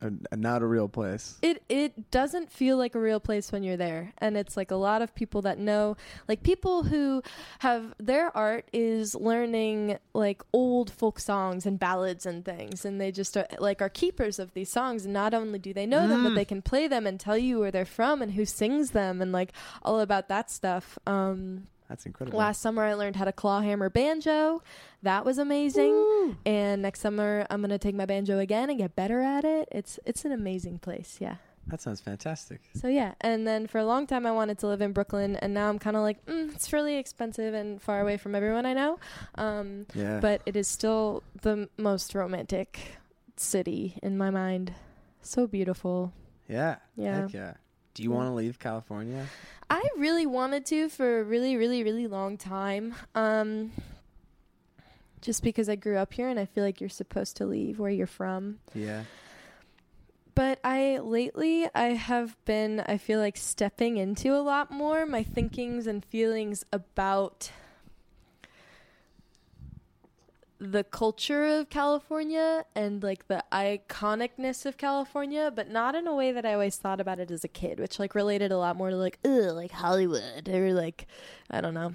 [0.00, 1.38] a, a not a real place.
[1.42, 4.76] It it doesn't feel like a real place when you're there, and it's like a
[4.76, 5.96] lot of people that know,
[6.28, 7.22] like people who
[7.60, 13.10] have their art is learning like old folk songs and ballads and things, and they
[13.10, 15.04] just are, like are keepers of these songs.
[15.04, 17.58] And not only do they know them, but they can play them and tell you
[17.60, 19.52] where they're from and who sings them, and like
[19.82, 20.98] all about that stuff.
[21.06, 22.38] Um, That's incredible.
[22.38, 24.62] Last summer, I learned how to claw hammer banjo.
[25.02, 26.36] That was amazing.
[26.44, 29.68] And next summer, I'm gonna take my banjo again and get better at it.
[29.72, 31.16] It's it's an amazing place.
[31.20, 31.36] Yeah.
[31.68, 32.60] That sounds fantastic.
[32.74, 35.52] So yeah, and then for a long time I wanted to live in Brooklyn, and
[35.52, 38.72] now I'm kind of like, mm, it's really expensive and far away from everyone I
[38.72, 38.98] know.
[39.34, 40.18] Um, Yeah.
[40.20, 42.78] but it is still the m- most romantic
[43.36, 44.72] city in my mind.
[45.20, 46.12] So beautiful.
[46.48, 46.76] yeah.
[46.96, 47.22] Yeah.
[47.22, 47.52] Heck yeah.
[47.98, 49.26] Do you want to leave California?
[49.68, 52.94] I really wanted to for a really, really, really long time.
[53.16, 53.72] Um,
[55.20, 57.90] just because I grew up here, and I feel like you're supposed to leave where
[57.90, 58.60] you're from.
[58.72, 59.02] Yeah.
[60.36, 65.24] But I lately I have been I feel like stepping into a lot more my
[65.24, 67.50] thinkings and feelings about
[70.58, 76.32] the culture of California and like the iconicness of California, but not in a way
[76.32, 78.90] that I always thought about it as a kid, which like related a lot more
[78.90, 81.06] to like ugh, like Hollywood or like
[81.50, 81.94] I don't know.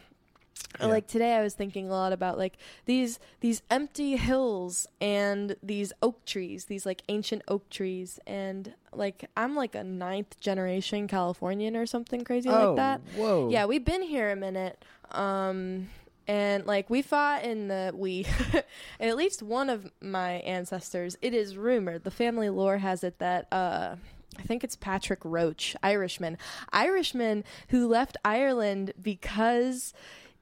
[0.80, 0.88] Yeah.
[0.88, 5.92] Like today I was thinking a lot about like these these empty hills and these
[6.02, 11.76] oak trees, these like ancient oak trees and like I'm like a ninth generation Californian
[11.76, 13.02] or something crazy oh, like that.
[13.16, 13.50] Whoa.
[13.50, 14.84] Yeah, we've been here a minute.
[15.12, 15.90] Um
[16.28, 18.26] and like we fought in the we
[19.00, 23.52] at least one of my ancestors, it is rumored, the family lore has it that
[23.52, 23.96] uh
[24.38, 26.40] I think it's Patrick Roach, Irishman.
[26.72, 29.94] Irishman who left Ireland because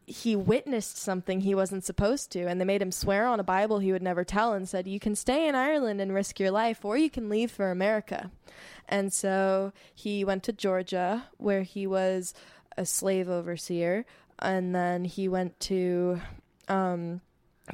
[0.05, 3.79] he witnessed something he wasn't supposed to and they made him swear on a bible
[3.79, 6.83] he would never tell and said you can stay in Ireland and risk your life
[6.83, 8.31] or you can leave for America.
[8.89, 12.33] And so he went to Georgia where he was
[12.77, 14.05] a slave overseer
[14.41, 16.19] and then he went to
[16.67, 17.21] um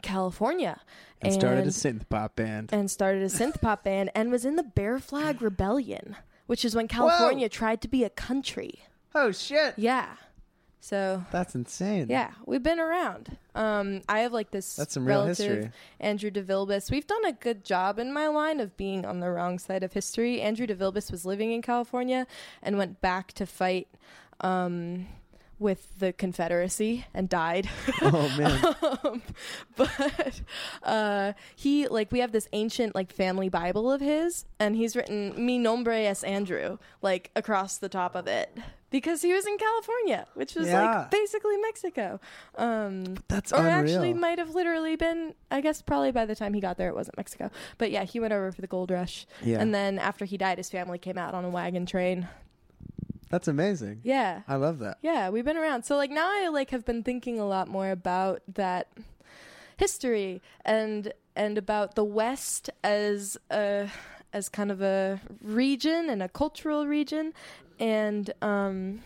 [0.01, 0.79] California
[1.21, 2.69] And started a synth pop band.
[2.71, 6.15] and started a synth pop band and was in the Bear Flag Rebellion,
[6.45, 8.81] which is when California tried to be a country.
[9.15, 9.73] Oh shit.
[9.77, 10.15] Yeah.
[10.79, 12.07] So That's insane.
[12.09, 13.35] yeah, we've been around.
[13.55, 15.71] Um, I have like this That's some real relative, history.
[15.99, 16.91] Andrew DeVilbus.
[16.91, 19.91] We've done a good job in my line of being on the wrong side of
[19.93, 20.39] history.
[20.39, 22.25] Andrew DeVilbus was living in California
[22.61, 23.87] and went back to fight
[24.39, 25.07] um,
[25.59, 27.69] with the Confederacy and died.
[28.01, 28.75] Oh man.
[29.03, 29.21] um,
[29.75, 30.41] but
[30.83, 35.33] uh, he like we have this ancient like family Bible of his, and he's written
[35.43, 38.55] "Mi nombre es Andrew" like across the top of it
[38.89, 40.99] because he was in California, which was Yeah.
[41.01, 42.19] like basically Mexico.
[42.57, 43.73] Um, That's or unreal.
[43.73, 45.33] actually might have literally been.
[45.51, 47.49] I guess probably by the time he got there, it wasn't Mexico.
[47.77, 49.59] But yeah, he went over for the gold rush, yeah.
[49.59, 52.27] and then after he died, his family came out on a wagon train.
[53.29, 54.01] That's amazing.
[54.03, 54.97] Yeah, I love that.
[55.01, 55.83] yeah, we've been around.
[55.83, 58.87] So like now I like have been thinking a lot more about that
[59.77, 63.89] history and and about the West as a
[64.33, 67.33] as kind of a region and a cultural region
[67.79, 69.01] and um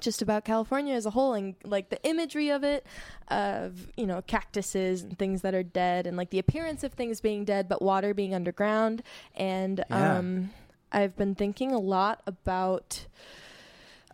[0.00, 2.84] just about California as a whole and like the imagery of it
[3.28, 7.20] of you know cactuses and things that are dead and like the appearance of things
[7.20, 9.02] being dead but water being underground
[9.36, 10.18] and Yeah.
[10.18, 10.50] um
[10.94, 13.06] I've been thinking a lot about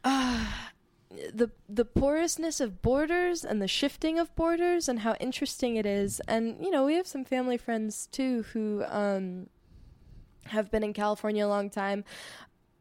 [0.02, 0.46] uh,
[1.32, 6.20] the the porousness of borders and the shifting of borders and how interesting it is.
[6.26, 9.48] And you know, we have some family friends too who um,
[10.46, 12.04] have been in California a long time.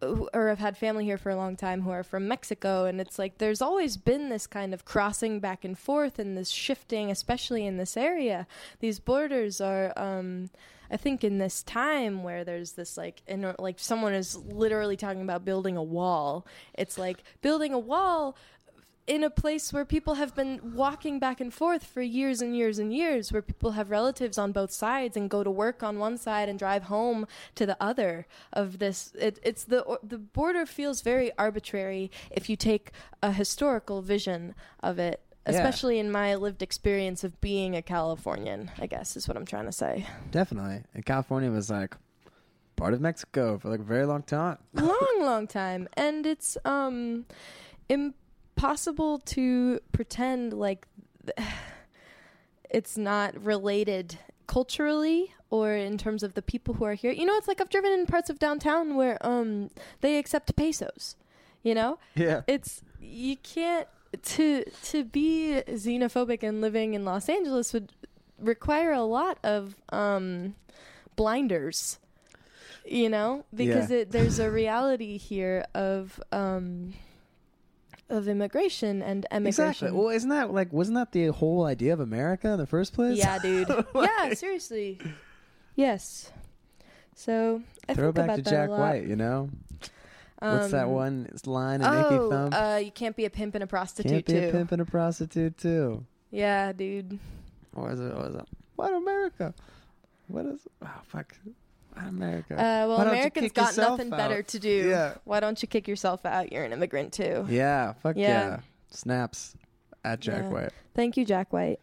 [0.02, 3.20] Or have had family here for a long time who are from Mexico, and it's
[3.20, 7.66] like there's always been this kind of crossing back and forth and this shifting, especially
[7.66, 8.48] in this area.
[8.80, 10.52] These borders are, um,
[10.91, 15.22] I think, in this time where there's this like, in, like someone is literally talking
[15.22, 16.45] about building a wall.
[16.74, 18.36] It's like building a wall
[19.07, 22.78] in a place where people have been walking back and forth for years and years
[22.78, 26.16] and years, where people have relatives on both sides and go to work on one
[26.16, 27.26] side and drive home
[27.56, 29.11] to the other of this.
[29.18, 32.91] It, it's the the border feels very arbitrary if you take
[33.24, 35.22] a historical vision of it.
[35.45, 39.66] Especially in my lived experience of being a Californian, I guess is what I'm trying
[39.66, 40.06] to say.
[40.32, 40.84] Definitely.
[40.94, 41.95] And California was like
[42.76, 44.57] part of Mexico for like a very long time.
[44.74, 47.26] long long time and it's um
[47.90, 50.86] impossible to pretend like
[51.26, 51.48] th-
[52.70, 54.18] it's not related
[54.48, 57.70] culturally or in terms of the people who are here you know it's like i've
[57.70, 59.70] driven in parts of downtown where um
[60.02, 61.16] they accept pesos
[61.64, 62.41] you know Yeah.
[62.48, 63.88] it's you can't
[64.23, 67.91] to to be xenophobic and living in Los Angeles would
[68.40, 70.56] require a lot of um
[71.15, 71.99] blinders
[72.86, 73.98] you know because Yeah.
[73.98, 76.94] it, there's a reality here of um
[78.10, 79.91] of immigration and emigration Exactly.
[79.91, 83.18] Well, isn't that like wasn't that the whole idea of America in the first place?
[83.18, 84.99] yeah dude yeah seriously
[85.76, 86.31] yes
[87.15, 88.69] so I Throw back about to Jack.
[88.69, 89.49] White, you know?
[90.41, 92.53] What's that Um, one line in Icky Oh, Thump?
[92.56, 94.48] uh, you can't be a pimp and a prostitute Can't be too.
[94.49, 96.06] a pimp and a prostitute too.
[96.32, 97.20] Yeah, dude.
[97.76, 98.16] Or is it?
[98.16, 98.45] What is it?
[98.76, 99.53] What America?
[100.28, 100.61] What is?
[100.82, 101.36] Oh fuck!
[101.94, 102.53] What America?
[102.53, 104.18] Uh, well, Americans got nothing out?
[104.18, 104.90] better to do.
[104.90, 105.16] Yeah.
[105.26, 106.52] Why don't you kick yourself out?
[106.53, 107.45] You're an immigrant too.
[107.49, 108.28] yeah, fuck yeah.
[108.28, 108.60] Yeah.
[108.91, 109.56] Snaps
[110.06, 110.49] at Jack Yeah.
[110.49, 110.70] White.
[110.95, 111.80] Thank you, Jack White.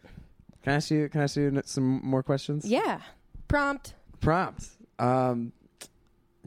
[0.63, 1.07] Can I ask you?
[1.09, 2.65] Can I ask you some more questions?
[2.65, 3.01] Yeah.
[3.47, 3.93] Prompt.
[4.19, 4.65] Prompt.
[4.99, 5.51] Um,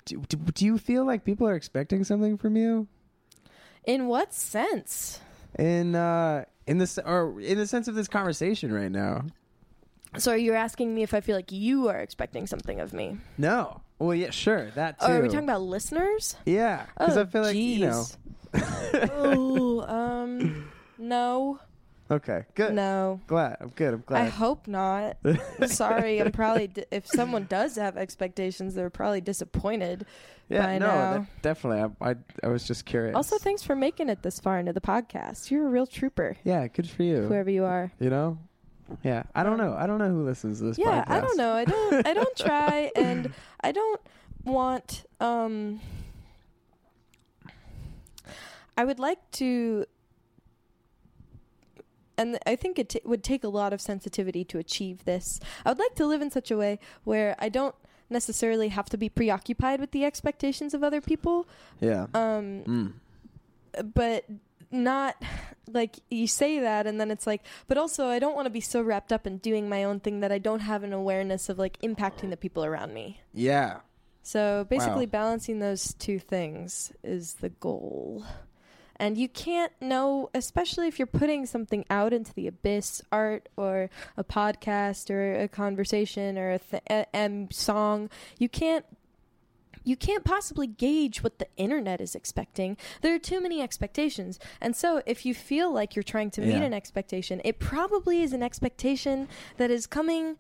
[0.05, 2.89] do, do, do you feel like people are expecting something from you?
[3.85, 5.21] In what sense?
[5.59, 9.25] In uh, in this or in the sense of this conversation right now?
[10.19, 13.19] So you're asking me if I feel like you are expecting something of me?
[13.39, 13.81] No.
[13.99, 14.71] Well, yeah, sure.
[14.71, 15.07] That too.
[15.07, 16.37] Oh, are we talking about listeners?
[16.47, 18.05] Yeah, because oh, I feel like you know.
[19.13, 21.61] oh, um, no,
[22.11, 22.75] Okay, good.
[22.75, 23.21] no.
[23.29, 23.59] Glad.
[23.61, 23.95] I'm good.
[23.95, 24.23] I'm glad.
[24.23, 25.17] I hope not.
[25.67, 26.67] Sorry, I'm probably.
[26.67, 30.07] Di- if someone does have expectations, they're probably disappointed.
[30.49, 31.27] yeah, by no, now.
[31.43, 31.95] definitely.
[32.01, 33.15] I, I I was just curious.
[33.15, 35.51] Also, thanks for making it this far into the podcast.
[35.51, 37.23] You're a real trooper, yeah, good for you.
[37.23, 37.93] whoever you are.
[38.01, 38.39] You know.
[39.05, 39.77] Yeah, I don't know.
[39.79, 40.79] I don't know who listens to this.
[40.79, 41.53] Yeah, I don't know.
[41.53, 42.07] I don't.
[42.09, 44.01] I don't try, and I don't
[44.45, 45.05] want.
[45.21, 45.81] Um,
[48.77, 49.85] I would like to,
[52.21, 55.41] and I think it t- would take a lot of sensitivity to achieve this.
[55.65, 57.75] I would like to live in such a way where I don't
[58.09, 61.47] necessarily have to be preoccupied with the expectations of other people.
[61.81, 62.07] Yeah.
[62.15, 62.93] Um, Mm.
[63.95, 64.25] but
[64.73, 65.15] not
[65.73, 68.61] like you say that and then it's like but also I don't want to be
[68.61, 71.59] so wrapped up in doing my own thing that I don't have an awareness of
[71.59, 73.21] like impacting the people around me.
[73.35, 73.81] Yeah.
[74.23, 75.11] So basically Wow.
[75.21, 78.25] balancing those two things is the goal.
[79.01, 83.89] And you can't know, especially if you're putting something out into the abyss, art or
[84.17, 88.11] a podcast or a conversation or a, th- a, a song.
[88.39, 88.85] You can't
[89.83, 92.77] you can't possibly gauge what the internet is expecting.
[93.01, 94.39] There are too many expectations.
[94.61, 96.65] And so if you feel like you're trying to meet Yeah.
[96.65, 100.37] an expectation, it probably is an expectation that is coming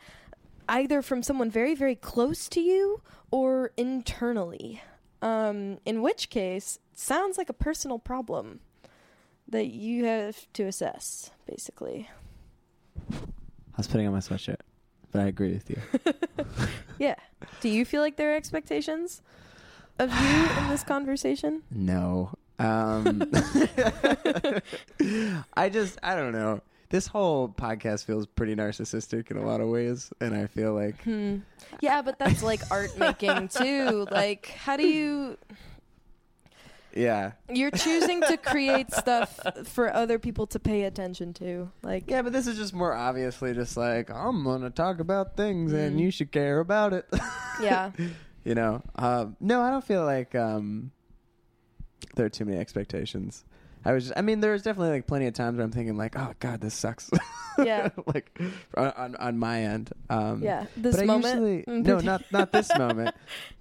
[0.68, 3.00] either from someone very, very close to you
[3.30, 4.82] or internally.
[5.22, 8.60] Um, in which case, it sounds like a personal problem
[9.48, 12.08] that you have to assess, basically.
[13.12, 14.60] I was putting on my sweatshirt,
[15.12, 15.80] but I agree with you.
[16.98, 17.14] Yeah.
[17.62, 19.22] Do you feel like there are expectations
[19.98, 21.62] of you in this conversation?
[21.70, 22.34] No.
[22.58, 23.22] Um,
[25.54, 26.60] I just, I don't know.
[26.90, 31.00] This whole podcast feels pretty narcissistic in a lot of ways, and I feel like
[31.04, 31.38] Hmm.
[31.80, 34.06] Yeah, but that's like art making too.
[34.10, 35.38] Like, how do you.
[36.92, 41.70] yeah, You're choosing to create stuff for other people to pay attention to.
[41.82, 42.22] Like, yeah.
[42.22, 46.00] But this is just more obviously just like I'm gonna talk about things, and Mm.
[46.00, 47.06] you should care about it.
[47.62, 47.92] yeah.
[48.44, 50.90] you know, um, no, I don't feel like um,
[52.16, 53.44] there are too many expectations.
[53.84, 56.16] I was, just, I mean, there's definitely like plenty of times where I'm thinking like,
[56.16, 57.10] oh god, this sucks.
[57.58, 57.90] Yeah.
[58.06, 58.40] like
[58.74, 59.90] on, on my end.
[60.08, 60.64] Um, Yeah.
[60.76, 61.34] This but I moment.
[61.34, 63.14] usually- no, not not this moment.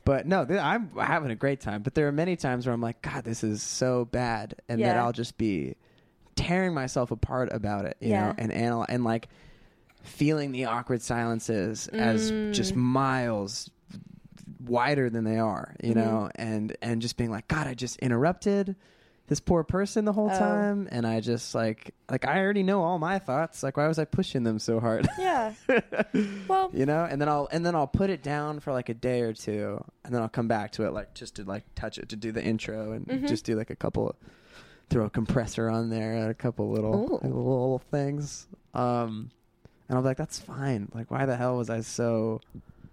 [0.06, 1.82] But no, th- I'm having a great time.
[1.84, 4.96] But there are many times where I'm like, God, this is so bad, and that
[4.96, 5.76] I'll just be
[6.36, 8.28] tearing myself apart about it, you Yeah.
[8.28, 9.28] know, and anal- and like
[10.04, 12.78] feeling the awkward silences as just Mm.
[12.78, 13.70] miles
[14.66, 15.96] wider than they are, you Mhm.
[15.96, 18.76] know, and and just being like, God, I just interrupted
[19.30, 20.38] this poor person the whole Oh.
[20.38, 23.64] time, and I just like like I already know all my thoughts.
[23.64, 25.08] Like, why was I pushing them so hard?
[25.18, 25.54] Yeah.
[26.48, 28.94] Well, you know and then i'll and then i'll put it down for like a
[28.96, 32.00] day or two and then i'll come back to it like just to like touch
[32.00, 33.28] it to do the intro and Mhm.
[33.28, 34.16] just do like a couple
[34.90, 37.28] throw a compressor on there and a couple little Ooh.
[37.28, 39.30] little things um
[39.88, 42.42] and i'll be like that's fine like why the hell was i so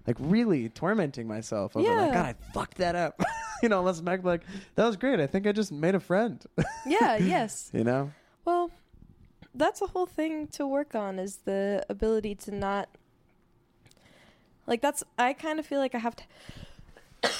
[0.07, 2.15] like really tormenting myself over like Yeah.
[2.15, 3.21] god i fucked that up
[3.63, 4.43] you know unless back like
[4.75, 6.45] that was great i think i just made a friend
[6.87, 7.71] yeah, yes.
[7.73, 8.13] you know
[8.45, 8.71] Well,
[9.55, 12.89] that's a whole thing to work on is the ability to not
[14.67, 16.25] like that's I kind of feel like I have to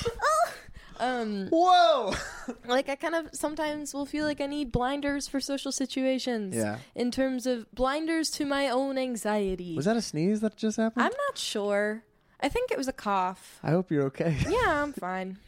[0.99, 2.15] um whoa
[2.67, 6.79] like I kind of sometimes will feel like I need blinders for social situations yeah
[6.95, 9.77] in terms of blinders to my own anxiety.
[9.77, 12.03] was that a sneeze that just happened I'm not sure.
[12.41, 13.59] I think it was a cough.
[13.63, 15.39] i hope you're okay yeah, I'm fine.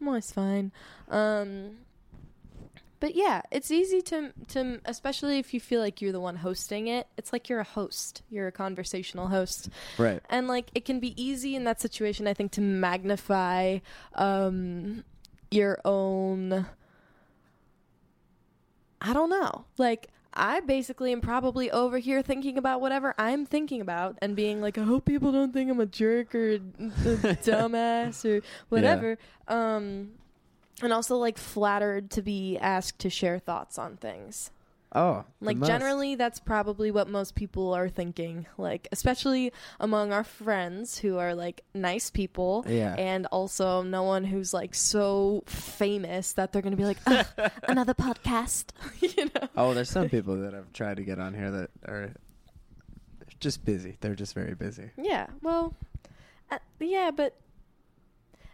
[0.00, 0.72] I'm always fine.
[1.08, 1.76] Um,
[2.98, 6.86] but yeah, it's easy to to especially if you feel like you're the one hosting
[6.86, 7.08] it.
[7.16, 8.22] It's like you're a host.
[8.30, 9.68] You're a conversational host,
[9.98, 12.28] right and like it can be easy in that situation.
[12.28, 13.78] I think to magnify
[14.14, 15.02] um,
[15.50, 16.66] your own.
[19.00, 20.08] I don't know, like.
[20.34, 24.78] I basically am probably over here thinking about whatever I'm thinking about and being like,
[24.78, 26.58] I hope people don't think I'm a jerk or a, a
[27.44, 29.18] dumbass or whatever.
[29.48, 30.12] Um,
[30.82, 34.50] and also like flattered to be asked to share thoughts on things.
[34.94, 38.46] Oh, Like generally that's probably what most people are thinking.
[38.58, 42.94] Like especially among our friends who are like nice people Yeah.
[42.98, 47.26] and also no one who's like so famous that they're to be like "Ugh,
[47.68, 48.66] another podcast,
[49.00, 49.48] you know.
[49.56, 52.12] Oh, there's some people that I've tried to get on here that are
[53.40, 53.96] just busy.
[54.00, 54.90] They're just very busy.
[54.96, 55.26] Yeah.
[55.42, 55.74] Well,
[56.50, 57.34] uh, yeah, but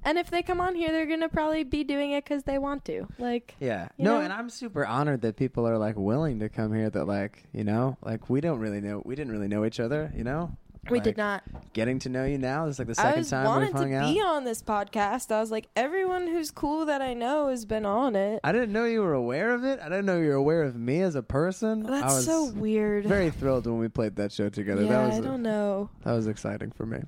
[0.04, 2.58] and if they come on here they're going to probably be doing it cuz they
[2.58, 3.06] want to.
[3.18, 3.88] Like Yeah.
[3.98, 4.20] No, know?
[4.24, 7.64] and I'm super honored that people are like willing to come here that like, you
[7.64, 10.56] know, like we don't really know we didn't really know each other, you know?
[10.90, 11.42] we Like, did not
[11.74, 13.78] Getting to know you now is like the I second was time wanted we've to
[13.78, 14.14] hung out.
[14.14, 15.30] be on this podcast.
[15.30, 18.40] I was like everyone who's cool that I know has been on it.
[18.42, 19.80] I didn't know you were aware of it.
[19.82, 21.84] I didn't know you were aware of me as a person.
[21.86, 23.04] I That's so weird.
[23.04, 24.82] very thrilled when we played that show together.
[24.84, 25.90] yeah, that was I don't know.
[26.04, 27.00] that was exciting for me.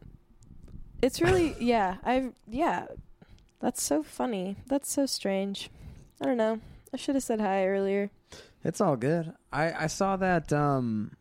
[1.02, 1.96] It's really yeah.
[2.04, 2.86] I've yeah.
[3.60, 4.56] That's so funny.
[4.66, 5.70] That's so strange.
[6.20, 6.60] I don't know.
[6.92, 8.10] I should have said hi earlier.
[8.64, 9.32] It's all good.
[9.52, 11.12] I I saw that um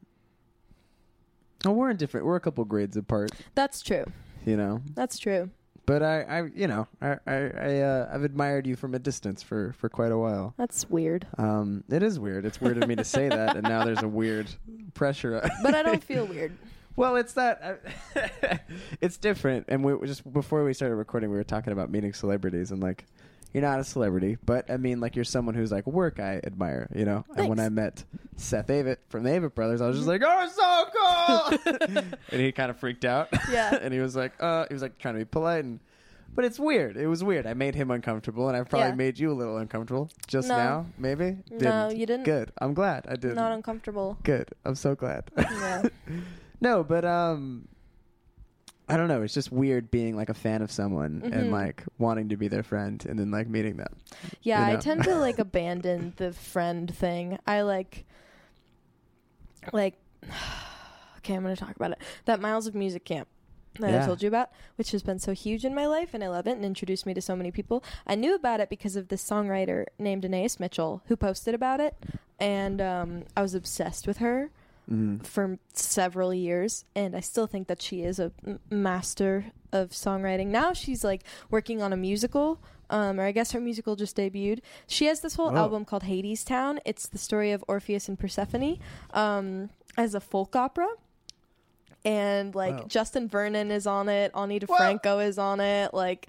[1.65, 4.05] Oh, we're in different we're a couple grades apart, That's true.
[4.45, 4.81] you know.
[4.95, 5.49] That's true.
[5.85, 9.41] But I, I you know, I I, I uh, I've admired you from a distance
[9.41, 10.53] for for quite a while.
[10.55, 11.25] That's weird.
[11.37, 12.45] Um, it is weird.
[12.45, 14.47] It's weird of me to say that, and now there's a weird
[14.93, 15.41] pressure.
[15.63, 16.51] But I don't feel weird.
[16.99, 17.79] Well, it's that.
[19.01, 19.67] it's different.
[19.69, 23.05] And we just before we started recording, we were talking about meeting celebrities, and like,
[23.53, 26.89] you're not a celebrity, but I mean, like, you're someone who's like work I admire,
[26.93, 27.23] you know.
[27.37, 28.03] And when I met
[28.35, 32.01] Seth Avett from the Avett Brothers, I was just like, oh, so cool,
[32.31, 33.29] and he kind of freaked out.
[33.49, 33.79] Yeah.
[33.81, 35.79] and he was like, uh, he was like trying to be polite and.
[36.35, 36.95] But it's weird.
[36.95, 37.47] It was weird.
[37.47, 38.95] I made him uncomfortable, and I've probably Yeah.
[38.95, 40.55] made you a little uncomfortable just No.
[40.57, 40.85] now.
[40.99, 41.37] Maybe.
[41.49, 42.23] No, you didn't.
[42.23, 42.51] Good.
[42.61, 43.33] I'm glad I did.
[43.35, 44.15] Not uncomfortable.
[44.23, 44.49] Good.
[44.63, 45.23] I'm so glad.
[45.35, 45.87] Yeah.
[46.61, 47.67] No, but um
[48.87, 51.51] I don't know, it's just weird being like a fan of someone and Mhm.
[51.51, 53.95] like wanting to be their friend and then like meeting them.
[54.41, 57.37] Yeah, You I tend to like abandon the friend thing.
[57.45, 58.05] I like
[59.73, 59.95] like
[61.17, 61.99] okay, I'm going to talk about it.
[62.25, 63.27] That Miles of Music camp
[63.79, 64.03] that Yeah.
[64.03, 66.47] I told you about, which has been so huge in my life and I love
[66.47, 67.83] it and introduced me to so many people.
[68.07, 71.95] I knew about it because of this songwriter named Anais Mitchell who posted about it
[72.39, 74.49] and um, I was obsessed with her
[74.89, 75.23] Mm.
[75.25, 80.47] for several years and I still think that she is a m- master of songwriting.
[80.47, 82.59] Now she's like working on a musical
[82.89, 84.61] um, or I guess her musical just debuted.
[84.87, 85.55] She has this whole Oh.
[85.57, 86.79] album called Hadestown.
[86.85, 88.79] It's the story of Orpheus and Persephone
[89.13, 90.87] um, as a folk opera.
[92.05, 92.85] And like Wow.
[92.87, 94.75] Justin Vernon is on it, Ani Whoa.
[94.75, 95.93] DiFranco is on it.
[95.93, 96.27] Like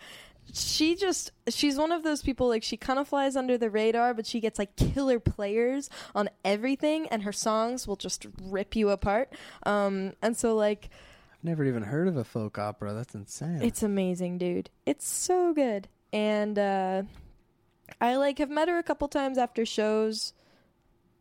[0.52, 4.14] she just she's one of those people like she kind of flies under the radar
[4.14, 8.90] but she gets like killer players on everything and her songs will just rip you
[8.90, 9.32] apart
[9.64, 10.88] um and so like
[11.32, 12.92] I've never even heard of a folk opera.
[12.92, 13.60] That's insane.
[13.62, 17.02] it's amazing dude it's so good and uh
[18.00, 20.32] i like have met her a couple times after shows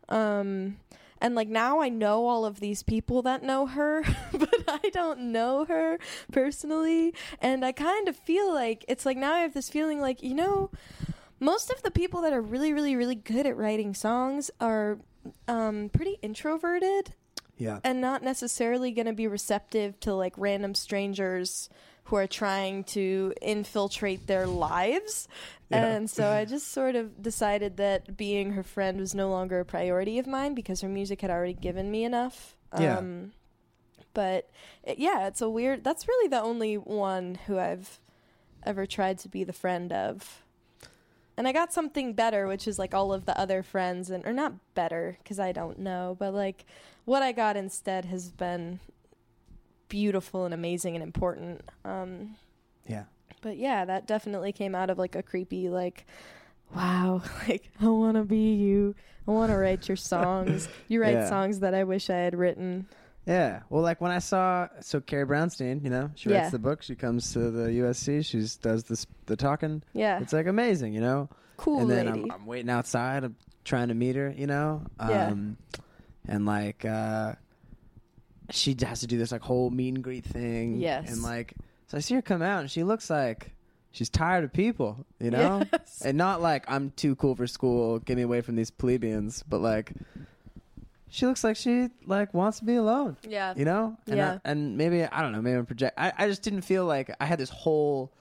[0.10, 0.78] um
[1.22, 5.20] and like now i know all of these people that know her but i don't
[5.20, 6.00] know her
[6.32, 10.24] personally and i kind of feel like it's like now i have this feeling like
[10.24, 10.70] you know
[11.40, 15.00] most of the people that are really really really good at writing songs are
[15.48, 17.14] um pretty introverted
[17.60, 17.80] yeah.
[17.84, 21.70] and not necessarily going to be receptive to like random strangers
[22.10, 25.28] who are trying to infiltrate their lives.
[25.70, 25.86] Yeah.
[25.86, 29.66] And so I just sort of decided that being her friend was no longer a
[29.66, 32.56] priority of mine because her music had already given me enough.
[32.80, 32.98] Yeah.
[32.98, 33.34] Um,
[34.16, 34.50] but
[34.84, 35.84] it, yeah, it's a weird.
[35.84, 38.00] That's really the only one who I've
[38.64, 40.42] ever tried to be the friend of.
[41.38, 44.34] And I got something better, which is like all of the other friends, and or
[44.34, 46.66] not better because I don't know, but like
[47.06, 48.80] what I got instead has been
[49.90, 51.62] beautiful and amazing and important.
[51.84, 52.36] Um,
[52.88, 53.04] Yeah.
[53.42, 56.06] but yeah, that definitely came out of like a creepy like,
[56.76, 58.96] wow, like I want to be you.
[59.28, 60.70] I want to write your songs.
[60.88, 61.30] You write Yeah.
[61.30, 62.88] songs that I wish I had written.
[63.26, 63.62] Yeah.
[63.70, 66.40] Well, like when I saw so Carrie Brownstein, you know, she Yeah.
[66.40, 66.82] writes the book.
[66.82, 68.22] She comes to the USC.
[68.26, 69.84] She does this the talking.
[69.94, 71.30] Yeah, It's like amazing, you know.
[71.58, 72.08] cool and then.
[72.08, 73.24] I'm, I'm waiting outside.
[73.24, 73.36] I'm
[73.66, 74.84] trying to meet her, you know.
[75.00, 75.28] Yeah.
[75.28, 75.58] Um,
[76.28, 77.34] and like uh,
[78.52, 80.80] she has to do this like whole meet and greet thing.
[80.80, 81.12] Yes.
[81.12, 81.54] And like,
[81.88, 83.52] so I see her come out, and she looks like
[83.92, 85.64] she's tired of people, you know.
[85.72, 86.02] Yes.
[86.06, 88.00] And not like I'm too cool for school.
[88.00, 89.44] Get me away from these plebeians.
[89.44, 89.94] But like,
[91.10, 94.34] she looks like she like wants to be alone yeah, you know and Yeah.
[94.46, 97.10] I, and maybe i don't know maybe i'm project I, I just didn't feel like
[97.20, 98.12] i had this whole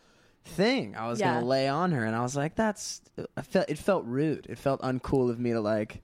[0.46, 1.34] thing i was Yeah.
[1.34, 3.02] gonna lay on her and i was like that's
[3.36, 6.00] i felt it felt rude it felt uncool of me to like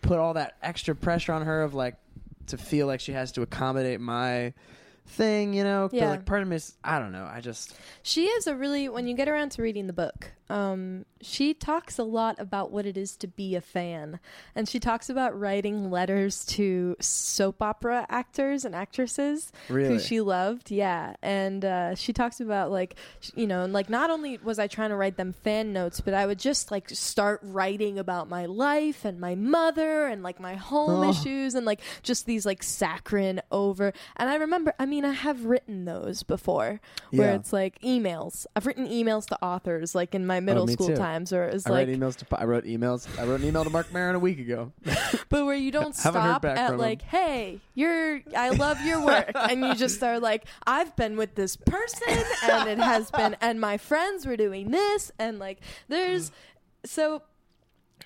[0.00, 1.96] put all that extra pressure on her of like
[2.48, 4.52] to feel like she has to accommodate my
[5.08, 5.88] thing, you know.
[5.92, 6.04] Yeah.
[6.06, 7.28] But like part of me is I don't know.
[7.30, 11.04] I just She is a really when you get around to reading the book, um,
[11.20, 14.18] she talks a lot about what it is to be a fan,
[14.54, 20.20] and she talks about writing letters to soap opera actors and actresses really who she
[20.20, 20.70] loved.
[20.70, 22.94] Yeah, and uh, she talks about like
[23.34, 26.14] you know, and like not only was I trying to write them fan notes, but
[26.14, 30.54] I would just like start writing about my life and my mother and like my
[30.54, 31.10] home Oh.
[31.10, 33.92] issues and like just these like saccharine over.
[34.16, 36.80] And I remember, I mean, I have written those before
[37.10, 37.34] where Yeah.
[37.36, 38.46] it's like emails.
[38.54, 40.96] I've written emails to authors like in my oh, middle Oh, me school too.
[40.96, 43.08] times, or it was I like, emails to I wrote emails.
[43.18, 44.72] I wrote an email to Marc Maron a week ago.
[45.28, 49.04] but where you don't Haven't heard stop back at like, hey, you're, I love your
[49.04, 53.36] work, and you just are like, I've been with this person, and it has been,
[53.40, 56.32] and my friends were doing this, and like, there's, mm.
[56.84, 57.22] so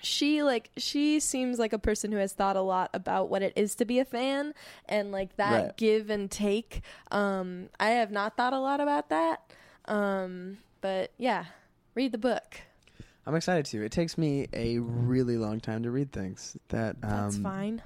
[0.00, 3.52] she like she seems like a person who has thought a lot about what it
[3.56, 4.54] is to be a fan
[4.88, 5.76] and like that Right.
[5.76, 9.42] give and take um i have not thought a lot about that
[9.86, 11.44] um but yeah
[11.94, 12.60] read the book
[13.24, 13.84] I'm excited to.
[13.84, 16.56] It takes me a really long time to read things.
[16.70, 17.80] That um, that's fine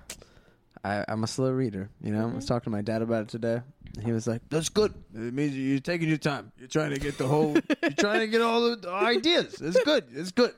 [0.82, 1.90] I, I'm a slow reader.
[2.00, 3.60] You know, I was talking to my dad about it today.
[4.02, 4.94] He was like, "That's good.
[5.14, 6.52] It means you're taking your time.
[6.58, 7.52] You're trying to get the whole.
[7.82, 9.60] you're trying to get all the, the ideas.
[9.60, 10.04] It's good.
[10.14, 10.54] It's good.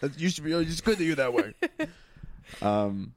[0.00, 0.52] That's, you should be.
[0.52, 1.54] It's good that you're that way."
[2.62, 3.12] um,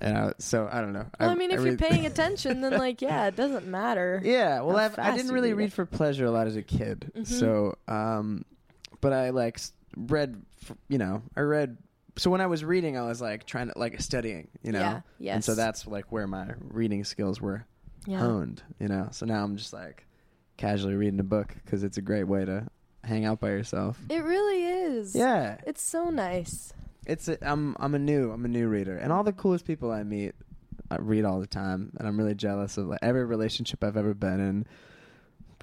[0.00, 1.06] and I, so I don't know.
[1.18, 4.76] well i, mean if you're paying attention then like yeah it doesn't matter Yeah, well,
[4.76, 7.12] I've, I didn't really read read for pleasure a lot as a kid.
[7.14, 7.26] Mhm.
[7.26, 8.44] So, um,
[9.00, 9.60] but I like
[9.96, 10.42] read,
[10.88, 11.76] you know, I read.
[12.16, 15.00] So when I was reading, I was like trying to like studying, you know, yeah
[15.18, 17.66] yes and so that's like where my reading skills were
[18.06, 18.18] yeah.
[18.18, 19.08] honed, you know.
[19.12, 20.06] So now I'm just like
[20.56, 22.66] casually reading a book because it's a great way to
[23.04, 23.98] hang out by yourself.
[24.08, 26.72] it really is Yeah, it's so nice
[27.06, 29.90] it's a, I'm I'm a new I'm a new reader, and all the coolest people
[29.90, 30.34] I meet,
[30.90, 34.14] I read all the time, and I'm really jealous of like, every relationship I've ever
[34.14, 34.66] been in.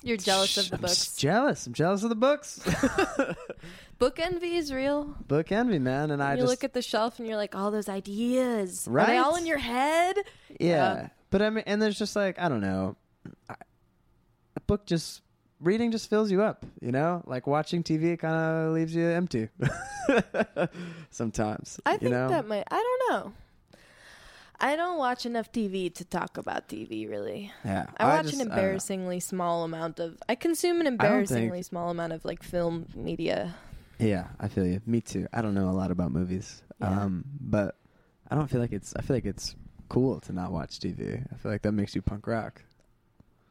[0.04, 1.68] you're jealous of the I'm s- books jealous.
[1.68, 2.60] I'm jealous of the books.
[4.00, 7.20] book envy is real Book envy, man, and I you just look at the shelf
[7.20, 8.88] and you're like, all those ideas.
[8.88, 9.08] Are Right?
[9.08, 10.18] they all in your head?
[10.60, 10.68] yeah.
[10.70, 11.10] yeah.
[11.30, 12.96] But I mean, and there's just like I don't know,
[13.50, 13.56] I,
[14.56, 15.22] a book just
[15.60, 17.22] reading just fills you up, you know.
[17.26, 19.50] Like watching TV it kind of leaves you empty
[21.10, 21.80] sometimes.
[21.86, 22.30] I you think know?
[22.30, 22.64] that might.
[22.70, 23.34] I don't know.
[24.60, 27.08] I don't watch enough TV to talk about TV.
[27.10, 30.18] Really, yeah, I watch just- an I embarrassingly small amount of.
[30.28, 33.54] I consume an embarrassingly small amount of like film media.
[34.00, 34.82] Yeah, I feel you.
[34.86, 35.28] Me too.
[35.34, 36.90] I don't know a lot about movies, Yeah.
[37.04, 37.76] um, but
[38.30, 38.94] I don't feel like it's.
[38.96, 39.56] I feel like it's
[39.90, 41.24] cool to not watch TV.
[41.32, 42.62] I feel like that makes you punk rock.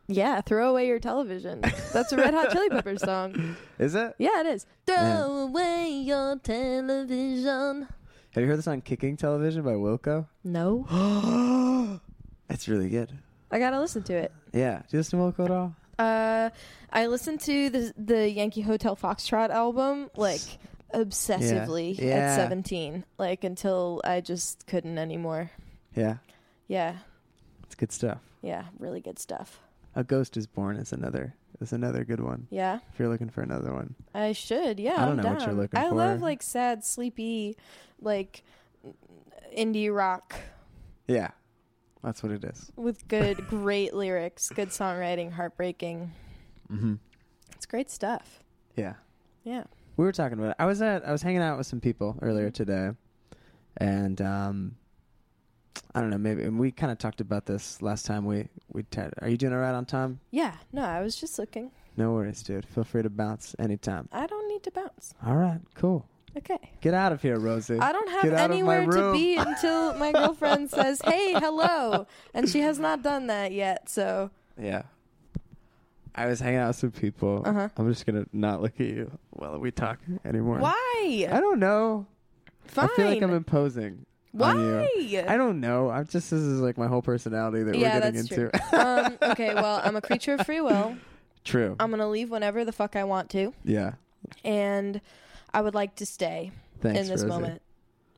[0.08, 1.62] Yeah, throw away your television.
[1.92, 3.56] That's a Red Hot Chili Peppers song.
[3.78, 4.14] Is it?
[4.18, 4.66] Yeah, it is.
[4.86, 5.24] Throw Yeah.
[5.24, 7.88] away your television.
[8.32, 10.26] Have you heard the song "Kicking Television" by Wilco?
[10.44, 10.84] No,
[12.50, 13.10] It's really good.
[13.50, 14.32] I gotta listen to it.
[14.52, 14.78] Yeah.
[14.78, 15.74] Do you listen to Wilco at all?
[15.98, 16.50] Uh,
[16.92, 20.40] I listened to the the Yankee Hotel Foxtrot album like
[20.94, 22.14] obsessively Yeah.
[22.16, 25.50] at 17, like until I just couldn't anymore.
[25.94, 26.16] Yeah.
[26.68, 26.96] Yeah,
[27.64, 28.18] It's good stuff.
[28.42, 29.60] yeah, really good stuff.
[29.96, 32.46] A Ghost is Born is another is another good one.
[32.50, 33.94] Yeah, If you're looking for another one.
[34.14, 34.78] I should.
[34.78, 35.94] Yeah, I don't I'm know what you're looking I for.
[35.94, 37.56] I love like sad, sleepy,
[38.00, 38.44] like
[39.56, 40.34] indie rock
[41.08, 41.30] Yeah.
[42.04, 42.70] That's what it is.
[42.76, 46.12] with good, great lyrics, good songwriting, heartbreaking.
[46.70, 46.94] Mm-hmm.
[47.56, 48.44] It's great stuff.
[48.76, 48.94] Yeah.
[49.44, 49.64] Yeah.
[49.96, 50.56] We were talking about it.
[50.58, 52.90] I was at I was hanging out with some people earlier today,
[53.78, 54.76] and um,
[55.94, 56.18] I don't know.
[56.18, 58.24] Maybe and we kind of talked about this last time.
[58.26, 60.20] We we t- are you doing all right on time?
[60.30, 60.54] Yeah.
[60.72, 61.70] No, I was just looking.
[61.96, 62.66] No worries, dude.
[62.66, 64.08] Feel free to bounce anytime.
[64.12, 65.14] I don't need to bounce.
[65.24, 66.06] All right, cool.
[66.36, 66.58] Okay.
[66.82, 67.78] Get out of here, Rosie.
[67.78, 71.32] I don't have Get out of my anywhere to be until my girlfriend says, "Hey,
[71.32, 73.88] hello," and she has not done that yet.
[73.88, 74.30] So
[74.60, 74.82] Yeah.
[76.14, 77.42] I was hanging out with some people.
[77.44, 77.68] Uh-huh.
[77.76, 80.58] I'm just gonna not look at you while we talk anymore.
[80.58, 81.26] why?
[81.30, 82.06] I don't know.
[82.66, 82.88] Fine.
[82.92, 84.04] I feel like I'm imposing.
[84.38, 84.88] Why?
[85.28, 85.90] I don't know.
[85.90, 88.50] I'm just this is like my whole personality that Yeah, we're getting that's into.
[88.50, 88.78] true.
[88.78, 90.96] um, okay, well, I'm a creature of free will.
[91.44, 91.76] True.
[91.78, 93.92] I'm gonna leave whenever the fuck I want to, yeah.
[94.44, 95.00] and
[95.54, 96.50] I would like to stay
[96.80, 97.26] Thanks, in this Rosie.
[97.28, 97.62] moment.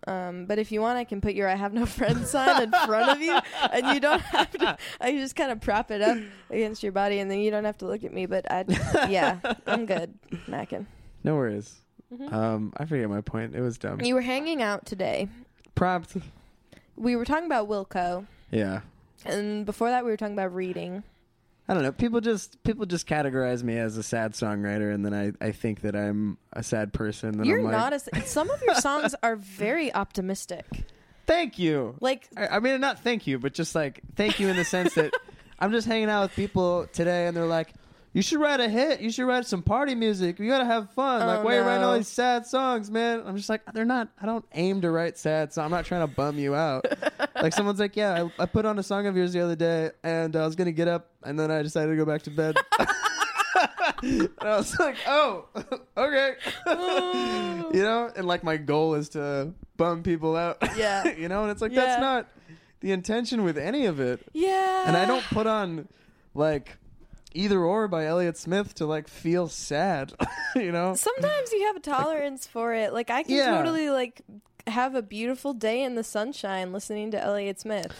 [0.06, 2.70] Um, but if you want, I can put your "I have no friends" sign in
[2.70, 3.38] front of you,
[3.72, 4.78] and you don't have to.
[5.00, 6.16] I just kind of prop it up
[6.50, 8.24] against your body, and then you don't have to look at me.
[8.26, 8.64] But I,
[9.10, 10.14] yeah, I'm good,
[10.46, 10.86] Mackin.
[11.24, 11.80] No worries.
[12.14, 12.32] Mhm.
[12.32, 13.54] Um, I forget my point.
[13.54, 14.00] It was dumb.
[14.00, 15.28] You were hanging out today.
[15.78, 16.16] Propped.
[16.96, 18.80] We were talking about Wilco, Yeah.
[19.24, 21.02] and before that, we were talking about reading.
[21.68, 21.92] I don't know.
[21.92, 25.82] People just people just categorize me as a sad songwriter, and then I, I think
[25.82, 27.44] that I'm a sad person.
[27.44, 28.22] You're I'm like, not a.
[28.26, 30.64] Some of your songs are very optimistic.
[31.26, 31.94] Thank you.
[32.00, 34.94] Like I, I mean, not thank you, but just like thank you in the sense
[34.94, 35.12] that
[35.60, 37.74] I'm just hanging out with people today, and they're like,
[38.12, 39.00] "You should write a hit.
[39.00, 40.38] You should write some party music.
[40.38, 41.26] You gotta have fun.
[41.26, 43.84] like, Oh, why are you writing all these sad songs, man?" I'm just like, "They're
[43.84, 44.08] not.
[44.20, 45.64] I don't aim to write sad songs.
[45.66, 46.84] I'm not trying to bum you out."
[47.36, 49.90] like someone's like, "Yeah, I, I put on a song of yours the other day,
[50.02, 52.30] and uh, I was gonna get up, and then I decided to go back to
[52.30, 52.56] bed."
[54.02, 55.46] and I was like, "Oh,
[55.96, 56.34] okay."
[56.66, 60.58] you know, and like my goal is to bum people out.
[60.76, 61.08] Yeah.
[61.16, 61.84] you know, and it's like Yeah.
[61.84, 62.28] that's not
[62.80, 64.20] the intention with any of it.
[64.32, 64.84] Yeah.
[64.86, 65.88] And I don't put on
[66.34, 66.76] like
[67.38, 70.12] either or by Elliott Smith to like feel sad.
[70.56, 70.94] you know?
[70.94, 72.92] Sometimes you have a tolerance for it.
[72.92, 73.56] Like I can Yeah.
[73.56, 74.20] totally like
[74.66, 77.92] have a beautiful day in the sunshine listening to Elliott Smith.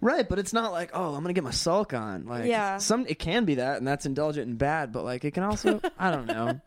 [0.00, 2.26] Right, but it's not like, oh, I'm gonna get my sulk on.
[2.26, 2.78] Like Yeah.
[2.78, 5.80] some it can be that and that's indulgent and bad, but like it can also
[5.98, 6.60] I don't know.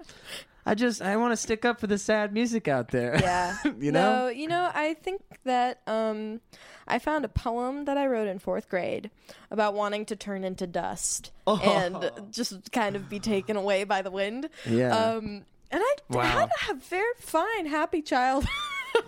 [0.65, 3.17] I just I want to stick up for the sad music out there.
[3.19, 3.55] Yeah.
[3.79, 4.25] you know?
[4.25, 6.41] No, you know, I think that um
[6.89, 9.09] I found a poem that I wrote in 4th grade
[9.51, 11.57] about wanting to turn into dust Oh.
[11.59, 14.49] and just kind of be taken away by the wind.
[14.67, 14.95] Yeah.
[14.95, 16.23] Um and I Wow.
[16.23, 18.49] had a very fine, happy childhood.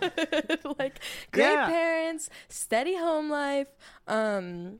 [0.78, 1.00] like
[1.32, 1.66] great Yeah.
[1.66, 3.68] parents, steady home life,
[4.06, 4.78] um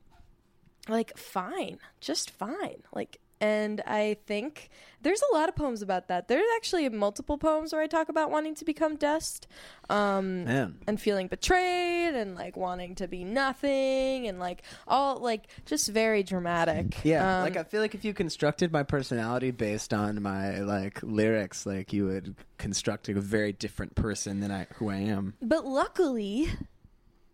[0.89, 2.83] like fine, just fine.
[2.93, 4.69] Like and I think
[5.01, 6.29] there's a lot of poems about that.
[6.29, 9.47] There's actually multiple poems where I talk about wanting to become dust.
[9.89, 10.79] Um Man.
[10.87, 16.23] and feeling betrayed and like wanting to be nothing and like all like just very
[16.23, 17.03] dramatic.
[17.03, 21.03] Yeah, Um, like I feel like if you constructed my personality based on my like
[21.03, 25.33] lyrics, like you would construct a very different person than I who I am.
[25.41, 26.49] But luckily,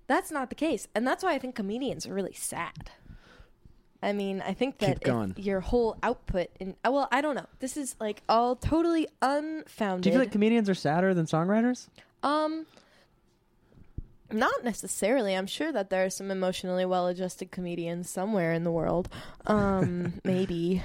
[0.07, 2.89] that's not the case, and that's why I think comedians are really sad.
[4.01, 5.33] I mean, I think that Keep going.
[5.37, 7.47] if your whole output in uh, well, I don't know.
[7.59, 10.03] This is like all totally unfounded.
[10.03, 11.87] Do you feel like comedians are sadder than songwriters?
[12.23, 12.65] um
[14.31, 15.35] not necessarily.
[15.35, 19.09] I'm sure that there are some emotionally well-adjusted comedians somewhere in the world.
[19.47, 20.83] Um maybe.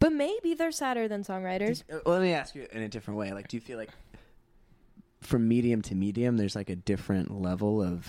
[0.00, 1.82] But maybe they're sadder than songwriters.
[1.90, 3.32] Uh, Let me ask you in a different way.
[3.32, 3.90] Like, do you feel like
[5.22, 8.06] from medium to medium, there's like a different level of?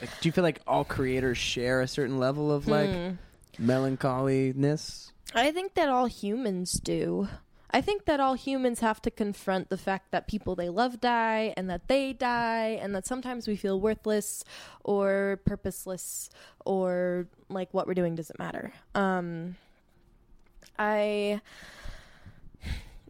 [0.00, 3.10] Like, do you feel like all creators share a certain level of like Hmm.
[3.58, 5.12] melancholiness?
[5.34, 7.28] I think that all humans do.
[7.70, 11.52] I think that all humans have to confront the fact that people they love die
[11.56, 14.42] and that they die and that sometimes we feel worthless
[14.84, 16.30] or purposeless
[16.64, 18.72] or like what we're doing doesn't matter.
[18.94, 19.56] Um
[20.78, 21.40] I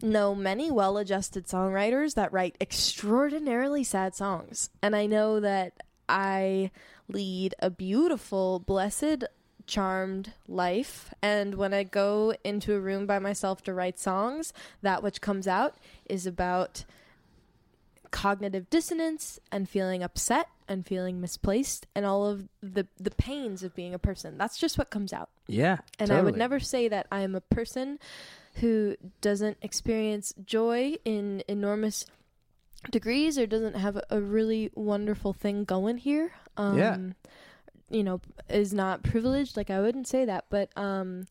[0.02, 5.74] know many well-adjusted songwriters that write extraordinarily sad songs and I know that
[6.08, 6.70] I
[7.08, 9.24] lead a beautiful, blessed
[9.66, 11.12] charmed life.
[11.22, 14.52] And when i go into a room by myself to write songs
[14.82, 15.74] that which comes out
[16.06, 16.84] is about
[18.10, 23.74] cognitive dissonance and feeling upset and feeling misplaced and all of the the pains of
[23.74, 24.38] being a person.
[24.38, 25.28] That's just what comes out.
[25.46, 27.98] Yeah, and I would never say that I am a person
[28.54, 32.06] who doesn't experience joy in enormous
[32.90, 36.32] degrees or doesn't have a, really wonderful thing going here.
[36.56, 36.96] Um, Yeah.
[37.90, 39.56] You know, is not privileged.
[39.56, 40.44] Like, I wouldn't say that.
[40.50, 41.26] But um,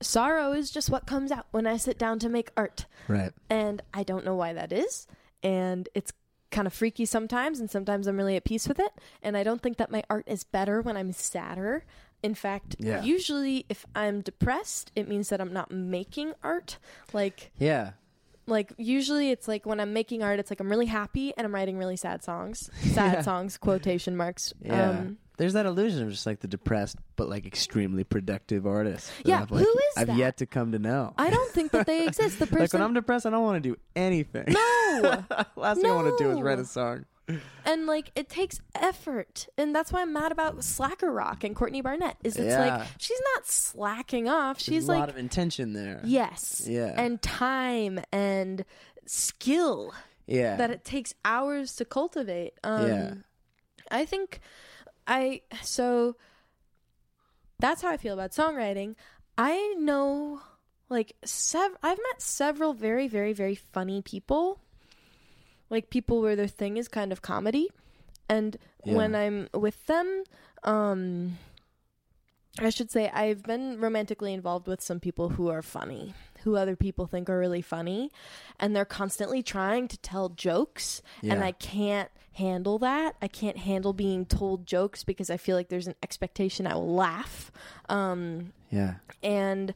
[0.00, 2.86] sorrow is just what comes out when I sit down to make art.
[3.08, 3.32] right.
[3.50, 5.06] And I don't know why that is.
[5.42, 6.12] And it's
[6.50, 8.90] kind of freaky sometimes, and sometimes I'm really at peace with it.
[9.22, 11.84] And I don't think that my art is better when I'm sadder.
[12.22, 13.02] In fact, Yeah.
[13.02, 16.78] usually if I'm depressed, it means that I'm not making art.
[17.12, 17.92] Like, Yeah,
[18.50, 21.54] like usually it's like when I'm making art, it's like I'm really happy and I'm
[21.54, 22.68] writing really sad songs.
[22.92, 23.20] Sad Yeah.
[23.22, 24.52] songs, quotation marks.
[24.60, 24.90] yeah.
[24.90, 29.10] Um, There's that illusion of just like the depressed but like extremely productive artist.
[29.24, 30.16] Yeah, I've, like, who is I've that?
[30.16, 31.14] yet to come to know.
[31.16, 32.38] I don't think that they exist.
[32.38, 34.44] The person like when I'm depressed, I don't want to do anything.
[34.48, 35.24] No.
[35.56, 37.06] Last thing I want to do is write a song.
[37.64, 41.80] And like it takes effort and that's why i'm mad about slacker rock and courtney
[41.80, 42.76] barnett is it's Yeah.
[42.78, 46.00] like she's not slacking off There's she's a like lot of intention there.
[46.04, 46.94] yes Yeah.
[46.96, 48.64] and time and
[49.06, 49.92] skill
[50.26, 50.56] yeah.
[50.56, 53.14] that it takes hours to cultivate um Yeah.
[53.90, 54.40] i think
[55.06, 56.16] i so
[57.58, 58.94] that's how i feel about songwriting
[59.36, 60.40] i know
[60.88, 64.60] like sev- i've met several very very very funny people
[65.70, 67.68] like people where their thing is kind of comedy.
[68.28, 68.94] And Yeah.
[68.96, 70.24] when i'm with them
[70.64, 71.36] um
[72.58, 76.14] i should say i've been romantically involved with some people who are funny
[76.44, 78.10] who other people think are really funny.
[78.58, 81.02] And they're constantly trying to tell jokes.
[81.22, 83.14] And i can't handle that.
[83.20, 86.94] I can't handle being told jokes because i feel like there's an expectation i will
[86.94, 87.52] laugh.
[87.90, 88.94] Um yeah.
[89.22, 89.74] and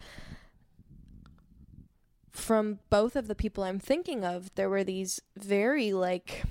[2.34, 6.42] from both of the people I'm thinking of, there were these very like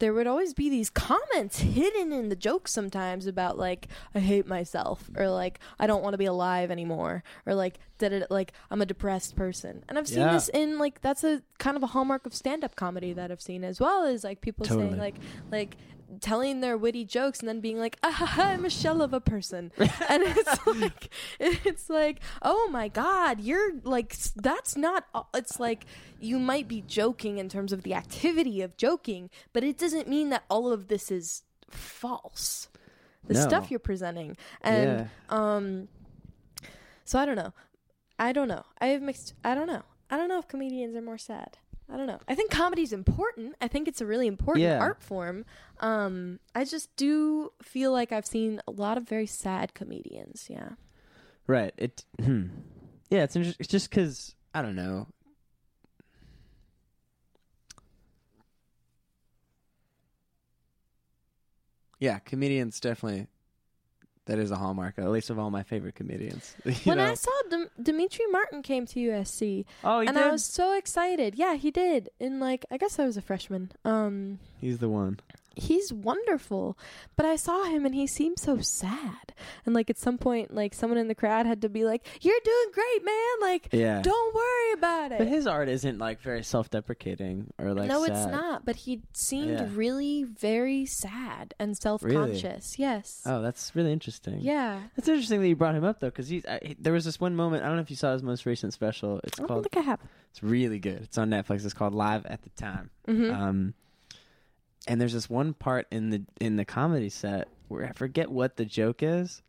[0.00, 4.46] there would always be these comments hidden in the jokes sometimes about like I hate
[4.46, 8.52] myself or like I don't want to be alive anymore or like did it like
[8.72, 9.84] I'm a depressed person.
[9.88, 10.32] And I've seen Yeah.
[10.32, 13.62] this in like that's a kind of a hallmark of stand-up comedy that I've seen
[13.62, 14.88] as well as like people Totally.
[14.88, 15.14] saying like
[15.52, 15.76] like
[16.20, 19.12] telling their witty jokes and then being like ah, ha, ha, I'm a shell of
[19.12, 19.72] a person.
[19.78, 21.10] and it's like
[21.40, 25.86] it's like oh my god, you're like that's not it's like
[26.20, 30.30] you might be joking in terms of the activity of joking, but it doesn't mean
[30.30, 32.68] that all of this is false.
[33.26, 33.40] The No.
[33.40, 34.36] stuff you're presenting.
[34.60, 35.88] And um
[37.04, 37.52] so I don't know.
[38.18, 38.64] I don't know.
[38.78, 39.82] I have mixed I don't know.
[40.10, 41.58] I don't know if comedians are more sad.
[41.92, 42.18] I don't know.
[42.26, 43.54] I think comedy's important.
[43.60, 44.78] I think it's a really important Yeah.
[44.80, 45.44] art form.
[45.80, 50.70] Um I just do feel like I've seen a lot of very sad comedians, yeah.
[51.46, 51.74] Right.
[51.76, 52.04] It.
[52.22, 52.46] Hmm.
[53.10, 53.24] Yeah.
[53.24, 55.08] It's it's just because I don't know.
[62.00, 63.28] Yeah, comedians definitely.
[64.26, 66.56] That is a hallmark, at least of all my favorite comedians.
[66.84, 67.04] When know?
[67.10, 70.24] I saw Dim- Demetri Martin came to USC, oh, he and did.
[70.24, 71.34] I was so excited.
[71.34, 72.08] Yeah, he did.
[72.18, 73.72] In like, I guess I was a freshman.
[73.84, 75.20] Um, He's the one.
[75.56, 76.76] He's wonderful,
[77.16, 79.32] but I saw him and he seemed so sad.
[79.66, 82.38] And like at some point, like someone in the crowd had to be like, "You're
[82.44, 83.40] doing great, man.
[83.40, 84.02] Like, Yeah.
[84.02, 87.88] don't worry about it." But his art isn't like very self-deprecating or like.
[87.88, 88.64] no, it's not.
[88.64, 89.68] But he seemed Yeah.
[89.72, 92.78] really very sad and self-conscious.
[92.78, 93.22] Yes.
[93.26, 94.40] Oh, that's really interesting.
[94.40, 94.80] Yeah.
[94.96, 96.44] That's interesting that you brought him up though, because he's.
[96.46, 97.62] I, he- there was this one moment.
[97.64, 99.20] I don't know if you saw his most recent special.
[99.24, 99.66] It's I don't called.
[99.70, 100.00] think I have.
[100.30, 101.02] It's really good.
[101.02, 101.64] It's on Netflix.
[101.64, 102.90] It's called Live at the Time.
[103.06, 103.74] hmm Um,
[104.86, 108.56] and there's this one part in the in the comedy set where I forget what
[108.56, 109.42] the joke is,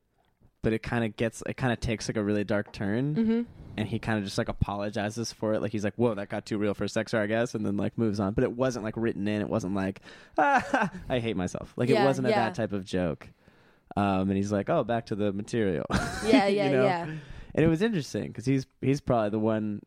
[0.61, 3.41] but it kind of gets it kind of takes like a really dark turn, hmm
[3.77, 5.61] and he kind of just like apologizes for it.
[5.61, 7.65] Like he's like, "Whoa, that got too real for a sex sexer, I guess," and
[7.65, 8.33] then like moves on.
[8.33, 9.41] But it wasn't like written in.
[9.41, 9.99] It wasn't like,
[10.37, 12.45] ah, "I hate myself." Like Yeah, it wasn't a yeah.
[12.45, 13.27] that type of joke.
[13.97, 15.85] Um, and he's like, "Oh, back to the material."
[16.25, 16.83] Yeah, You yeah, know?
[16.85, 17.03] yeah.
[17.53, 19.81] And it was interesting because he's he's probably the one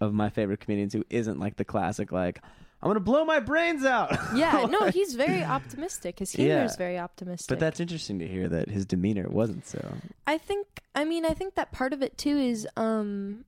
[0.00, 2.40] of my favorite comedians who isn't like the classic like
[2.82, 4.16] I'm gonna blow my brains out.
[4.34, 6.18] Yeah, no, he's very optimistic.
[6.18, 6.64] His humor Yeah.
[6.64, 7.48] is very optimistic.
[7.48, 9.80] but that's interesting to hear that his demeanor wasn't so.
[10.26, 13.44] I think I mean I think that part of it too is um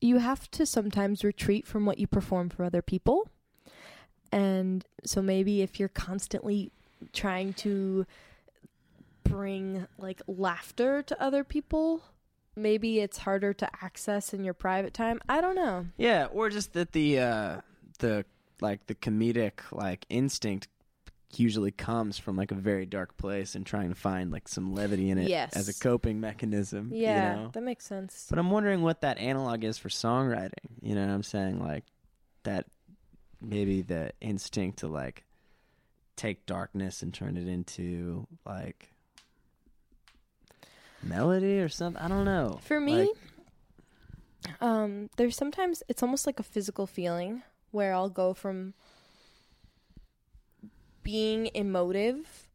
[0.00, 3.28] you have to sometimes retreat from what you perform for other people.
[4.32, 6.72] And so maybe if you're constantly
[7.12, 8.04] trying to
[9.22, 12.02] bring like laughter to other people,
[12.56, 15.20] maybe it's harder to access in your private time.
[15.28, 15.86] I don't know.
[15.96, 17.60] Yeah, or just that the uh
[17.98, 18.24] the
[18.60, 20.68] like the comedic like instinct
[21.36, 25.10] usually comes from like a very dark place and trying to find like some levity
[25.10, 25.56] in it Yes.
[25.56, 26.90] as a coping mechanism.
[26.92, 27.50] Yeah, You know?
[27.52, 28.26] that makes sense.
[28.30, 30.52] But I'm wondering what that analog is for songwriting.
[30.80, 31.60] You know what I'm saying?
[31.60, 31.82] Like
[32.44, 32.66] that
[33.40, 35.24] maybe the instinct to like
[36.16, 38.90] take darkness and turn it into like
[41.04, 42.00] melody or something.
[42.02, 42.58] I don't know.
[42.62, 48.34] For me, Like- um, there's sometimes it's almost like a physical feeling where I'll go
[48.34, 48.74] from
[51.02, 52.48] being emotive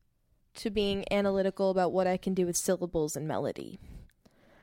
[0.56, 3.80] to being analytical about what I can do with syllables and melody.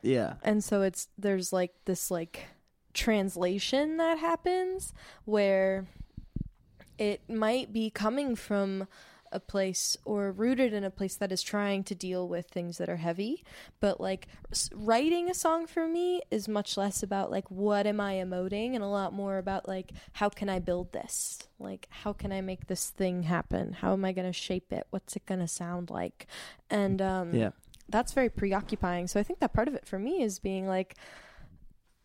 [0.03, 0.35] yeah.
[0.43, 2.47] And so it's there's like this like
[2.95, 4.93] translation that happens
[5.25, 5.87] where
[6.99, 8.87] it might be coming from
[9.37, 12.89] a place or rooted in a place that is trying to deal with things that
[12.89, 13.45] are heavy
[13.81, 14.27] but like
[14.75, 18.83] writing a song for me is much less about like what am i emoting and
[18.83, 22.67] a lot more about like how can i build this like how can i make
[22.67, 25.91] this thing happen how am i going to shape it what's it going to sound
[25.91, 26.27] like
[26.71, 27.51] and um Yeah.
[27.89, 29.07] that's very preoccupying.
[29.07, 30.97] So I think that part of it for me is being like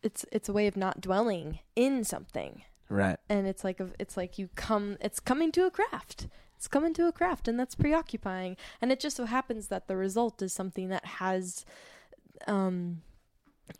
[0.02, 2.62] it's it's a way of not dwelling in something.
[2.88, 3.18] Right.
[3.28, 6.28] And it's like a, it's like you come it's coming to a craft.
[6.62, 8.56] It's coming to a craft and that's preoccupying.
[8.80, 11.64] And it just so happens that the result is something that has
[12.46, 13.02] um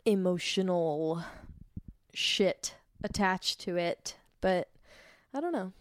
[0.05, 1.23] emotional
[2.13, 4.17] shit attached to it.
[4.41, 4.67] But
[5.33, 5.71] I don't know.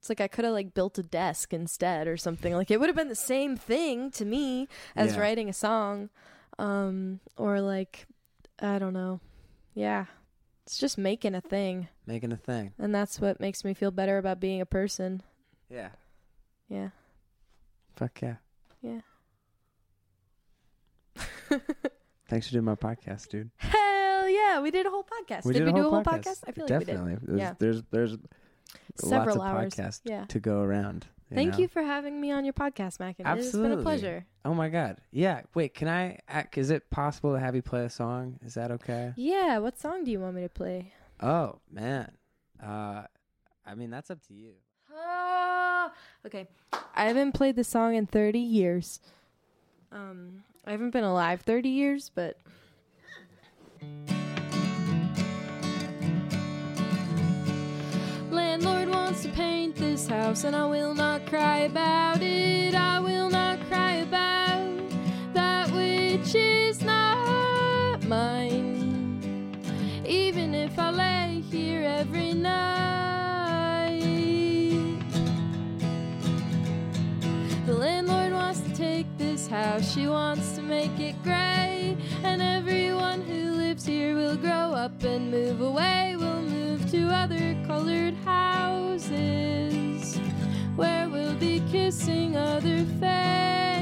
[0.00, 2.52] It's like I could have like built a desk instead or something.
[2.52, 5.20] Like it would have been the same thing to me as Yeah.
[5.20, 6.10] writing a song.
[6.58, 8.06] Um or like
[8.60, 9.20] I don't know.
[9.74, 10.04] Yeah.
[10.66, 11.88] It's just making a thing.
[12.06, 12.74] Making a thing.
[12.78, 15.22] And that's what makes me feel better about being a person.
[15.70, 15.88] Yeah.
[16.68, 16.90] Yeah.
[17.96, 18.36] Fuck yeah.
[18.82, 19.00] Yeah.
[22.28, 23.50] Thanks for doing my podcast, dude.
[23.56, 24.60] Hell yeah.
[24.60, 25.42] We did a whole podcast.
[25.50, 26.44] did, we do a whole podcast?
[26.46, 27.14] I feel like Definitely.
[27.14, 27.26] we did.
[27.26, 27.54] There's, Yeah.
[27.58, 28.16] there's there's
[28.96, 29.74] Several lots of hours.
[29.74, 30.24] podcasts Yeah.
[30.26, 31.06] to go around.
[31.32, 31.58] Thank know?
[31.58, 33.16] you for having me on your podcast, Mac.
[33.18, 34.26] It's been a pleasure.
[34.44, 34.98] Oh my god.
[35.10, 35.42] Yeah.
[35.54, 35.74] Wait.
[35.74, 36.18] Can I?
[36.54, 38.38] Is it possible to have you play a song?
[38.44, 39.12] Is that okay?
[39.16, 40.92] Yeah, what song do you want me to play?
[41.20, 42.12] Oh man.
[42.62, 43.02] Uh,
[43.66, 44.52] I mean that's up to you.
[44.98, 45.92] Ah.
[46.26, 46.48] Okay,
[46.94, 49.00] I haven't played the song in 30 years.
[49.92, 52.36] Um, I haven't been alive 30 years, but.
[58.30, 62.74] Landlord wants to paint this house, and I will not cry about it.
[62.74, 64.90] I will not cry about
[65.32, 69.56] that which is not mine.
[70.04, 73.17] Even if I lay here every night.
[79.38, 81.96] This house, she wants to make it gray.
[82.24, 87.56] And everyone who lives here will grow up and move away, We'll move to other
[87.66, 90.16] colored houses
[90.74, 93.77] where we'll be kissing other faces.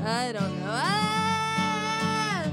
[0.02, 0.66] I don't know.
[0.66, 2.50] Ah!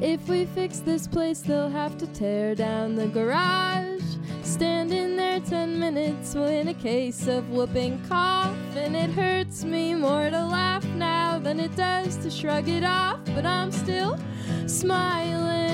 [0.00, 4.02] If we fix this place, they'll have to tear down the garage.
[4.42, 8.56] Stand in there ten minutes in a case of whooping cough.
[8.74, 13.20] And it hurts me more to laugh now than it does to shrug it off.
[13.36, 14.18] But I'm still
[14.66, 15.69] smiling.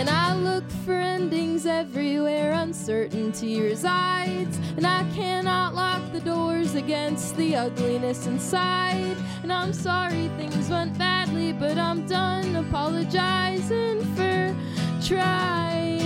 [0.00, 4.58] And I look for endings everywhere, uncertainty resides.
[4.78, 9.18] And I cannot lock the doors against the ugliness inside.
[9.42, 14.56] And I'm sorry things went badly, but I'm done apologizing for
[15.06, 15.99] trying.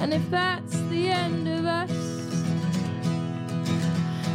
[0.00, 1.90] And if that's the end of us,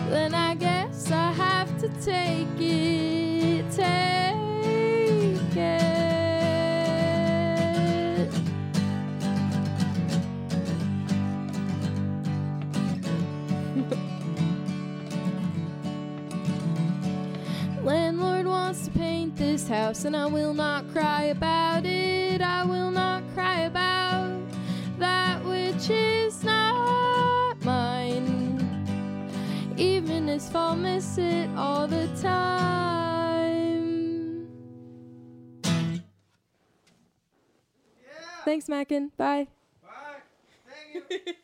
[0.10, 4.46] then I guess I have to take it, take
[5.56, 6.04] it.
[17.84, 22.42] Landlord wants to paint this house, and I will not cry about it.
[22.42, 24.13] I will not cry about
[25.04, 28.58] that which is not mine.
[29.76, 33.34] Even if I'll miss it all the time.
[38.46, 39.12] Thanks, Mackin.
[39.18, 39.48] Bye.
[39.82, 40.22] Bye.
[40.94, 41.34] Thank you.